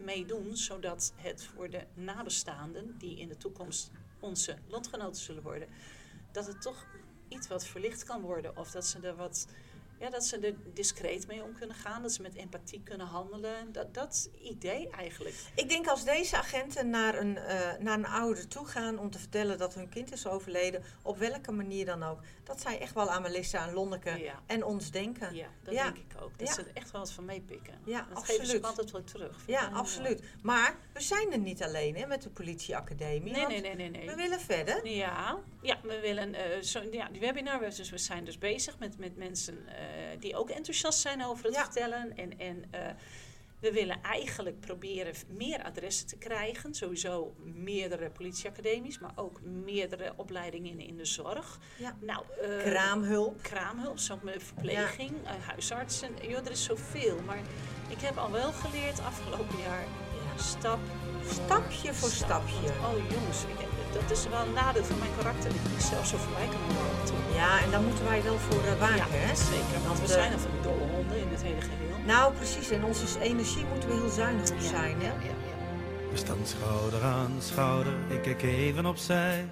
Daarmee 0.04 0.26
doen, 0.26 0.56
zodat 0.56 1.12
het 1.16 1.44
voor 1.44 1.70
de 1.70 1.86
nabestaanden, 1.94 2.94
die 2.98 3.18
in 3.18 3.28
de 3.28 3.36
toekomst 3.36 3.90
onze 4.20 4.56
lotgenoten 4.68 5.22
zullen 5.22 5.42
worden, 5.42 5.68
dat 6.32 6.46
het 6.46 6.62
toch 6.62 6.86
iets 7.28 7.48
wat 7.48 7.66
verlicht 7.66 8.04
kan 8.04 8.20
worden. 8.20 8.56
Of 8.56 8.70
dat 8.70 8.86
ze 8.86 9.00
er 9.00 9.16
wat 9.16 9.46
Ja, 10.02 10.10
dat 10.10 10.24
ze 10.24 10.38
er 10.38 10.54
discreet 10.74 11.26
mee 11.26 11.42
om 11.42 11.54
kunnen 11.58 11.76
gaan, 11.76 12.02
dat 12.02 12.12
ze 12.12 12.22
met 12.22 12.34
empathie 12.34 12.82
kunnen 12.84 13.06
handelen. 13.06 13.72
Dat, 13.72 13.94
dat 13.94 14.30
idee 14.42 14.88
eigenlijk. 14.90 15.34
Ik 15.54 15.68
denk 15.68 15.86
als 15.86 16.04
deze 16.04 16.36
agenten 16.36 16.90
naar 16.90 17.18
een, 17.18 17.36
eh, 17.36 17.78
naar 17.78 17.98
een 17.98 18.06
ouder 18.06 18.48
toe 18.48 18.66
gaan 18.66 18.98
om 18.98 19.10
te 19.10 19.18
vertellen 19.18 19.58
dat 19.58 19.74
hun 19.74 19.88
kind 19.88 20.12
is 20.12 20.26
overleden, 20.26 20.82
op 21.02 21.18
welke 21.18 21.52
manier 21.52 21.86
dan 21.86 22.02
ook, 22.02 22.20
dat 22.44 22.60
zij 22.60 22.80
echt 22.80 22.94
wel 22.94 23.10
aan 23.10 23.22
Melissa 23.22 23.66
en 23.66 23.74
Lonneke 23.74 24.18
Ja. 24.18 24.40
en 24.46 24.64
ons 24.64 24.90
denken. 24.90 25.34
Ja, 25.34 25.48
dat 25.62 25.74
Ja. 25.74 25.82
denk 25.84 25.96
ik 25.96 26.22
ook. 26.22 26.38
Dat 26.38 26.48
Ja. 26.48 26.54
ze 26.54 26.60
er 26.60 26.70
echt 26.74 26.90
wel 26.90 27.00
wat 27.00 27.12
van 27.12 27.24
meepikken. 27.24 27.74
Ja, 27.84 28.06
dat 28.14 28.18
geven 28.18 28.34
ze 28.34 28.40
absoluut. 28.40 28.64
altijd 28.64 28.90
wel 28.90 29.04
terug. 29.04 29.36
Ja, 29.46 29.60
wel 29.60 29.68
heel 29.68 29.78
absoluut. 29.78 30.22
Maar 30.42 30.76
we 30.92 31.00
zijn 31.00 31.32
er 31.32 31.38
niet 31.38 31.62
alleen 31.62 31.96
hè, 31.96 32.06
met 32.06 32.22
de 32.22 32.30
politieacademie. 32.30 33.32
Nee, 33.32 33.46
nee, 33.46 33.60
nee, 33.60 33.74
nee. 33.74 33.90
nee. 33.90 34.06
We 34.06 34.14
willen 34.14 34.40
verder. 34.40 34.86
Ja, 34.86 35.38
ja, 35.62 35.78
we 35.82 36.00
willen 36.00 36.34
eh 36.34 36.60
zo, 36.62 36.82
ja, 36.90 37.08
die 37.08 37.20
webinar. 37.20 37.60
we- 37.60 37.70
Dus 37.82 37.90
we 37.90 37.98
zijn 37.98 38.24
dus 38.24 38.38
bezig 38.38 38.78
met, 38.78 38.98
met 38.98 39.16
mensen 39.16 39.66
eh, 39.68 39.91
die 40.18 40.36
ook 40.36 40.50
enthousiast 40.50 40.98
zijn 41.00 41.24
over 41.24 41.44
het 41.44 41.54
Ja. 41.54 41.62
vertellen. 41.64 42.16
En, 42.16 42.38
en 42.38 42.64
eh, 42.70 42.80
we 43.60 43.72
willen 43.72 44.02
eigenlijk 44.02 44.60
proberen 44.60 45.14
meer 45.28 45.62
adressen 45.62 46.06
te 46.06 46.16
krijgen. 46.16 46.74
Sowieso 46.74 47.34
meerdere 47.44 48.10
politieacademies, 48.10 48.98
maar 48.98 49.12
ook 49.16 49.40
meerdere 49.42 50.12
opleidingen 50.16 50.70
in, 50.72 50.80
in 50.80 50.96
de 50.96 51.04
zorg. 51.04 51.58
Ja. 51.78 51.96
Nou, 52.00 52.24
eh, 52.40 52.58
Kraamhulp. 52.58 53.42
kraamhulp, 53.42 53.98
verpleging, 54.38 55.12
eh, 55.24 55.32
huisartsen. 55.48 56.10
Joh, 56.28 56.44
er 56.44 56.50
is 56.50 56.64
zoveel. 56.64 57.18
Maar 57.26 57.40
ik 57.88 58.00
heb 58.00 58.16
al 58.16 58.30
wel 58.30 58.52
geleerd 58.52 59.00
afgelopen 59.00 59.58
jaar, 59.58 59.84
stap 60.36 60.78
voor 61.20 61.32
Stapje 61.44 61.94
voor 61.94 62.08
stapje. 62.10 62.54
Want, 62.80 62.96
oh 62.96 63.10
jongens, 63.10 63.42
ik, 63.44 63.58
dat 63.92 64.10
is 64.16 64.22
wel 64.34 64.42
een 64.46 64.52
nadeel 64.62 64.84
van 64.84 64.98
mijn 64.98 65.14
karakter. 65.18 65.48
Dat 65.56 65.72
ik 65.78 65.84
zelf 65.92 66.06
zo 66.12 66.16
voorbij 66.24 66.48
kan 66.54 66.62
lopen. 66.76 67.34
Ja, 67.40 67.50
en 67.64 67.70
daar 67.70 67.84
moeten 67.88 68.04
wij 68.12 68.22
wel 68.22 68.38
voor 68.46 68.62
eh, 68.70 68.78
waken. 68.86 68.96
Ja, 68.96 69.26
hè? 69.28 69.34
zeker. 69.34 69.78
Want 69.86 69.98
we 70.00 70.06
de- 70.06 70.12
zijn 70.12 70.32
er 70.32 70.38
van 70.46 70.50
die 70.56 70.62
dolle 70.68 70.86
honden 70.94 71.18
in 71.24 71.28
het 71.34 71.42
hele 71.42 71.60
geheel. 71.70 71.96
Nou, 72.12 72.24
precies. 72.40 72.70
En 72.70 72.84
onze 72.84 73.06
energie 73.20 73.64
moeten 73.70 73.88
we 73.88 73.94
heel 73.94 74.08
zuinig 74.20 74.50
op 74.50 74.58
Ja, 74.60 74.68
zijn. 74.76 74.96
Hè? 75.00 75.06
ja, 75.06 75.14
ja, 75.28 75.34
ja. 75.50 75.56
We 76.12 76.16
staan 76.18 76.42
schouder 76.54 77.02
aan 77.02 77.32
schouder, 77.38 77.92
ik 78.08 78.22
kijk 78.22 78.42
even 78.42 78.86
opzij. 78.86 79.48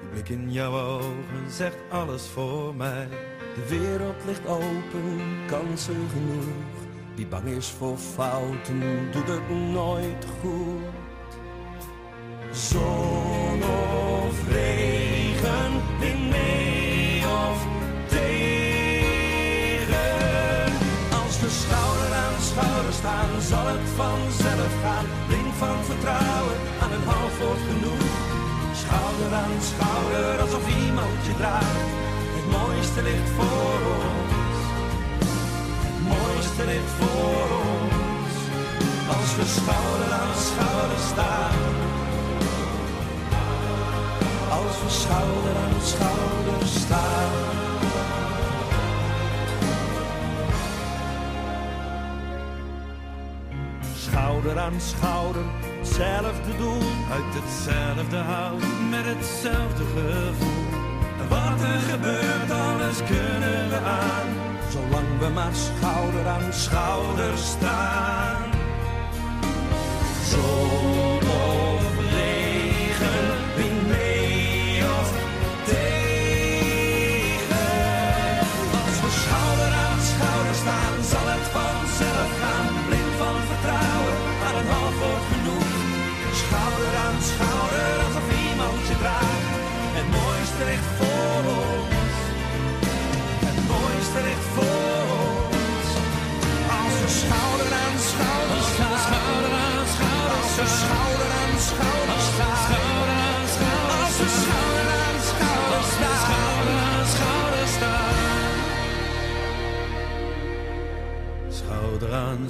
Die 0.00 0.08
blik 0.10 0.28
in 0.28 0.52
jouw 0.52 0.72
ogen 0.80 1.44
zegt 1.50 1.76
alles 1.90 2.22
voor 2.34 2.74
mij. 2.74 3.08
De 3.54 3.66
wereld 3.68 4.16
ligt 4.26 4.46
open, 4.46 5.20
kansen 5.46 6.08
genoeg. 6.12 6.54
Wie 7.14 7.26
bang 7.26 7.46
is 7.48 7.68
voor 7.78 7.96
fouten, 7.96 9.10
doet 9.12 9.28
het 9.28 9.50
nooit 9.50 10.24
goed. 10.40 10.82
Zon 12.50 12.80
of 12.82 13.41
regen, 14.48 15.72
wind 16.00 16.30
mee 16.30 17.22
of 17.46 17.58
tegen. 18.06 19.42
Als 21.22 21.34
we 21.40 21.48
schouder 21.62 22.12
aan 22.24 22.38
schouder 22.50 22.92
staan, 22.92 23.30
zal 23.50 23.66
het 23.66 23.86
vanzelf 24.00 24.72
gaan. 24.82 25.06
Blink 25.28 25.52
van 25.62 25.78
vertrouwen, 25.90 26.56
aan 26.82 26.92
een 26.96 27.06
half 27.12 27.34
wordt 27.38 27.64
genoeg. 27.70 28.10
Schouder 28.82 29.32
aan 29.42 29.58
schouder, 29.70 30.40
alsof 30.44 30.64
iemand 30.84 31.18
je 31.26 31.34
draagt. 31.40 31.90
Het 32.36 32.46
mooiste 32.56 33.02
ligt 33.02 33.30
voor 33.36 33.80
ons. 33.98 34.56
Het 35.86 35.98
mooiste 36.12 36.64
ligt 36.72 36.92
voor 37.00 37.46
ons. 37.66 38.34
Als 39.16 39.30
we 39.36 39.44
schouder 39.58 40.10
aan 40.20 40.34
schouder 40.48 41.00
staan. 41.12 41.71
Als 44.66 44.82
we 44.82 44.88
schouder 44.88 45.56
aan 45.64 45.80
schouder 45.82 46.66
staan. 46.66 47.32
Schouder 53.96 54.58
aan 54.58 54.80
schouder, 54.80 55.42
hetzelfde 55.78 56.56
doel. 56.58 56.82
Uit 57.12 57.34
hetzelfde 57.38 58.16
hout, 58.16 58.62
met 58.90 59.04
hetzelfde 59.04 59.84
gevoel. 59.84 60.62
Wat 61.28 61.60
er 61.62 61.80
gebeurt, 61.90 62.50
alles 62.50 62.96
kunnen 62.96 63.68
we 63.68 63.78
aan. 63.84 64.28
Zolang 64.70 65.18
we 65.18 65.28
maar 65.28 65.54
schouder 65.54 66.26
aan 66.26 66.52
Schouder 66.52 67.38
staan. 67.38 68.42
Zon 70.30 71.01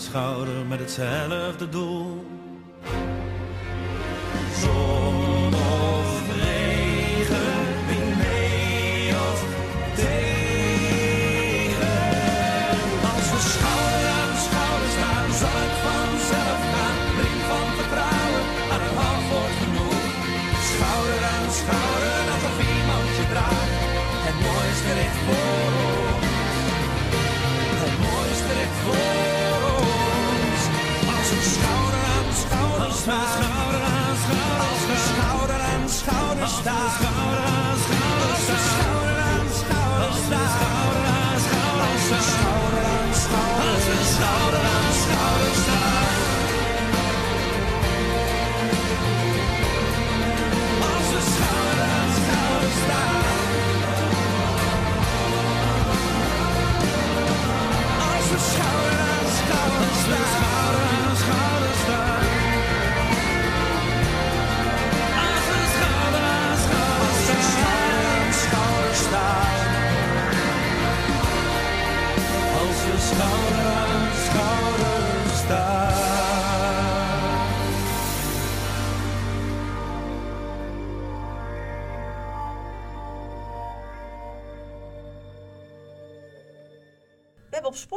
Schouder 0.01 0.67
met 0.69 0.79
hetzelfde 0.79 1.69
doel. 1.69 2.22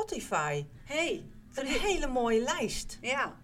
Spotify 0.10 0.66
hey, 0.84 1.26
een 1.53 1.66
hele 1.66 2.08
mooie 2.08 2.41
lijst. 2.41 2.97
ja. 3.01 3.43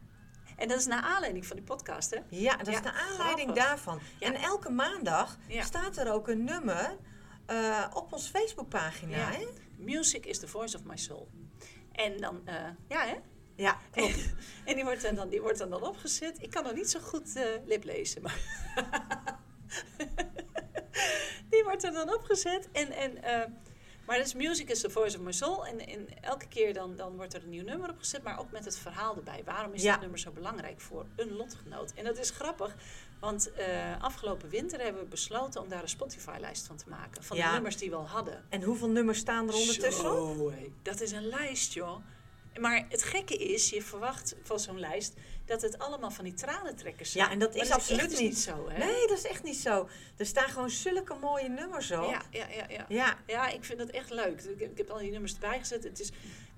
En 0.58 0.68
dat 0.68 0.80
is 0.80 0.86
naar 0.86 1.02
aanleiding 1.02 1.46
van 1.46 1.56
die 1.56 1.66
podcast, 1.66 2.10
hè? 2.10 2.18
Ja, 2.30 2.56
dat 2.58 2.68
is 2.68 2.74
Ja, 2.74 2.82
de 2.82 2.92
aanleiding 2.92 3.50
grappig. 3.52 3.64
daarvan. 3.66 4.00
Ja. 4.20 4.28
En 4.28 4.36
elke 4.36 4.70
maandag 4.70 5.38
Ja. 5.48 5.64
staat 5.64 5.98
er 5.98 6.12
ook 6.14 6.28
een 6.28 6.44
nummer 6.44 6.98
eh, 7.46 7.86
op 7.94 8.14
onze 8.14 8.30
Facebookpagina. 8.30 9.18
Hè? 9.18 9.46
Music 9.78 10.26
is 10.26 10.40
the 10.40 10.48
voice 10.48 10.78
of 10.78 10.84
my 10.84 10.98
soul. 10.98 11.30
En 11.92 12.18
dan, 12.18 12.42
eh, 12.46 12.56
ja 12.88 13.06
hè? 13.06 13.16
Ja, 13.56 13.78
klopt. 13.92 14.34
En 14.66 14.76
die 14.76 14.84
wordt, 14.84 15.02
dan, 15.02 15.16
dan, 15.16 15.30
die 15.30 15.42
wordt 15.42 15.58
dan, 15.58 15.70
dan 15.70 15.84
opgezet. 15.84 16.42
Ik 16.42 16.50
kan 16.50 16.64
nog 16.64 16.74
niet 16.74 16.90
zo 16.90 17.00
goed 17.00 17.36
eh 17.36 17.44
liplezen, 17.66 18.22
maar... 18.22 18.40
die 21.50 21.64
wordt 21.64 21.84
er 21.84 21.92
dan 21.92 22.14
opgezet. 22.14 22.70
En, 22.72 22.92
en, 22.92 23.24
eh, 23.24 23.48
maar 24.12 24.20
dat 24.20 24.30
is 24.30 24.34
Music 24.48 24.70
is 24.70 24.82
the 24.82 24.90
Voice 24.90 25.18
of 25.18 25.24
My 25.24 25.32
Soul. 25.32 25.66
En, 25.66 25.88
en 25.88 26.08
elke 26.22 26.48
keer 26.48 26.74
dan, 26.74 26.96
dan 26.96 27.16
wordt 27.16 27.34
er 27.34 27.44
een 27.44 27.50
nieuw 27.50 27.64
nummer 27.64 27.90
opgezet, 27.90 28.24
maar 28.24 28.40
ook 28.40 28.52
met 28.52 28.66
het 28.66 28.78
verhaal 28.78 29.16
erbij. 29.16 29.42
Waarom 29.46 29.74
is 29.74 29.82
Ja. 29.84 29.92
dit 29.92 30.02
nummer 30.02 30.20
zo 30.20 30.32
belangrijk 30.32 30.82
voor 30.82 31.06
een 31.16 31.32
lotgenoot? 31.36 31.94
En 31.96 32.04
dat 32.04 32.18
is 32.18 32.30
grappig, 32.30 32.76
want 33.20 33.52
eh, 33.54 34.02
afgelopen 34.02 34.50
winter 34.50 34.80
hebben 34.82 35.02
we 35.02 35.08
besloten 35.08 35.62
om 35.62 35.70
daar 35.70 35.82
een 35.82 35.90
Spotify-lijst 35.90 36.68
van 36.68 36.76
te 36.78 36.90
maken. 36.90 37.24
Van 37.24 37.38
Ja. 37.38 37.48
de 37.48 37.54
nummers 37.54 37.78
die 37.78 37.90
we 37.90 37.96
al 37.96 38.08
hadden. 38.08 38.44
En 38.50 38.64
hoeveel 38.64 38.90
nummers 38.90 39.20
staan 39.20 39.48
er 39.48 39.54
ondertussen? 39.54 40.04
Zo, 40.04 40.52
dat 40.82 41.02
is 41.02 41.12
een 41.12 41.28
lijst, 41.28 41.74
joh. 41.74 41.96
Maar 42.60 42.86
het 42.90 43.04
gekke 43.04 43.36
is, 43.36 43.70
je 43.70 43.82
verwacht 43.82 44.36
van 44.44 44.60
zo'n 44.60 44.80
lijst 44.80 45.14
dat 45.46 45.62
het 45.62 45.80
allemaal 45.80 46.12
van 46.12 46.24
die 46.24 46.34
tranentrekkers 46.34 47.12
zijn. 47.12 47.26
Ja, 47.26 47.32
en 47.32 47.40
dat 47.40 47.56
is 47.56 47.72
absoluut 47.72 48.20
niet. 48.20 48.38
zo, 48.38 48.70
hè? 48.70 48.78
Nee, 48.78 49.08
dat 49.08 49.18
is 49.18 49.26
echt 49.26 49.44
niet 49.44 49.58
zo. 49.58 49.90
Er 50.18 50.26
staan 50.26 50.50
gewoon 50.50 50.70
zulke 50.70 51.16
mooie 51.22 51.50
nummers 51.50 51.92
op. 51.92 52.10
Ja, 52.10 52.22
ja, 52.32 52.48
ja, 52.50 52.66
ja. 52.70 52.86
Ja. 52.88 53.18
Ja, 53.28 53.48
ik 53.50 53.64
vind 53.64 53.80
dat 53.80 53.90
echt 53.90 54.10
leuk. 54.10 54.42
Ik 54.42 54.60
heb, 54.60 54.72
ik 54.72 54.78
heb 54.78 54.90
al 54.90 54.98
die 54.98 55.12
nummers 55.12 55.34
erbij 55.34 55.60
gezet. 55.60 55.84
Het 55.84 56.00
is 56.00 56.12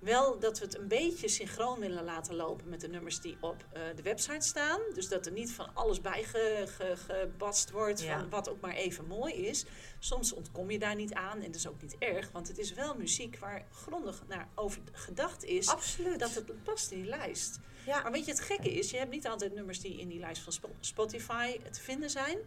wel 0.04 0.40
dat 0.40 0.60
we 0.60 0.66
het 0.66 0.78
een 0.78 0.88
beetje 0.88 1.28
synchroon 1.28 1.80
willen 1.80 2.04
laten 2.04 2.36
lopen 2.36 2.70
met 2.70 2.82
de 2.82 2.88
nummers 2.88 3.20
die 3.20 3.38
op 3.42 3.66
eh, 3.74 3.82
de 3.96 4.02
website 4.02 4.48
staan. 4.48 4.80
Dus 4.94 5.08
dat 5.08 5.26
er 5.26 5.32
niet 5.32 5.52
van 5.52 5.76
alles 5.76 6.02
bij 6.02 6.24
ge, 6.24 6.64
ge- 6.68 6.96
gebast 6.96 7.72
wordt, 7.72 8.02
Ja. 8.02 8.20
van 8.20 8.30
wat 8.30 8.50
ook 8.50 8.60
maar 8.62 8.74
even 8.76 9.06
mooi 9.08 9.34
is. 9.34 9.66
Soms 10.00 10.34
ontkom 10.34 10.72
je 10.72 10.80
daar 10.80 10.96
niet 10.96 11.14
aan 11.14 11.38
en 11.38 11.46
dat 11.46 11.56
is 11.56 11.68
ook 11.68 11.82
niet 11.82 11.96
erg, 12.00 12.32
want 12.32 12.48
het 12.48 12.58
is 12.58 12.74
wel 12.74 12.96
muziek 12.96 13.38
waar 13.40 13.66
grondig 13.72 14.24
naar 14.28 14.48
over 14.56 14.82
gedacht 14.92 15.44
is. 15.44 15.68
Absoluut. 15.68 16.20
Dat 16.20 16.34
het 16.34 16.64
past 16.64 16.92
in 16.92 17.02
die 17.02 17.10
lijst. 17.10 17.60
Ja. 17.86 18.02
Maar 18.02 18.12
weet 18.12 18.26
je, 18.26 18.32
het 18.32 18.40
gekke 18.42 18.74
is, 18.74 18.92
je 18.92 18.98
hebt 18.98 19.12
niet 19.12 19.28
altijd 19.28 19.54
nummers 19.54 19.80
die 19.80 20.00
in 20.00 20.08
die 20.08 20.20
lijst 20.20 20.42
van 20.42 20.52
Spo- 20.54 20.76
Spotify 20.80 21.60
te 21.72 21.82
vinden 21.82 22.10
zijn. 22.10 22.38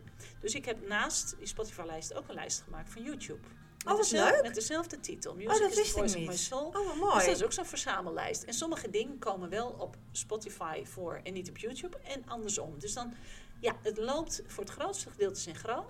Dus 0.41 0.55
ik 0.55 0.65
heb 0.65 0.89
naast 0.89 1.35
die 1.39 1.47
Spotify-lijst 1.47 2.15
ook 2.15 2.29
een 2.29 2.35
lijst 2.35 2.61
gemaakt 2.63 2.91
van 2.93 3.03
YouTube. 3.03 3.41
Met 3.87 3.95
Oh, 3.95 4.01
dezelfde- 4.01 4.35
leuk. 4.35 4.43
Met 4.43 4.55
dezelfde 4.55 5.01
titel. 5.01 5.35
Music 5.35 5.51
Oh, 5.53 5.59
dat 5.61 5.71
is 5.71 5.77
wist 5.95 6.15
ik 6.15 6.29
niet. 6.29 6.39
Soul. 6.39 6.67
Oh, 6.67 6.73
wat 6.75 6.85
Dus 6.85 6.95
mooi. 7.01 7.27
dat 7.27 7.37
is 7.37 7.45
ook 7.45 7.53
zo'n 7.53 7.65
verzamellijst. 7.65 8.43
En 8.43 8.53
sommige 8.55 8.91
dingen 8.91 9.19
komen 9.19 9.49
wel 9.49 9.69
op 9.79 9.97
Spotify 10.13 10.85
voor 10.85 11.21
en 11.23 11.33
niet 11.33 11.49
op 11.49 11.57
YouTube. 11.59 11.97
En 12.03 12.23
andersom. 12.27 12.79
Dus 12.79 12.93
dan, 12.95 13.15
ja, 13.61 13.77
het 13.83 13.99
loopt 13.99 14.43
voor 14.47 14.65
het 14.65 14.73
grootste 14.73 15.11
gedeelte 15.11 15.41
synchroon. 15.41 15.85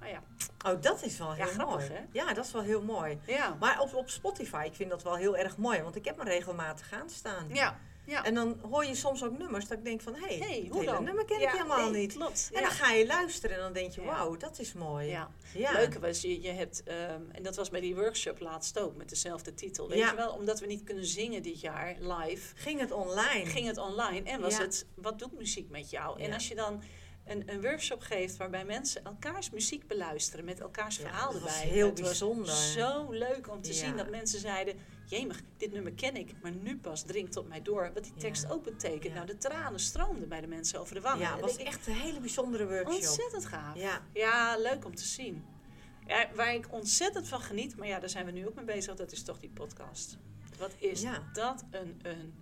Maar 0.00 0.08
ja, 0.10 0.22
Oh, 0.66 0.82
dat 0.82 1.02
is 1.02 1.18
wel 1.18 1.32
heel 1.32 1.46
grappig, 1.46 1.88
mooi. 1.88 1.90
hè? 2.00 2.04
Ja, 2.12 2.32
dat 2.34 2.44
is 2.44 2.52
wel 2.52 2.62
heel 2.62 2.82
mooi. 2.82 3.18
ja. 3.26 3.56
Maar 3.60 3.80
op, 3.80 3.94
op 3.94 4.10
Spotify, 4.10 4.62
ik 4.66 4.74
vind 4.74 4.90
dat 4.90 5.02
wel 5.02 5.14
heel 5.16 5.36
erg 5.36 5.56
mooi. 5.56 5.82
Want 5.82 5.96
ik 5.96 6.04
heb 6.04 6.16
hem 6.18 6.26
regelmatig 6.26 6.92
aanstaan. 6.92 7.48
Ja, 7.52 7.78
ja. 8.06 8.24
En 8.24 8.34
dan 8.34 8.58
hoor 8.70 8.84
je 8.84 8.94
soms 8.94 9.24
ook 9.24 9.38
nummers 9.38 9.66
dat 9.68 9.78
ik 9.78 9.84
denk 9.84 10.00
van... 10.00 10.14
Hé, 10.14 10.26
hey, 10.26 10.36
hey, 10.38 10.60
het 10.64 10.68
hoe 10.72 11.00
nummer 11.00 11.24
ken 11.24 11.38
Ja, 11.40 11.46
ik 11.52 11.52
helemaal 11.58 11.90
nee, 11.90 12.00
niet. 12.00 12.12
Klopt. 12.12 12.50
En 12.52 12.60
ja. 12.60 12.66
dan 12.68 12.76
ga 12.76 12.92
je 12.92 13.06
luisteren 13.06 13.56
en 13.56 13.62
dan 13.62 13.72
denk 13.72 13.92
je... 13.92 14.02
Wauw, 14.02 14.36
dat 14.36 14.58
is 14.58 14.72
mooi. 14.72 15.06
Ja. 15.08 15.30
Ja. 15.54 15.72
leuke 15.72 15.98
was, 16.00 16.20
je, 16.20 16.40
je 16.42 16.50
hebt, 16.50 16.82
ehm, 16.82 17.20
en 17.32 17.42
dat 17.42 17.56
was 17.56 17.70
bij 17.70 17.80
die 17.80 17.94
workshop 17.94 18.40
laatst 18.40 18.78
ook, 18.78 18.96
met 18.96 19.08
dezelfde 19.08 19.54
titel. 19.54 19.88
Weet 19.88 19.98
je 20.10 20.14
wel, 20.16 20.30
omdat 20.32 20.60
we 20.60 20.66
niet 20.66 20.84
kunnen 20.84 21.04
zingen 21.06 21.42
dit 21.42 21.60
jaar 21.60 21.96
live, 22.00 22.56
Ging 22.56 22.80
het 22.80 22.90
online? 22.92 23.46
ging 23.46 23.66
het 23.66 23.78
online 23.78 24.30
en 24.30 24.40
was 24.40 24.58
het, 24.58 24.86
wat 24.94 25.18
doet 25.18 25.32
muziek 25.38 25.70
met 25.70 25.90
jou? 25.90 26.20
En 26.20 26.32
als 26.32 26.48
je 26.48 26.54
dan 26.54 26.82
een, 27.26 27.42
een 27.46 27.62
workshop 27.62 28.00
geeft 28.00 28.36
waarbij 28.36 28.64
mensen 28.64 29.04
elkaars 29.04 29.50
muziek 29.50 29.86
beluisteren 29.86 30.44
met 30.44 30.60
elkaars 30.60 30.96
Ja, 30.96 31.02
verhaal 31.02 31.32
dat 31.32 31.40
was 31.40 31.54
erbij. 31.54 31.68
heel 31.68 31.86
het 31.88 31.98
was 32.00 32.08
bijzonder. 32.08 32.54
zo 32.54 33.10
leuk 33.10 33.50
om 33.50 33.62
te 33.62 33.68
Ja. 33.68 33.74
zien 33.74 33.96
dat 33.96 34.10
mensen 34.10 34.40
zeiden, 34.40 34.74
jemig, 35.06 35.40
dit 35.56 35.72
nummer 35.72 35.92
ken 35.92 36.16
ik, 36.16 36.34
maar 36.42 36.52
nu 36.52 36.78
pas 36.78 37.02
dringt 37.02 37.32
tot 37.32 37.48
mij 37.48 37.62
door 37.62 37.90
wat 37.94 38.02
die 38.04 38.14
tekst 38.14 38.42
Ja. 38.42 38.48
ook 38.48 38.64
betekent. 38.64 39.04
Ja. 39.04 39.14
Nou, 39.14 39.26
de 39.26 39.36
tranen 39.36 39.80
stroomden 39.80 40.28
bij 40.28 40.40
de 40.40 40.46
mensen 40.46 40.80
over 40.80 40.94
de 40.94 41.00
wangen. 41.00 41.20
Ja, 41.20 41.32
het 41.32 41.40
was 41.40 41.56
echt 41.56 41.86
een 41.86 41.94
hele 41.94 42.20
bijzondere 42.20 42.66
workshop. 42.66 42.94
Ontzettend 42.94 43.46
gaaf. 43.46 43.76
Ja. 43.76 44.02
Ja, 44.12 44.56
leuk 44.58 44.84
om 44.84 44.94
te 44.94 45.04
zien. 45.04 45.44
Ja, 46.06 46.28
waar 46.34 46.54
ik 46.54 46.66
ontzettend 46.72 47.28
van 47.28 47.40
geniet, 47.40 47.76
maar 47.76 47.88
ja, 47.88 47.98
daar 47.98 48.08
zijn 48.08 48.26
we 48.26 48.30
nu 48.32 48.46
ook 48.46 48.54
mee 48.54 48.64
bezig, 48.64 48.94
dat 48.94 49.12
is 49.12 49.22
toch 49.22 49.38
die 49.38 49.50
podcast. 49.50 50.18
Wat 50.58 50.74
is 50.78 51.04
dat 51.32 51.64
een, 51.70 52.00
een... 52.02 52.34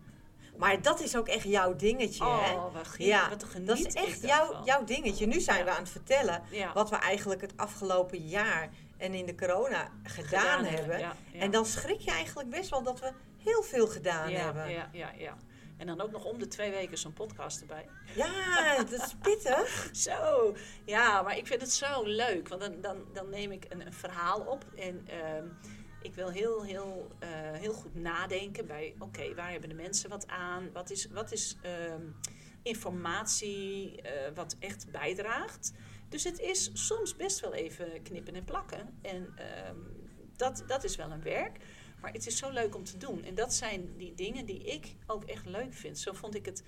Maar 0.56 0.82
dat 0.82 1.00
is 1.00 1.16
ook 1.16 1.28
echt 1.28 1.44
jouw 1.44 1.76
dingetje, 1.76 2.24
hè? 2.24 2.52
Oh, 2.54 2.74
wat, 2.74 2.88
geniet, 2.88 3.08
Ja, 3.08 3.28
Dat 3.64 3.78
is 3.78 3.94
echt 3.94 4.22
jouw, 4.22 4.64
jouw 4.64 4.84
dingetje. 4.84 5.26
Nu 5.26 5.40
zijn 5.40 5.58
Ja. 5.58 5.64
we 5.64 5.70
aan 5.70 5.82
het 5.82 5.90
vertellen 5.90 6.42
Ja. 6.50 6.72
wat 6.72 6.90
we 6.90 6.96
eigenlijk 6.96 7.40
het 7.40 7.52
afgelopen 7.56 8.18
jaar 8.18 8.68
en 8.98 9.14
in 9.14 9.26
de 9.26 9.34
corona 9.34 9.88
gedaan, 10.02 10.40
Gedaan 10.40 10.64
hebben. 10.64 10.98
ja. 10.98 11.16
En 11.38 11.50
dan 11.50 11.66
schrik 11.66 12.00
je 12.00 12.10
eigenlijk 12.10 12.50
best 12.50 12.70
wel 12.70 12.82
dat 12.82 13.00
we 13.00 13.12
heel 13.38 13.62
veel 13.62 13.86
gedaan 13.86 14.30
hebben. 14.30 14.70
Ja, 14.70 14.88
ja, 14.92 15.10
ja. 15.18 15.36
En 15.76 15.86
dan 15.86 16.00
ook 16.00 16.10
nog 16.10 16.24
om 16.24 16.38
de 16.38 16.48
twee 16.48 16.70
weken 16.70 16.98
zo'n 16.98 17.12
podcast 17.12 17.60
erbij. 17.60 17.86
Ja, 18.14 18.76
dat 18.76 18.92
is 18.92 19.14
pittig. 19.22 19.88
Zo, 19.92 20.54
ja, 20.84 21.22
maar 21.22 21.36
ik 21.36 21.46
vind 21.46 21.60
het 21.60 21.72
zo 21.72 22.02
leuk. 22.04 22.48
Want 22.48 22.60
dan, 22.60 22.80
dan, 22.80 22.96
dan 23.12 23.28
neem 23.28 23.52
ik 23.52 23.66
een, 23.68 23.86
een 23.86 23.92
verhaal 23.92 24.40
op 24.40 24.64
en 24.76 25.06
ehm, 25.08 25.44
ik 26.04 26.14
wil 26.14 26.28
heel, 26.30 26.62
heel, 26.62 27.08
eh, 27.18 27.28
heel 27.52 27.72
goed 27.72 27.94
nadenken 27.94 28.66
bij... 28.66 28.94
Oké, 28.98 29.34
waar 29.34 29.50
hebben 29.50 29.68
de 29.68 29.74
mensen 29.74 30.10
wat 30.10 30.26
aan? 30.26 30.72
Wat 30.72 30.90
is, 30.90 31.06
wat 31.06 31.32
is 31.32 31.56
ehm, 31.62 32.02
informatie 32.62 34.02
eh, 34.02 34.34
wat 34.34 34.56
echt 34.58 34.90
bijdraagt? 34.90 35.72
Dus 36.08 36.24
het 36.24 36.38
is 36.38 36.70
soms 36.72 37.16
best 37.16 37.40
wel 37.40 37.54
even 37.54 38.02
knippen 38.02 38.34
en 38.34 38.44
plakken. 38.44 38.98
En 39.02 39.32
ehm, 39.36 39.76
dat, 40.36 40.64
dat 40.66 40.84
is 40.84 40.96
wel 40.96 41.10
een 41.10 41.22
werk. 41.22 41.58
Maar 42.00 42.12
het 42.12 42.26
is 42.26 42.36
zo 42.36 42.50
leuk 42.50 42.74
om 42.74 42.84
te 42.84 42.96
doen. 42.96 43.24
En 43.24 43.34
dat 43.34 43.54
zijn 43.54 43.96
die 43.96 44.14
dingen 44.14 44.46
die 44.46 44.62
ik 44.64 44.96
ook 45.06 45.24
echt 45.24 45.46
leuk 45.46 45.74
vind. 45.74 45.98
Zo 45.98 46.12
vond 46.12 46.34
ik 46.34 46.46
het 46.46 46.64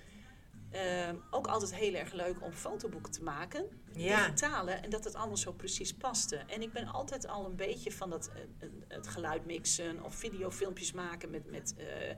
Ehm, 0.70 1.16
ook 1.30 1.46
altijd 1.46 1.74
heel 1.74 1.94
erg 1.94 2.12
leuk 2.12 2.42
om 2.42 2.52
fotoboeken 2.52 3.12
te 3.12 3.22
maken. 3.22 3.64
Ja. 3.96 4.24
Digitale. 4.24 4.70
En 4.70 4.90
dat 4.90 5.04
het 5.04 5.14
allemaal 5.14 5.36
zo 5.36 5.52
precies 5.52 5.94
paste. 5.94 6.36
En 6.36 6.62
ik 6.62 6.72
ben 6.72 6.86
altijd 6.86 7.26
al 7.26 7.46
een 7.46 7.56
beetje 7.56 7.92
van 7.92 8.10
dat, 8.10 8.30
eh, 8.34 8.42
eh, 8.58 8.68
het 8.88 9.08
geluid 9.08 9.46
mixen 9.46 10.02
of 10.02 10.14
videofilmpjes 10.14 10.92
maken 10.92 11.30
met, 11.30 11.50
met 11.50 11.74
eh, 11.76 12.14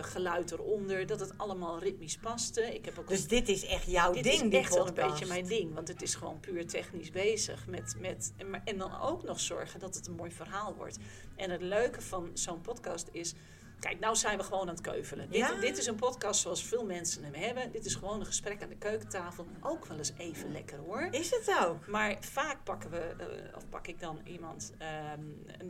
geluid 0.00 0.50
eronder. 0.50 1.06
Dat 1.06 1.20
het 1.20 1.38
allemaal 1.38 1.78
ritmisch 1.78 2.16
paste. 2.18 2.74
Ik 2.74 2.84
heb 2.84 2.98
ook 2.98 3.08
Dus 3.08 3.28
dit 3.28 3.48
is 3.48 3.64
echt 3.66 3.86
jouw 3.86 4.12
dit 4.12 4.22
ding, 4.22 4.34
is 4.34 4.40
die 4.40 4.58
echt 4.58 4.74
wel 4.74 4.86
een 4.86 4.94
beetje 4.94 5.26
mijn 5.26 5.46
ding. 5.46 5.74
Want 5.74 5.88
het 5.88 6.02
is 6.02 6.14
gewoon 6.14 6.40
puur 6.40 6.66
technisch 6.66 7.10
bezig. 7.10 7.66
Met, 7.66 7.94
met, 7.98 8.32
en, 8.36 8.50
maar- 8.50 8.62
en 8.64 8.78
dan 8.78 9.00
ook 9.00 9.22
nog 9.22 9.40
zorgen 9.40 9.80
dat 9.80 9.94
het 9.94 10.06
een 10.06 10.14
mooi 10.14 10.30
verhaal 10.30 10.74
wordt. 10.74 10.98
En 11.36 11.50
het 11.50 11.62
leuke 11.62 12.00
van 12.00 12.30
zo'n 12.34 12.60
podcast 12.60 13.08
is... 13.12 13.34
Kijk, 13.82 14.00
nou 14.00 14.16
zijn 14.16 14.38
we 14.38 14.44
gewoon 14.44 14.60
aan 14.60 14.74
het 14.74 14.80
keuvelen. 14.80 15.26
Ja. 15.30 15.48
Dit, 15.52 15.60
dit 15.60 15.78
is 15.78 15.86
een 15.86 15.94
podcast 15.94 16.40
zoals 16.40 16.64
veel 16.64 16.84
mensen 16.84 17.24
hem 17.24 17.34
hebben. 17.34 17.72
Dit 17.72 17.84
is 17.84 17.94
gewoon 17.94 18.20
een 18.20 18.26
gesprek 18.26 18.62
aan 18.62 18.68
de 18.68 18.76
keukentafel. 18.76 19.46
Ook 19.60 19.86
wel 19.86 19.98
eens 19.98 20.12
even 20.16 20.52
lekker 20.52 20.78
hoor. 20.78 21.08
Is 21.10 21.30
het 21.30 21.56
ook? 21.60 21.86
Maar 21.86 22.16
vaak 22.20 22.64
pakken 22.64 22.90
we, 22.90 22.98
eh, 22.98 23.56
of 23.56 23.68
pak 23.68 23.86
ik 23.86 24.00
dan 24.00 24.20
iemand, 24.24 24.72
ehm, 24.78 25.20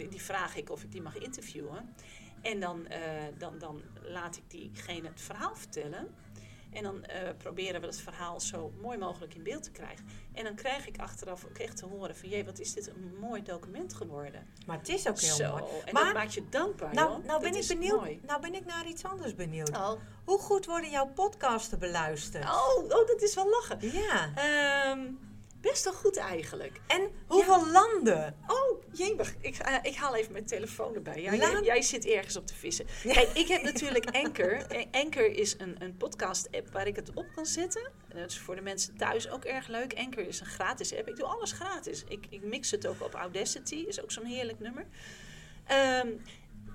die 0.08 0.22
vraag 0.22 0.56
ik 0.56 0.70
of 0.70 0.82
ik 0.82 0.92
die 0.92 1.02
mag 1.02 1.18
interviewen. 1.18 1.94
En 2.42 2.60
dan, 2.60 2.86
eh, 2.86 3.00
dan, 3.38 3.58
dan 3.58 3.82
laat 4.02 4.36
ik 4.36 4.50
diegene 4.50 5.08
het 5.08 5.20
verhaal 5.20 5.56
vertellen. 5.56 6.14
En 6.72 6.82
dan 6.82 7.04
eh, 7.04 7.28
proberen 7.38 7.80
we 7.80 7.86
het 7.86 8.00
verhaal 8.00 8.40
zo 8.40 8.72
mooi 8.80 8.98
mogelijk 8.98 9.34
in 9.34 9.42
beeld 9.42 9.62
te 9.62 9.70
krijgen. 9.70 10.06
En 10.32 10.44
dan 10.44 10.54
krijg 10.54 10.86
ik 10.86 10.98
achteraf 10.98 11.44
ook 11.44 11.58
echt 11.58 11.76
te 11.76 11.86
horen 11.86 12.16
van... 12.16 12.28
jee, 12.28 12.44
wat 12.44 12.58
is 12.58 12.72
dit 12.72 12.88
een 12.88 13.16
mooi 13.20 13.42
document 13.42 13.94
geworden. 13.94 14.46
Maar 14.66 14.78
het 14.78 14.88
is 14.88 15.08
ook 15.08 15.20
heel 15.20 15.34
zo, 15.34 15.50
mooi. 15.50 15.64
en 15.84 15.92
Maar 15.92 16.04
dat 16.04 16.14
maakt 16.14 16.34
je 16.34 16.48
dankbaar, 16.48 16.94
nou, 16.94 17.24
nou, 17.24 17.40
ben 17.40 17.52
Dat 17.52 17.62
ik 17.62 17.68
benieuwd, 17.68 18.00
mooi. 18.00 18.20
nou 18.26 18.40
ben 18.40 18.54
ik 18.54 18.64
naar 18.64 18.86
iets 18.86 19.04
anders 19.04 19.34
benieuwd. 19.34 19.70
Oh. 19.70 19.92
Hoe 20.24 20.38
goed 20.38 20.66
worden 20.66 20.90
jouw 20.90 21.06
podcasten 21.06 21.78
beluisterd? 21.78 22.44
Oh, 22.44 22.84
oh, 22.84 23.06
dat 23.06 23.22
is 23.22 23.34
wel 23.34 23.50
lachen. 23.50 23.78
Ja. 23.92 24.32
Ehm, 24.34 25.00
best 25.62 25.84
wel 25.84 25.92
goed 25.92 26.16
eigenlijk. 26.16 26.80
En 26.86 27.10
hoeveel 27.26 27.70
landen? 27.70 28.36
Oh, 28.46 28.82
jemig. 28.92 29.34
Ik, 29.40 29.56
eh, 29.56 29.74
ik 29.82 29.94
haal 29.94 30.16
even 30.16 30.32
mijn 30.32 30.46
telefoon 30.46 30.94
erbij. 30.94 31.22
Ja, 31.22 31.34
jij, 31.34 31.60
jij 31.62 31.82
zit 31.82 32.06
ergens 32.06 32.36
op 32.36 32.46
te 32.46 32.54
vissen. 32.54 32.86
Kijk, 33.02 33.28
ik 33.34 33.48
heb 33.48 33.62
natuurlijk 33.72 34.10
Anchor. 34.10 34.52
Eh, 34.52 34.86
Anchor 34.90 35.30
is 35.30 35.54
een, 35.58 35.76
een 35.78 35.96
podcast-app 35.96 36.72
waar 36.72 36.86
ik 36.86 36.96
het 36.96 37.10
op 37.14 37.26
kan 37.34 37.46
zetten. 37.46 37.90
En 38.08 38.18
dat 38.18 38.30
is 38.30 38.38
voor 38.38 38.54
de 38.54 38.62
mensen 38.62 38.96
thuis 38.96 39.30
ook 39.30 39.44
erg 39.44 39.68
leuk. 39.68 39.94
Anchor 39.94 40.26
is 40.26 40.40
een 40.40 40.46
gratis 40.46 40.94
app. 40.96 41.08
Ik 41.08 41.16
doe 41.16 41.26
alles 41.26 41.52
gratis. 41.52 42.04
Ik, 42.08 42.26
ik 42.30 42.42
mix 42.42 42.70
het 42.70 42.86
ook 42.86 43.02
op 43.02 43.14
Audacity. 43.14 43.74
Is 43.74 44.02
ook 44.02 44.10
zo'n 44.10 44.24
heerlijk 44.24 44.60
nummer. 44.60 44.86
Ehm, 45.66 46.08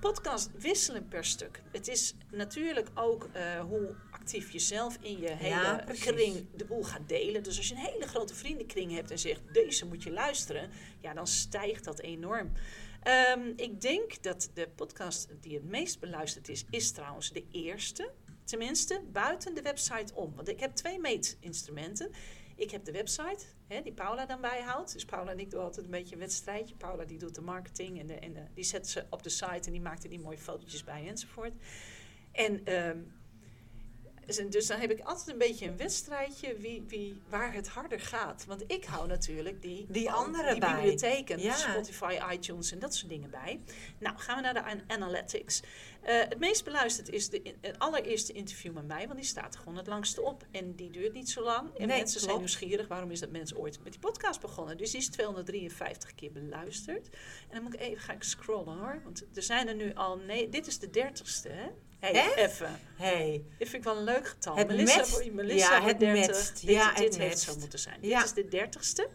podcast 0.00 0.50
wisselen 0.58 1.08
per 1.08 1.24
stuk. 1.24 1.62
Het 1.72 1.88
is 1.88 2.14
natuurlijk 2.30 2.88
ook 2.94 3.28
eh, 3.32 3.60
hoe 3.60 3.94
actief 4.28 4.52
je 4.52 4.58
zelf 4.58 4.98
in 5.00 5.18
je 5.18 5.28
hele 5.28 5.48
Ja, 5.48 5.84
kring 5.92 6.46
de 6.56 6.64
boel 6.64 6.82
gaat 6.82 7.08
delen. 7.08 7.42
Dus 7.42 7.56
als 7.56 7.68
je 7.68 7.74
een 7.74 7.80
hele 7.80 8.06
grote 8.06 8.34
vriendenkring 8.34 8.92
hebt 8.92 9.10
en 9.10 9.18
zegt 9.18 9.40
deze 9.52 9.86
moet 9.86 10.02
je 10.02 10.10
luisteren, 10.10 10.70
ja, 11.00 11.14
dan 11.14 11.26
stijgt 11.26 11.84
dat 11.84 12.00
enorm. 12.00 12.52
Ehm, 13.02 13.52
ik 13.56 13.80
denk 13.80 14.22
dat 14.22 14.50
de 14.54 14.68
podcast 14.74 15.28
die 15.40 15.54
het 15.54 15.64
meest 15.64 16.00
beluisterd 16.00 16.48
is, 16.48 16.64
is 16.70 16.90
trouwens 16.90 17.32
de 17.32 17.44
eerste. 17.50 18.12
Tenminste, 18.44 19.00
buiten 19.12 19.54
de 19.54 19.62
website 19.62 20.14
om. 20.14 20.34
Want 20.34 20.48
ik 20.48 20.60
heb 20.60 20.74
twee 20.74 20.98
meetinstrumenten. 20.98 22.10
Ik 22.56 22.70
heb 22.70 22.84
de 22.84 22.92
website, 22.92 23.44
hè, 23.66 23.82
die 23.82 23.92
Paula 23.92 24.26
dan 24.26 24.40
bijhoudt. 24.40 24.92
Dus 24.92 25.04
Paula 25.04 25.30
en 25.30 25.38
ik 25.38 25.50
doen 25.50 25.62
altijd 25.62 25.84
een 25.84 25.90
beetje 25.90 26.14
een 26.14 26.20
wedstrijdje. 26.20 26.74
Paula 26.74 27.04
die 27.04 27.18
doet 27.18 27.34
de 27.34 27.40
marketing 27.40 28.00
en, 28.00 28.06
de, 28.06 28.14
en 28.14 28.32
de, 28.32 28.42
die 28.54 28.64
zet 28.64 28.88
ze 28.88 29.06
op 29.10 29.22
de 29.22 29.30
site 29.30 29.66
en 29.66 29.72
die 29.72 29.80
maakt 29.80 30.04
er 30.04 30.10
die 30.10 30.20
mooie 30.20 30.38
fotootjes 30.38 30.84
bij 30.84 31.08
enzovoort. 31.08 31.52
En 32.32 32.64
ehm, 32.64 32.98
Dus- 34.28 34.46
Dus 34.48 34.66
dan 34.66 34.80
heb 34.80 34.90
ik 34.90 35.00
altijd 35.00 35.28
een 35.28 35.38
beetje 35.38 35.66
een 35.66 35.76
wedstrijdje 35.76 36.56
wie, 36.56 36.84
wie, 36.88 37.20
waar 37.28 37.52
het 37.54 37.68
harder 37.68 38.00
gaat. 38.00 38.44
Want 38.46 38.64
ik 38.66 38.84
hou 38.84 39.06
natuurlijk 39.06 39.62
die, 39.62 39.86
Die 39.88 40.10
al- 40.10 40.24
andere 40.24 40.50
die 40.50 40.60
bij. 40.60 40.74
bibliotheken, 40.74 41.40
Ja. 41.40 41.54
Spotify, 41.54 42.18
iTunes 42.32 42.72
en 42.72 42.78
dat 42.78 42.94
soort 42.94 43.10
dingen 43.10 43.30
bij. 43.30 43.60
Nou, 43.98 44.18
gaan 44.18 44.36
we 44.36 44.42
naar 44.42 44.54
de 44.54 44.64
an- 44.64 44.82
analytics. 44.86 45.62
Eh, 46.02 46.18
het 46.18 46.38
meest 46.38 46.64
beluisterd 46.64 47.08
is 47.10 47.28
de, 47.28 47.54
het 47.60 47.78
allereerste 47.78 48.32
interview 48.32 48.72
met 48.72 48.86
mij, 48.86 49.06
want 49.06 49.18
die 49.18 49.28
staat 49.28 49.54
er 49.54 49.60
gewoon 49.60 49.76
het 49.76 49.86
langste 49.86 50.22
op. 50.22 50.44
En 50.50 50.74
die 50.74 50.90
duurt 50.90 51.12
niet 51.12 51.30
zo 51.30 51.42
lang. 51.42 51.74
En 51.76 51.86
Nee, 51.88 51.96
mensen 51.98 52.20
zijn 52.20 52.36
nieuwsgierig, 52.38 52.88
waarom 52.88 53.10
is 53.10 53.20
dat 53.20 53.30
mensen 53.30 53.56
ooit 53.58 53.78
met 53.82 53.92
die 53.92 54.00
podcast 54.00 54.40
begonnen? 54.40 54.76
Dus 54.76 54.90
die 54.90 55.00
is 55.00 55.08
253 55.08 56.14
keer 56.14 56.32
beluisterd. 56.32 57.08
En 57.48 57.54
dan 57.54 57.62
moet 57.62 57.74
ik 57.74 57.80
even, 57.80 57.98
ga 58.02 58.12
ik 58.12 58.22
scrollen 58.22 58.78
hoor. 58.78 59.00
Want 59.04 59.24
er 59.34 59.42
zijn 59.42 59.68
er 59.68 59.74
nu 59.74 59.94
al, 59.94 60.16
nee, 60.16 60.48
dit 60.48 60.66
is 60.66 60.78
de 60.78 60.90
dertigste 60.90 61.48
hè? 61.48 61.66
Hey, 62.00 62.34
even. 62.34 62.80
Hey, 62.96 63.44
Dit 63.58 63.68
vind 63.68 63.72
ik 63.72 63.82
wel 63.84 63.96
een 63.96 64.04
leuk 64.04 64.28
getal. 64.28 64.56
Het 64.56 64.66
Melissa, 64.66 64.96
matcht. 64.96 65.10
voor- 65.22 65.32
Melissa 65.32 65.76
Ja, 65.78 65.84
het 65.86 65.98
30. 65.98 66.26
matcht. 66.26 66.60
Dit, 66.60 66.70
Ja, 66.70 66.94
dit 66.94 67.04
het 67.04 67.16
heeft 67.18 67.34
matcht. 67.36 67.52
zo 67.54 67.58
moeten 67.60 67.78
zijn. 67.78 67.98
Ja. 68.02 68.16
Dit 68.18 68.26
is 68.26 68.32
de 68.32 68.48
dertigste. 68.48 69.08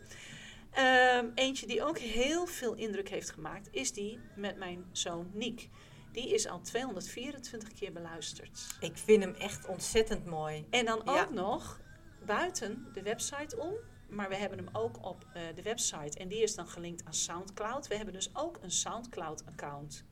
Ehm, 0.71 1.25
eentje 1.35 1.67
die 1.67 1.83
ook 1.83 1.97
heel 1.97 2.45
veel 2.45 2.73
indruk 2.73 3.09
heeft 3.09 3.31
gemaakt, 3.31 3.67
is 3.71 3.91
die 3.91 4.19
met 4.35 4.57
mijn 4.57 4.85
zoon 4.91 5.29
Niek. 5.33 5.69
Die 6.11 6.33
is 6.33 6.47
al 6.47 6.61
224 6.61 7.73
keer 7.73 7.91
beluisterd. 7.91 8.75
ik 8.79 8.97
vind 8.97 9.23
hem 9.23 9.33
echt 9.35 9.65
ontzettend 9.67 10.25
mooi. 10.25 10.65
En 10.69 10.85
dan 10.85 11.01
Ja. 11.05 11.21
ook 11.21 11.29
nog 11.33 11.79
buiten 12.25 12.87
de 12.93 13.01
website 13.01 13.57
om. 13.59 13.73
Maar 14.09 14.29
we 14.29 14.35
hebben 14.35 14.57
hem 14.57 14.69
ook 14.71 15.05
op 15.05 15.25
eh, 15.33 15.41
de 15.55 15.61
website. 15.61 16.17
En 16.19 16.27
die 16.27 16.41
is 16.41 16.55
dan 16.55 16.67
gelinkt 16.67 17.05
aan 17.05 17.13
Soundcloud. 17.13 17.87
We 17.87 17.95
hebben 17.95 18.13
dus 18.13 18.29
ook 18.33 18.57
een 18.61 18.71
Soundcloud-account. 18.71 20.03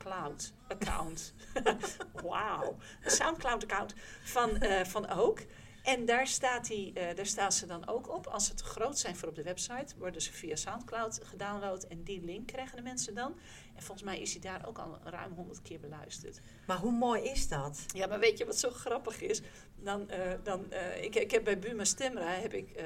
Soundcloud-account. 0.00 1.34
Wauw. 2.24 2.76
Een 3.02 3.10
Soundcloud-account 3.10 3.94
van, 4.22 4.56
eh, 4.56 4.84
van 4.84 5.08
Ook. 5.08 5.40
En 5.82 6.04
daar, 6.04 6.26
staat 6.26 6.66
die, 6.66 6.92
eh, 6.92 7.16
daar 7.16 7.26
staan 7.26 7.52
ze 7.52 7.66
dan 7.66 7.88
ook 7.88 8.14
op. 8.14 8.26
Als 8.26 8.46
ze 8.46 8.54
te 8.54 8.64
groot 8.64 8.98
zijn 8.98 9.16
voor 9.16 9.28
op 9.28 9.34
de 9.34 9.42
website, 9.42 9.94
worden 9.98 10.22
ze 10.22 10.32
via 10.32 10.56
Soundcloud 10.56 11.20
gedownload. 11.24 11.82
En 11.82 12.02
die 12.02 12.24
link 12.24 12.46
krijgen 12.46 12.76
de 12.76 12.82
mensen 12.82 13.14
dan. 13.14 13.34
En 13.74 13.82
volgens 13.82 14.02
mij 14.02 14.20
is 14.20 14.32
hij 14.32 14.40
daar 14.40 14.66
ook 14.66 14.78
al 14.78 14.98
ruim 15.04 15.32
100 15.32 15.62
keer 15.62 15.80
beluisterd. 15.80 16.40
Maar 16.66 16.78
hoe 16.78 16.92
mooi 16.92 17.22
is 17.22 17.48
dat? 17.48 17.84
Ja, 17.86 18.06
maar 18.06 18.18
weet 18.18 18.38
je 18.38 18.44
wat 18.44 18.58
zo 18.58 18.70
grappig 18.70 19.20
is? 19.20 19.40
Dan, 19.82 20.08
eh, 20.10 20.32
dan, 20.42 20.72
eh, 20.72 21.02
ik, 21.04 21.14
ik 21.14 21.30
heb 21.30 21.44
bij 21.44 21.58
Buma 21.58 21.84
Stemra 21.84 22.28
heb 22.30 22.52
ik, 22.54 22.70
eh, 22.70 22.84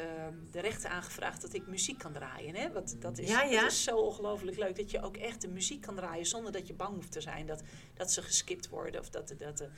de 0.51 0.61
rechten 0.61 0.91
aangevraagd 0.91 1.43
dat 1.43 1.55
ik 1.55 1.67
muziek 1.67 1.99
kan 1.99 2.13
draaien. 2.13 2.55
Hè? 2.55 2.73
Want 2.73 3.03
dat 3.03 3.19
is, 3.19 3.29
Ja, 3.29 3.43
ja. 3.43 3.61
dat 3.61 3.71
is 3.71 3.83
zo 3.83 3.97
ongelooflijk 3.97 4.57
leuk 4.57 4.77
dat 4.77 4.91
je 4.91 5.03
ook 5.03 5.17
echt 5.17 5.41
de 5.41 5.49
muziek 5.49 5.81
kan 5.81 5.95
draaien 5.95 6.27
zonder 6.27 6.53
dat 6.53 6.67
je 6.67 6.75
bang 6.75 6.95
hoeft 6.95 7.13
te 7.13 7.21
zijn 7.21 7.47
dat, 7.47 7.63
dat 7.95 8.13
ze 8.13 8.23
geskipt 8.23 8.69
worden 8.69 9.01
of 9.01 9.11
dat, 9.11 9.29
dat, 9.29 9.39
dat, 9.39 9.69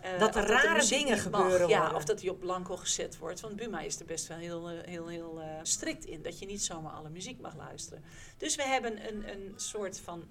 eh, 0.00 0.18
Dat 0.18 0.36
er 0.36 0.46
rare 0.46 0.86
dingen 0.86 1.18
gebeuren 1.18 1.68
Ja, 1.68 1.78
worden. 1.78 1.96
of 1.96 2.04
dat 2.04 2.18
die 2.18 2.30
op 2.30 2.40
blanco 2.40 2.76
gezet 2.76 3.18
wordt. 3.18 3.40
Want 3.40 3.56
Buma 3.56 3.80
is 3.80 4.00
er 4.00 4.06
best 4.06 4.26
wel 4.26 4.38
heel, 4.38 4.68
heel, 4.68 5.06
heel 5.08 5.42
strikt 5.62 6.04
in. 6.04 6.22
Dat 6.22 6.38
je 6.38 6.46
niet 6.46 6.62
zomaar 6.62 6.92
alle 6.92 7.08
muziek 7.08 7.40
mag 7.40 7.56
luisteren. 7.56 8.04
Dus 8.36 8.54
we 8.56 8.62
hebben 8.62 9.08
een, 9.08 9.28
een 9.30 9.52
soort 9.56 9.98
van 9.98 10.28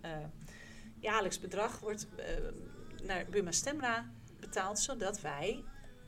jaarlijks 1.00 1.40
bedrag 1.40 1.80
wordt 1.80 2.08
naar 3.02 3.26
Buma 3.30 3.52
Stemra 3.52 4.12
betaald. 4.40 4.80
Zodat 4.80 5.22
wij 5.22 5.64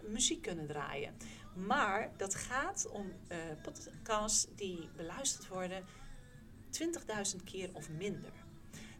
muziek 0.08 0.41
kunnen 0.41 0.68
draaien. 0.68 1.14
Maar 1.53 2.12
dat 2.18 2.36
gaat 2.36 2.88
om 2.91 3.12
eh, 3.28 3.38
podcasts 3.62 4.47
die 4.55 4.89
beluisterd 4.95 5.47
worden 5.47 5.86
20.000 7.36 7.43
keer 7.43 7.70
of 7.74 7.89
minder. 7.89 8.32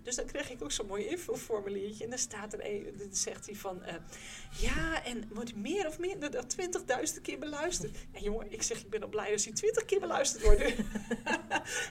Dus 0.08 0.16
dan 0.16 0.26
kreeg 0.26 0.49
ik 0.49 0.64
ook 0.64 0.72
zo'n 0.72 0.88
mooi 0.88 1.05
infoformuliertje. 1.08 2.03
En 2.03 2.10
dan 2.10 2.20
staat 2.20 2.53
er 2.53 2.60
een, 2.66 2.93
dan 2.97 3.08
zegt 3.12 3.45
hij 3.45 3.55
van... 3.55 3.84
eh, 3.84 3.93
ja, 4.60 5.03
en 5.03 5.30
wordt 5.34 5.55
meer 5.55 5.88
of 5.88 5.99
minder 5.99 6.32
dan 6.32 6.45
20.000 7.16 7.22
keer 7.22 7.39
beluisterd. 7.39 7.97
En 8.12 8.24
jongen, 8.24 8.51
ik 8.51 8.62
zeg, 8.64 8.80
ik 8.80 8.89
ben 8.89 9.01
al 9.01 9.08
blij 9.08 9.32
als 9.32 9.43
hij 9.45 9.53
20 9.53 9.86
keer 9.86 9.99
beluisterd 9.99 10.43
wordt. 10.43 10.60
en 10.66 10.76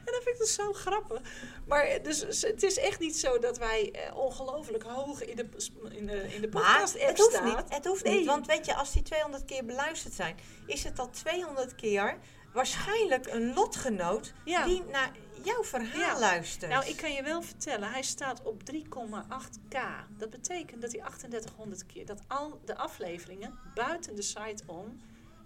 dat 0.04 0.22
vind 0.22 0.28
ik 0.28 0.38
dus 0.38 0.54
zo 0.54 0.72
grappig. 0.72 1.20
Maar 1.66 1.82
eh, 1.84 2.04
dus, 2.04 2.42
het 2.42 2.62
is 2.62 2.76
echt 2.78 3.00
niet 3.00 3.16
zo 3.16 3.38
dat 3.38 3.58
wij 3.58 3.90
eh, 3.92 4.16
ongelooflijk 4.16 4.82
hoog 4.82 5.24
in 5.24 5.36
de, 5.36 5.46
in 5.90 6.06
de, 6.06 6.34
in 6.34 6.40
de 6.40 6.48
Maar 6.52 6.62
podcast-app 6.62 7.06
het 7.08 7.18
hoeft 7.18 7.32
staan. 7.32 7.44
niet. 7.46 7.64
Het 7.68 7.84
hoeft 7.86 8.04
Nee. 8.04 8.18
niet. 8.18 8.26
Want 8.26 8.46
weet 8.46 8.66
je, 8.66 8.74
als 8.74 8.92
die 8.92 9.02
200 9.02 9.44
keer 9.44 9.64
beluisterd 9.64 10.14
zijn, 10.14 10.36
is 10.66 10.84
het 10.84 10.98
al 10.98 11.10
200 11.10 11.74
keer 11.74 12.18
waarschijnlijk 12.52 13.26
een 13.26 13.54
lotgenoot 13.54 14.32
Ja. 14.44 14.64
die 14.64 14.82
naar 14.84 15.12
jouw 15.46 15.64
verhaal 15.64 15.98
Ja. 16.00 16.18
luistert. 16.18 16.70
Nou, 16.70 16.86
ik 16.86 16.96
kan 16.96 17.12
je 17.12 17.22
wel 17.22 17.42
vertellen, 17.42 17.90
hij 17.90 18.02
staat 18.02 18.42
op 18.42 18.62
3,8k. 18.64 19.76
Dat 20.18 20.30
betekent 20.30 20.82
dat 20.82 20.92
hij 20.92 21.00
3800 21.00 21.86
keer, 21.86 22.06
dat 22.06 22.20
al 22.26 22.60
de 22.64 22.76
afleveringen 22.76 23.58
buiten 23.74 24.16
de 24.16 24.22
site 24.22 24.62
om 24.66 25.00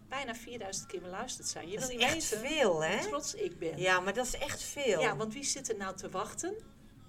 bijna 0.09 0.35
4000 0.35 0.87
keer 0.87 1.01
beluisterd 1.01 1.49
zijn. 1.49 1.69
Je 1.69 1.79
dat 1.79 1.89
wil 1.89 1.99
is 1.99 2.05
niet 2.05 2.15
echt 2.15 2.31
weten 2.31 2.49
veel, 2.49 2.73
hoe 2.73 2.85
hè? 2.85 3.03
trots 3.07 3.35
ik 3.35 3.59
ben. 3.59 3.79
Ja, 3.79 4.01
maar 4.01 4.15
dat 4.15 4.27
is 4.27 4.37
echt 4.37 4.63
veel. 4.63 5.01
Ja, 5.01 5.17
want 5.17 5.33
wie 5.33 5.45
zit 5.45 5.69
er 5.69 5.77
nou 5.77 5.97
te 5.97 6.11
wachten 6.11 6.55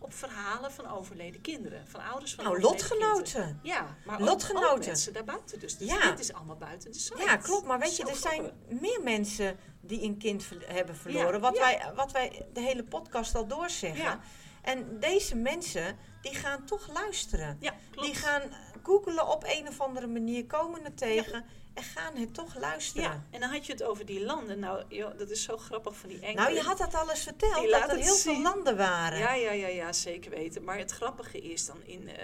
op 0.02 0.14
verhalen 0.14 0.72
van 0.72 0.88
overleden 0.88 1.42
kinderen? 1.42 1.88
Van 1.88 2.02
ouders 2.04 2.34
van 2.36 2.44
nou, 2.44 2.56
overleden 2.58 2.88
kinderen? 2.88 3.10
lotgenoten. 3.18 3.60
Ja, 3.64 3.96
maar 4.06 4.20
ook- 4.20 4.28
Lotgenoten. 4.28 4.70
Ook, 4.72 4.86
mensen 4.86 5.14
daarbuiten 5.14 5.60
dus. 5.60 5.78
Dus 5.78 5.88
Ja. 5.88 6.10
dit 6.10 6.20
is 6.20 6.34
allemaal 6.34 6.56
buiten 6.58 6.92
de 6.92 7.00
site. 7.00 7.24
Ja, 7.24 7.38
klopt. 7.38 7.66
Maar 7.66 7.80
weet 7.80 7.96
je, 7.98 8.06
er 8.06 8.16
zijn 8.16 8.52
meer 8.68 9.00
mensen 9.04 9.58
die 9.82 10.02
een 10.04 10.18
kind 10.18 10.46
hebben 10.66 10.96
verloren. 10.96 11.34
Ja, 11.34 11.40
wat, 11.40 11.56
ja. 11.56 11.62
Wij, 11.62 11.92
wat 11.96 12.12
wij 12.12 12.46
de 12.54 12.62
hele 12.62 12.84
podcast 12.84 13.36
al 13.36 13.48
doorzeggen. 13.48 14.20
En 14.62 15.00
deze 15.00 15.36
mensen, 15.36 15.98
die 16.22 16.36
gaan 16.36 16.66
toch 16.66 16.88
luisteren. 16.94 17.58
Ja, 17.60 17.74
klopt. 17.92 18.08
Die 18.08 18.16
gaan 18.18 18.42
googelen 18.84 19.28
op 19.28 19.44
een 19.48 19.68
of 19.68 19.82
andere 19.82 20.08
manier, 20.08 20.46
komen 20.46 20.86
er 20.86 20.94
tegen 20.94 21.46
en 21.74 21.84
gaan 21.84 22.16
het 22.16 22.34
toch 22.34 22.60
luisteren. 22.60 23.04
Ja, 23.04 23.24
en 23.30 23.40
dan 23.40 23.50
had 23.50 23.66
je 23.66 23.72
het 23.72 23.84
over 23.84 24.06
die 24.06 24.24
landen. 24.24 24.60
Nou, 24.60 24.84
joh, 24.88 25.18
dat 25.18 25.30
is 25.30 25.44
zo 25.44 25.58
grappig 25.58 25.96
van 25.96 26.10
die 26.10 26.20
Engelen. 26.20 26.44
Nou, 26.44 26.54
je 26.56 26.62
had 26.62 26.78
dat 26.78 26.94
al 26.96 27.10
eens 27.10 27.24
verteld, 27.24 27.62
Die 27.62 27.70
dat 27.72 27.82
er 27.82 27.90
het 27.90 28.00
heel 28.00 28.16
zien. 28.16 28.34
veel 28.34 28.44
landen 28.44 28.78
waren. 28.78 29.20
Ja, 29.20 29.34
ja, 29.34 29.52
ja, 29.52 29.68
ja, 29.68 29.94
zeker 29.94 30.32
weten. 30.32 30.64
Maar 30.64 30.78
het 30.78 30.92
grappige 30.92 31.42
is 31.42 31.66
dan 31.66 31.84
in 31.84 32.08
eh, 32.08 32.16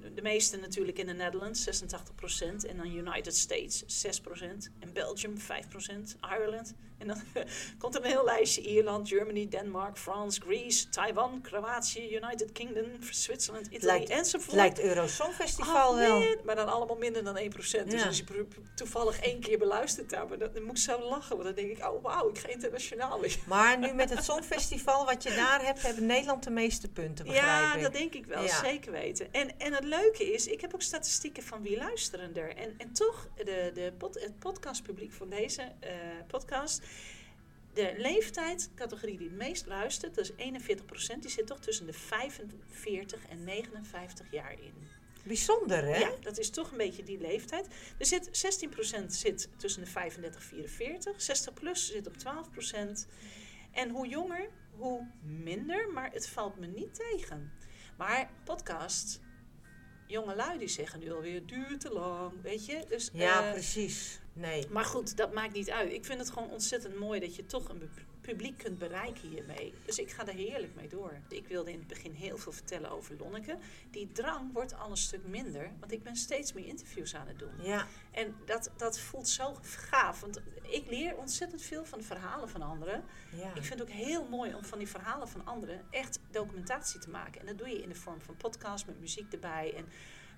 de, 0.00 0.12
de 0.14 0.22
meeste 0.22 0.56
natuurlijk 0.56 0.98
in 0.98 1.06
de 1.06 1.12
Netherlands, 1.12 1.82
86%. 1.84 2.68
En 2.68 2.76
dan 2.76 2.86
United 2.86 3.36
States, 3.36 4.06
6%. 4.20 4.42
En 4.78 4.92
Belgium, 4.92 5.34
5%. 5.38 5.42
Ireland. 6.20 6.74
En 7.00 7.06
dan 7.06 7.16
komt 7.78 7.94
er 7.94 8.04
een 8.04 8.10
heel 8.10 8.24
lijstje. 8.24 8.62
Ierland, 8.62 9.08
Germany, 9.08 9.48
Denmark, 9.48 9.98
France, 9.98 10.40
Greece, 10.40 10.88
Taiwan, 10.88 11.40
Kroatië, 11.42 12.14
United 12.16 12.52
Kingdom, 12.52 12.84
Zwitserland, 13.10 13.66
Italië 13.66 13.86
Lijkt- 13.98 14.10
enzovoort. 14.10 14.46
Het 14.50 14.54
lijkt 14.60 14.80
Eurosongfestival 14.80 15.90
Oh, 15.90 15.96
wel. 15.96 16.36
maar 16.44 16.56
dan 16.56 16.68
allemaal 16.68 16.96
minder 16.96 17.24
dan 17.24 17.36
1%. 17.38 17.90
Dus 17.90 18.00
Ja. 18.00 18.06
als 18.06 18.16
je 18.18 18.24
toevallig 18.74 19.20
één 19.20 19.40
keer 19.40 19.58
beluistert 19.58 20.10
daar, 20.10 20.28
maar 20.28 20.38
dan, 20.38 20.48
dan 20.52 20.62
moet 20.62 20.76
ik 20.76 20.82
zo 20.82 21.00
lachen. 21.00 21.36
Want 21.36 21.44
dan 21.44 21.54
denk 21.64 21.78
ik, 21.78 21.86
oh 21.90 22.02
wauw, 22.02 22.28
ik 22.28 22.38
ga 22.38 22.48
internationaal 22.48 23.20
weer. 23.20 23.36
Maar 23.46 23.78
nu 23.78 23.92
met 24.02 24.10
het 24.10 24.24
Songfestival 24.24 25.04
wat 25.04 25.22
je 25.22 25.34
daar 25.34 25.64
hebt, 25.64 25.82
hebben 25.82 26.06
Nederland 26.06 26.42
de 26.44 26.50
meeste 26.50 26.88
punten, 26.88 27.26
Ja, 27.26 27.74
ik. 27.74 27.82
dat 27.82 27.92
denk 27.92 28.14
ik 28.14 28.26
wel, 28.26 28.42
Ja. 28.42 28.60
zeker 28.62 28.92
weten. 28.92 29.32
En, 29.32 29.58
en 29.58 29.72
het 29.72 29.84
leuke 29.84 30.32
is, 30.32 30.46
ik 30.46 30.60
heb 30.60 30.74
ook 30.74 30.82
statistieken 30.82 31.42
van 31.42 31.62
wie 31.62 31.76
luisteren 31.76 32.36
er. 32.36 32.56
En, 32.56 32.74
en 32.78 32.92
toch, 32.92 33.28
de, 33.36 33.70
de 33.74 33.92
pod, 33.98 34.14
het 34.14 34.38
podcastpubliek 34.38 35.12
van 35.12 35.28
deze 35.28 35.62
eh, 35.80 35.90
podcast, 36.26 36.80
de 37.72 37.94
leeftijdscategorie 37.96 39.18
die 39.18 39.28
het 39.28 39.36
meest 39.36 39.66
luistert, 39.66 40.14
dat 40.14 40.24
is 40.24 40.32
41%, 40.32 41.18
die 41.18 41.30
zit 41.30 41.46
toch 41.46 41.60
tussen 41.60 41.86
de 41.86 41.92
45 41.92 43.26
en 43.28 43.44
59 43.44 44.30
jaar 44.30 44.52
in. 44.52 44.88
Bijzonder, 45.24 45.84
hè? 45.84 45.98
Ja, 45.98 46.12
dat 46.20 46.38
is 46.38 46.50
toch 46.50 46.70
een 46.70 46.76
beetje 46.76 47.02
die 47.02 47.20
leeftijd. 47.20 47.66
Er 47.98 48.06
zit 48.06 48.28
16% 49.02 49.06
zit 49.06 49.48
tussen 49.56 49.84
de 49.84 49.90
35 49.90 50.40
en 50.40 50.48
44. 50.48 51.22
60 51.22 51.54
plus 51.54 51.86
zit 51.86 52.06
op 52.06 52.14
12%. 52.16 53.06
En 53.72 53.90
hoe 53.90 54.06
jonger, 54.08 54.48
hoe 54.76 55.06
minder. 55.22 55.88
Maar 55.88 56.12
het 56.12 56.28
valt 56.28 56.58
me 56.58 56.66
niet 56.66 56.94
tegen. 56.94 57.52
Maar 57.96 58.30
podcast, 58.44 59.20
jonge 60.06 60.34
lui 60.34 60.58
die 60.58 60.68
zeggen 60.68 61.00
nu 61.00 61.12
alweer 61.12 61.46
duurt 61.46 61.80
te 61.80 61.92
lang, 61.92 62.42
weet 62.42 62.66
je. 62.66 62.84
Dus, 62.88 63.10
Ja, 63.12 63.46
eh, 63.46 63.52
precies. 63.52 64.19
Nee. 64.32 64.66
maar 64.70 64.84
goed, 64.84 65.16
dat 65.16 65.32
maakt 65.32 65.52
niet 65.52 65.70
uit. 65.70 65.92
Ik 65.92 66.04
vind 66.04 66.18
het 66.20 66.30
gewoon 66.30 66.50
ontzettend 66.50 66.98
mooi 66.98 67.20
dat 67.20 67.36
je 67.36 67.46
toch 67.46 67.68
een 67.68 67.78
pu- 67.78 67.88
publiek 68.20 68.58
kunt 68.58 68.78
bereiken 68.78 69.28
hiermee. 69.28 69.74
Dus 69.84 69.98
ik 69.98 70.10
ga 70.10 70.26
er 70.26 70.34
heerlijk 70.34 70.74
mee 70.74 70.88
door. 70.88 71.12
Ik 71.28 71.46
wilde 71.48 71.72
in 71.72 71.78
het 71.78 71.86
begin 71.86 72.12
heel 72.12 72.36
veel 72.38 72.52
vertellen 72.52 72.90
over 72.90 73.16
Lonneke. 73.18 73.56
Die 73.90 74.12
drang 74.12 74.52
wordt 74.52 74.74
al 74.78 74.90
een 74.90 74.96
stuk 74.96 75.26
minder, 75.26 75.70
want 75.80 75.92
ik 75.92 76.02
ben 76.02 76.16
steeds 76.16 76.52
meer 76.52 76.66
interviews 76.66 77.14
aan 77.14 77.26
het 77.26 77.38
doen. 77.38 77.52
Ja, 77.62 77.86
En 78.10 78.34
dat, 78.46 78.70
dat 78.76 78.98
voelt 78.98 79.28
zo 79.28 79.56
gaaf, 79.62 80.20
want 80.20 80.40
ik 80.62 80.86
leer 80.90 81.16
ontzettend 81.16 81.62
veel 81.62 81.84
van 81.84 81.98
de 81.98 82.04
verhalen 82.04 82.48
van 82.48 82.62
anderen. 82.62 83.04
ja. 83.36 83.54
Ik 83.54 83.64
vind 83.64 83.80
het 83.80 83.82
ook 83.82 83.94
heel 83.94 84.28
mooi 84.28 84.54
om 84.54 84.64
van 84.64 84.78
die 84.78 84.88
verhalen 84.88 85.28
van 85.28 85.46
anderen 85.46 85.84
echt 85.90 86.18
documentatie 86.30 87.00
te 87.00 87.10
maken. 87.10 87.40
En 87.40 87.46
dat 87.46 87.58
doe 87.58 87.68
je 87.68 87.82
in 87.82 87.88
de 87.88 87.94
vorm 87.94 88.20
van 88.20 88.36
podcast 88.36 88.86
met 88.86 89.00
muziek 89.00 89.32
erbij. 89.32 89.74
En 89.76 89.86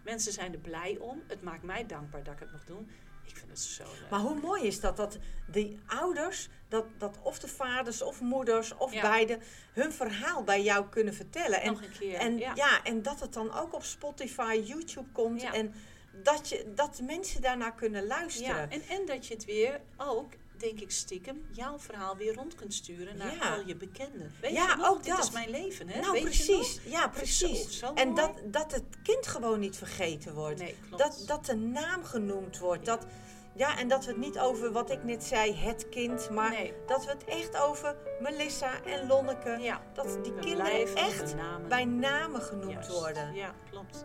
mensen 0.05 0.33
zijn 0.33 0.53
er 0.53 0.59
blij 0.59 0.99
om. 0.99 1.23
Het 1.27 1.43
maakt 1.43 1.63
mij 1.63 1.87
dankbaar 1.87 2.23
dat 2.23 2.35
ik 2.35 2.41
het 2.41 2.53
mag 2.53 2.65
doen. 2.65 2.91
Ik 3.25 3.37
vind 3.37 3.51
het 3.51 3.61
zo 3.61 3.85
leuk. 4.01 4.11
Maar 4.11 4.21
hoe 4.21 4.41
mooi 4.41 4.63
is 4.67 4.81
dat, 4.81 4.97
dat 4.97 5.19
die 5.47 5.79
ouders, 5.87 6.49
dat, 6.69 6.85
dat 6.99 7.19
of 7.23 7.39
de 7.39 7.49
vaders 7.49 8.03
of 8.03 8.21
moeders 8.21 8.77
of 8.77 8.93
Ja. 8.93 9.01
beide, 9.01 9.39
hun 9.73 9.93
verhaal 9.93 10.43
bij 10.43 10.63
jou 10.63 10.89
kunnen 10.89 11.15
vertellen. 11.15 11.61
En, 11.61 11.73
Nog 11.73 11.83
een 11.83 11.93
keer. 11.99 12.19
en, 12.19 12.39
ja. 12.39 12.53
ja. 12.55 12.83
en 12.85 13.03
dat 13.03 13.21
het 13.21 13.33
dan 13.33 13.53
ook 13.55 13.75
op 13.75 13.85
Spotify, 13.85 14.63
YouTube 14.65 15.09
komt. 15.13 15.41
Ja. 15.41 15.53
En 15.55 15.75
dat, 16.23 16.49
je, 16.49 16.73
dat 16.75 16.97
de 16.97 17.03
mensen 17.03 17.43
daarnaar 17.43 17.75
kunnen 17.75 18.07
luisteren. 18.07 18.57
Ja, 18.57 18.69
en, 18.69 18.83
en 18.89 19.07
dat 19.07 19.27
je 19.27 19.35
het 19.35 19.45
weer 19.45 19.81
ook, 19.97 20.33
denk 20.63 20.81
ik 20.81 20.91
stiekem, 20.91 21.45
jouw 21.51 21.79
verhaal 21.79 22.17
weer 22.17 22.35
rond 22.35 22.55
kunt 22.55 22.75
sturen 22.75 23.17
naar 23.17 23.35
Ja. 23.35 23.55
al 23.55 23.63
je 23.67 23.77
bekenden. 23.77 24.33
Weet 24.41 24.53
Ja, 24.53 24.71
je 24.71 24.77
nog, 24.77 24.89
ook 24.89 25.03
dit 25.03 25.17
dat. 25.17 25.25
is 25.25 25.31
mijn 25.31 25.51
leven, 25.51 25.89
hè? 25.89 26.01
nou, 26.01 26.13
Weet 26.13 26.21
je 26.23 26.27
precies. 26.29 26.75
nog? 26.85 26.93
Ja, 26.93 27.09
precies. 27.09 27.79
zo 27.79 27.93
en 27.95 28.09
mooi. 28.09 28.21
dat, 28.21 28.53
dat 28.53 28.73
het 28.73 28.85
kind 29.03 29.27
gewoon 29.27 29.61
niet 29.61 29.77
vergeten 29.77 30.35
wordt. 30.35 30.59
Nee, 30.61 30.77
klopt. 30.89 31.03
dat, 31.03 31.23
dat 31.27 31.45
de 31.47 31.55
naam 31.57 32.05
genoemd 32.05 32.59
wordt. 32.59 32.85
Dat, 32.87 33.07
ja, 33.55 33.79
en 33.79 33.89
dat 33.89 34.05
we 34.05 34.11
het 34.11 34.21
niet 34.21 34.39
over 34.39 34.73
wat 34.73 34.91
ik 34.91 35.05
net 35.05 35.25
zei, 35.25 35.55
het 35.55 35.89
kind, 35.89 36.31
maar 36.31 36.51
Nee. 36.51 36.73
dat 36.87 37.05
we 37.05 37.11
het 37.11 37.25
echt 37.25 37.57
over 37.57 37.97
Melissa 38.21 38.83
en 38.85 39.07
Lonneke. 39.07 39.57
Ja, 39.61 39.81
Dat 39.95 40.19
die 40.23 40.33
we 40.33 40.41
kinderen 40.41 40.95
echt 40.97 41.35
namen. 41.35 41.69
bij 41.69 41.85
namen 41.85 42.43
genoemd 42.43 42.73
Juist. 42.73 42.91
worden. 42.91 43.35
Ja, 43.35 43.55
klopt. 43.71 44.05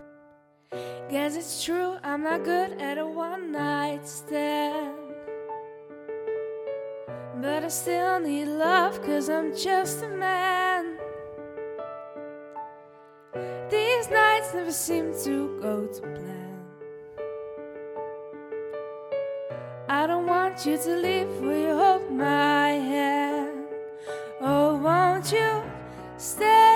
Guess 1.10 1.36
it's 1.36 1.64
true, 1.64 2.00
I'm 2.06 2.22
not 2.22 2.48
good 2.48 2.82
at 2.82 2.98
a 2.98 3.06
one 3.06 3.48
night 3.52 4.10
stand. 4.10 5.07
But 7.40 7.64
I 7.64 7.68
still 7.68 8.20
need 8.20 8.46
love, 8.46 9.00
cause 9.04 9.30
I'm 9.30 9.56
just 9.56 10.02
a 10.02 10.10
man. 10.10 10.98
These 13.70 14.10
nights 14.10 14.54
never 14.56 14.72
seem 14.72 15.14
to 15.24 15.60
go 15.62 15.86
to 15.86 16.02
plan. 16.02 16.66
I 19.88 20.08
don't 20.08 20.26
want 20.26 20.66
you 20.66 20.78
to 20.78 20.96
leave, 20.96 21.30
will 21.40 21.58
you 21.58 21.76
hold 21.76 22.12
my 22.12 22.70
hand? 22.70 23.68
Oh, 24.42 24.76
won't 24.76 25.32
you 25.32 25.64
stay 26.18 26.67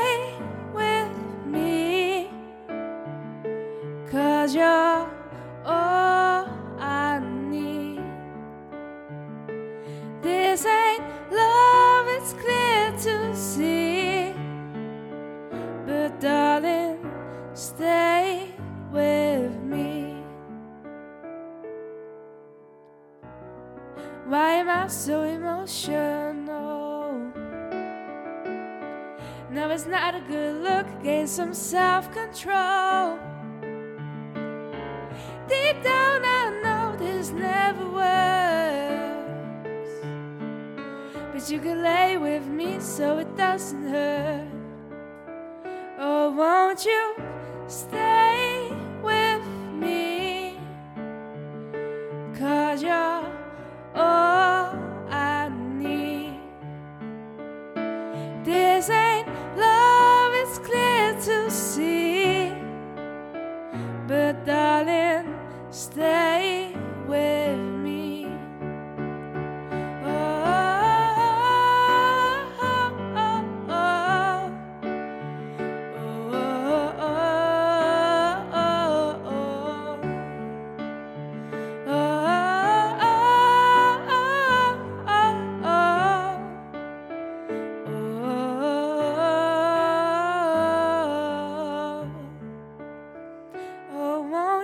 So 24.90 25.22
emotional? 25.22 27.32
No, 29.50 29.70
it's 29.70 29.86
not 29.86 30.16
a 30.16 30.22
good 30.22 30.64
look, 30.64 30.86
gain 31.02 31.28
some 31.28 31.54
self 31.54 32.12
control. 32.12 33.18
Deep 35.48 35.84
down, 35.84 36.26
I 36.26 36.60
know 36.64 36.96
this 36.98 37.30
never 37.30 37.90
works. 37.90 38.12
But 41.34 41.50
you 41.50 41.60
can 41.60 41.82
lay 41.82 42.18
with 42.18 42.48
me 42.48 42.80
so 42.80 43.20
it 43.20 43.36
doesn't 43.38 43.88
hurt. 43.88 44.48
Oh, 46.00 46.32
won't 46.32 46.86
you 46.86 47.16
stay 47.68 48.72
with 49.02 49.46
me? 49.74 50.11
Darling, 64.46 65.26
stay 65.72 66.31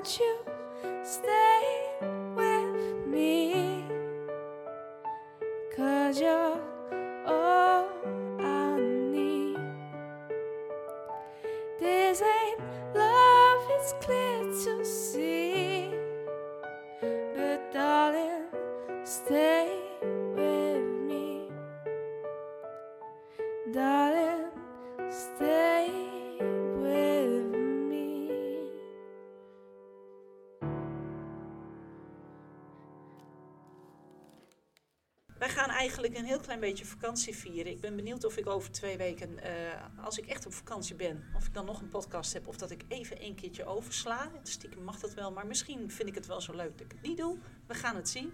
Oh, 0.07 0.09
won't 0.09 0.19
you 0.21 0.36
eigenlijk 35.97 36.25
een 36.25 36.35
heel 36.35 36.45
klein 36.45 36.59
beetje 36.59 36.85
vakantie 36.85 37.35
vieren. 37.35 37.71
Ik 37.71 37.81
ben 37.81 37.95
benieuwd 37.95 38.25
of 38.25 38.37
ik 38.37 38.47
over 38.47 38.71
twee 38.71 38.97
weken, 38.97 39.39
eh, 39.43 39.51
als 40.03 40.17
ik 40.17 40.25
echt 40.25 40.45
op 40.45 40.53
vakantie 40.53 40.95
ben, 40.95 41.23
of 41.35 41.45
ik 41.45 41.53
dan 41.53 41.65
nog 41.65 41.81
een 41.81 41.89
podcast 41.89 42.33
heb, 42.33 42.47
of 42.47 42.57
dat 42.57 42.71
ik 42.71 42.81
even 42.87 43.23
een 43.23 43.35
keertje 43.35 43.65
oversla. 43.65 44.29
Stiekem 44.43 44.83
mag 44.83 44.99
dat 44.99 45.13
wel, 45.13 45.31
maar 45.31 45.47
misschien 45.47 45.91
vind 45.91 46.09
ik 46.09 46.15
het 46.15 46.25
wel 46.25 46.41
zo 46.41 46.55
leuk 46.55 46.71
dat 46.77 46.85
ik 46.85 46.91
het 46.91 47.01
niet 47.01 47.17
doe. 47.17 47.37
We 47.67 47.73
gaan 47.73 47.95
het 47.95 48.09
zien. 48.09 48.33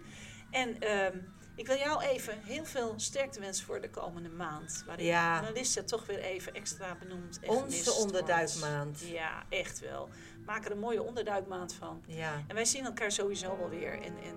En 0.50 0.80
ehm, 0.80 1.18
ik 1.56 1.66
wil 1.66 1.76
jou 1.76 2.02
even 2.02 2.38
heel 2.42 2.64
veel 2.64 2.94
sterkte 2.96 3.40
wensen 3.40 3.66
voor 3.66 3.80
de 3.80 3.90
komende 3.90 4.28
maand. 4.28 4.82
Waarin 4.86 5.06
Ja. 5.06 5.40
Melissa 5.40 5.82
toch 5.82 6.06
weer 6.06 6.18
even 6.18 6.54
extra 6.54 6.94
benoemd 6.94 7.38
en 7.40 7.48
Onze 7.48 7.84
wordt. 7.84 8.00
onderduikmaand. 8.00 9.00
Ja, 9.00 9.44
echt 9.48 9.80
wel. 9.80 10.08
Maak 10.46 10.64
er 10.64 10.70
een 10.70 10.78
mooie 10.78 11.02
onderduikmaand 11.02 11.74
van. 11.74 12.02
Ja. 12.06 12.42
En 12.46 12.54
wij 12.54 12.64
zien 12.64 12.84
elkaar 12.84 13.12
sowieso 13.12 13.56
wel 13.58 13.68
weer. 13.68 13.92
En, 14.02 14.14
en 14.22 14.36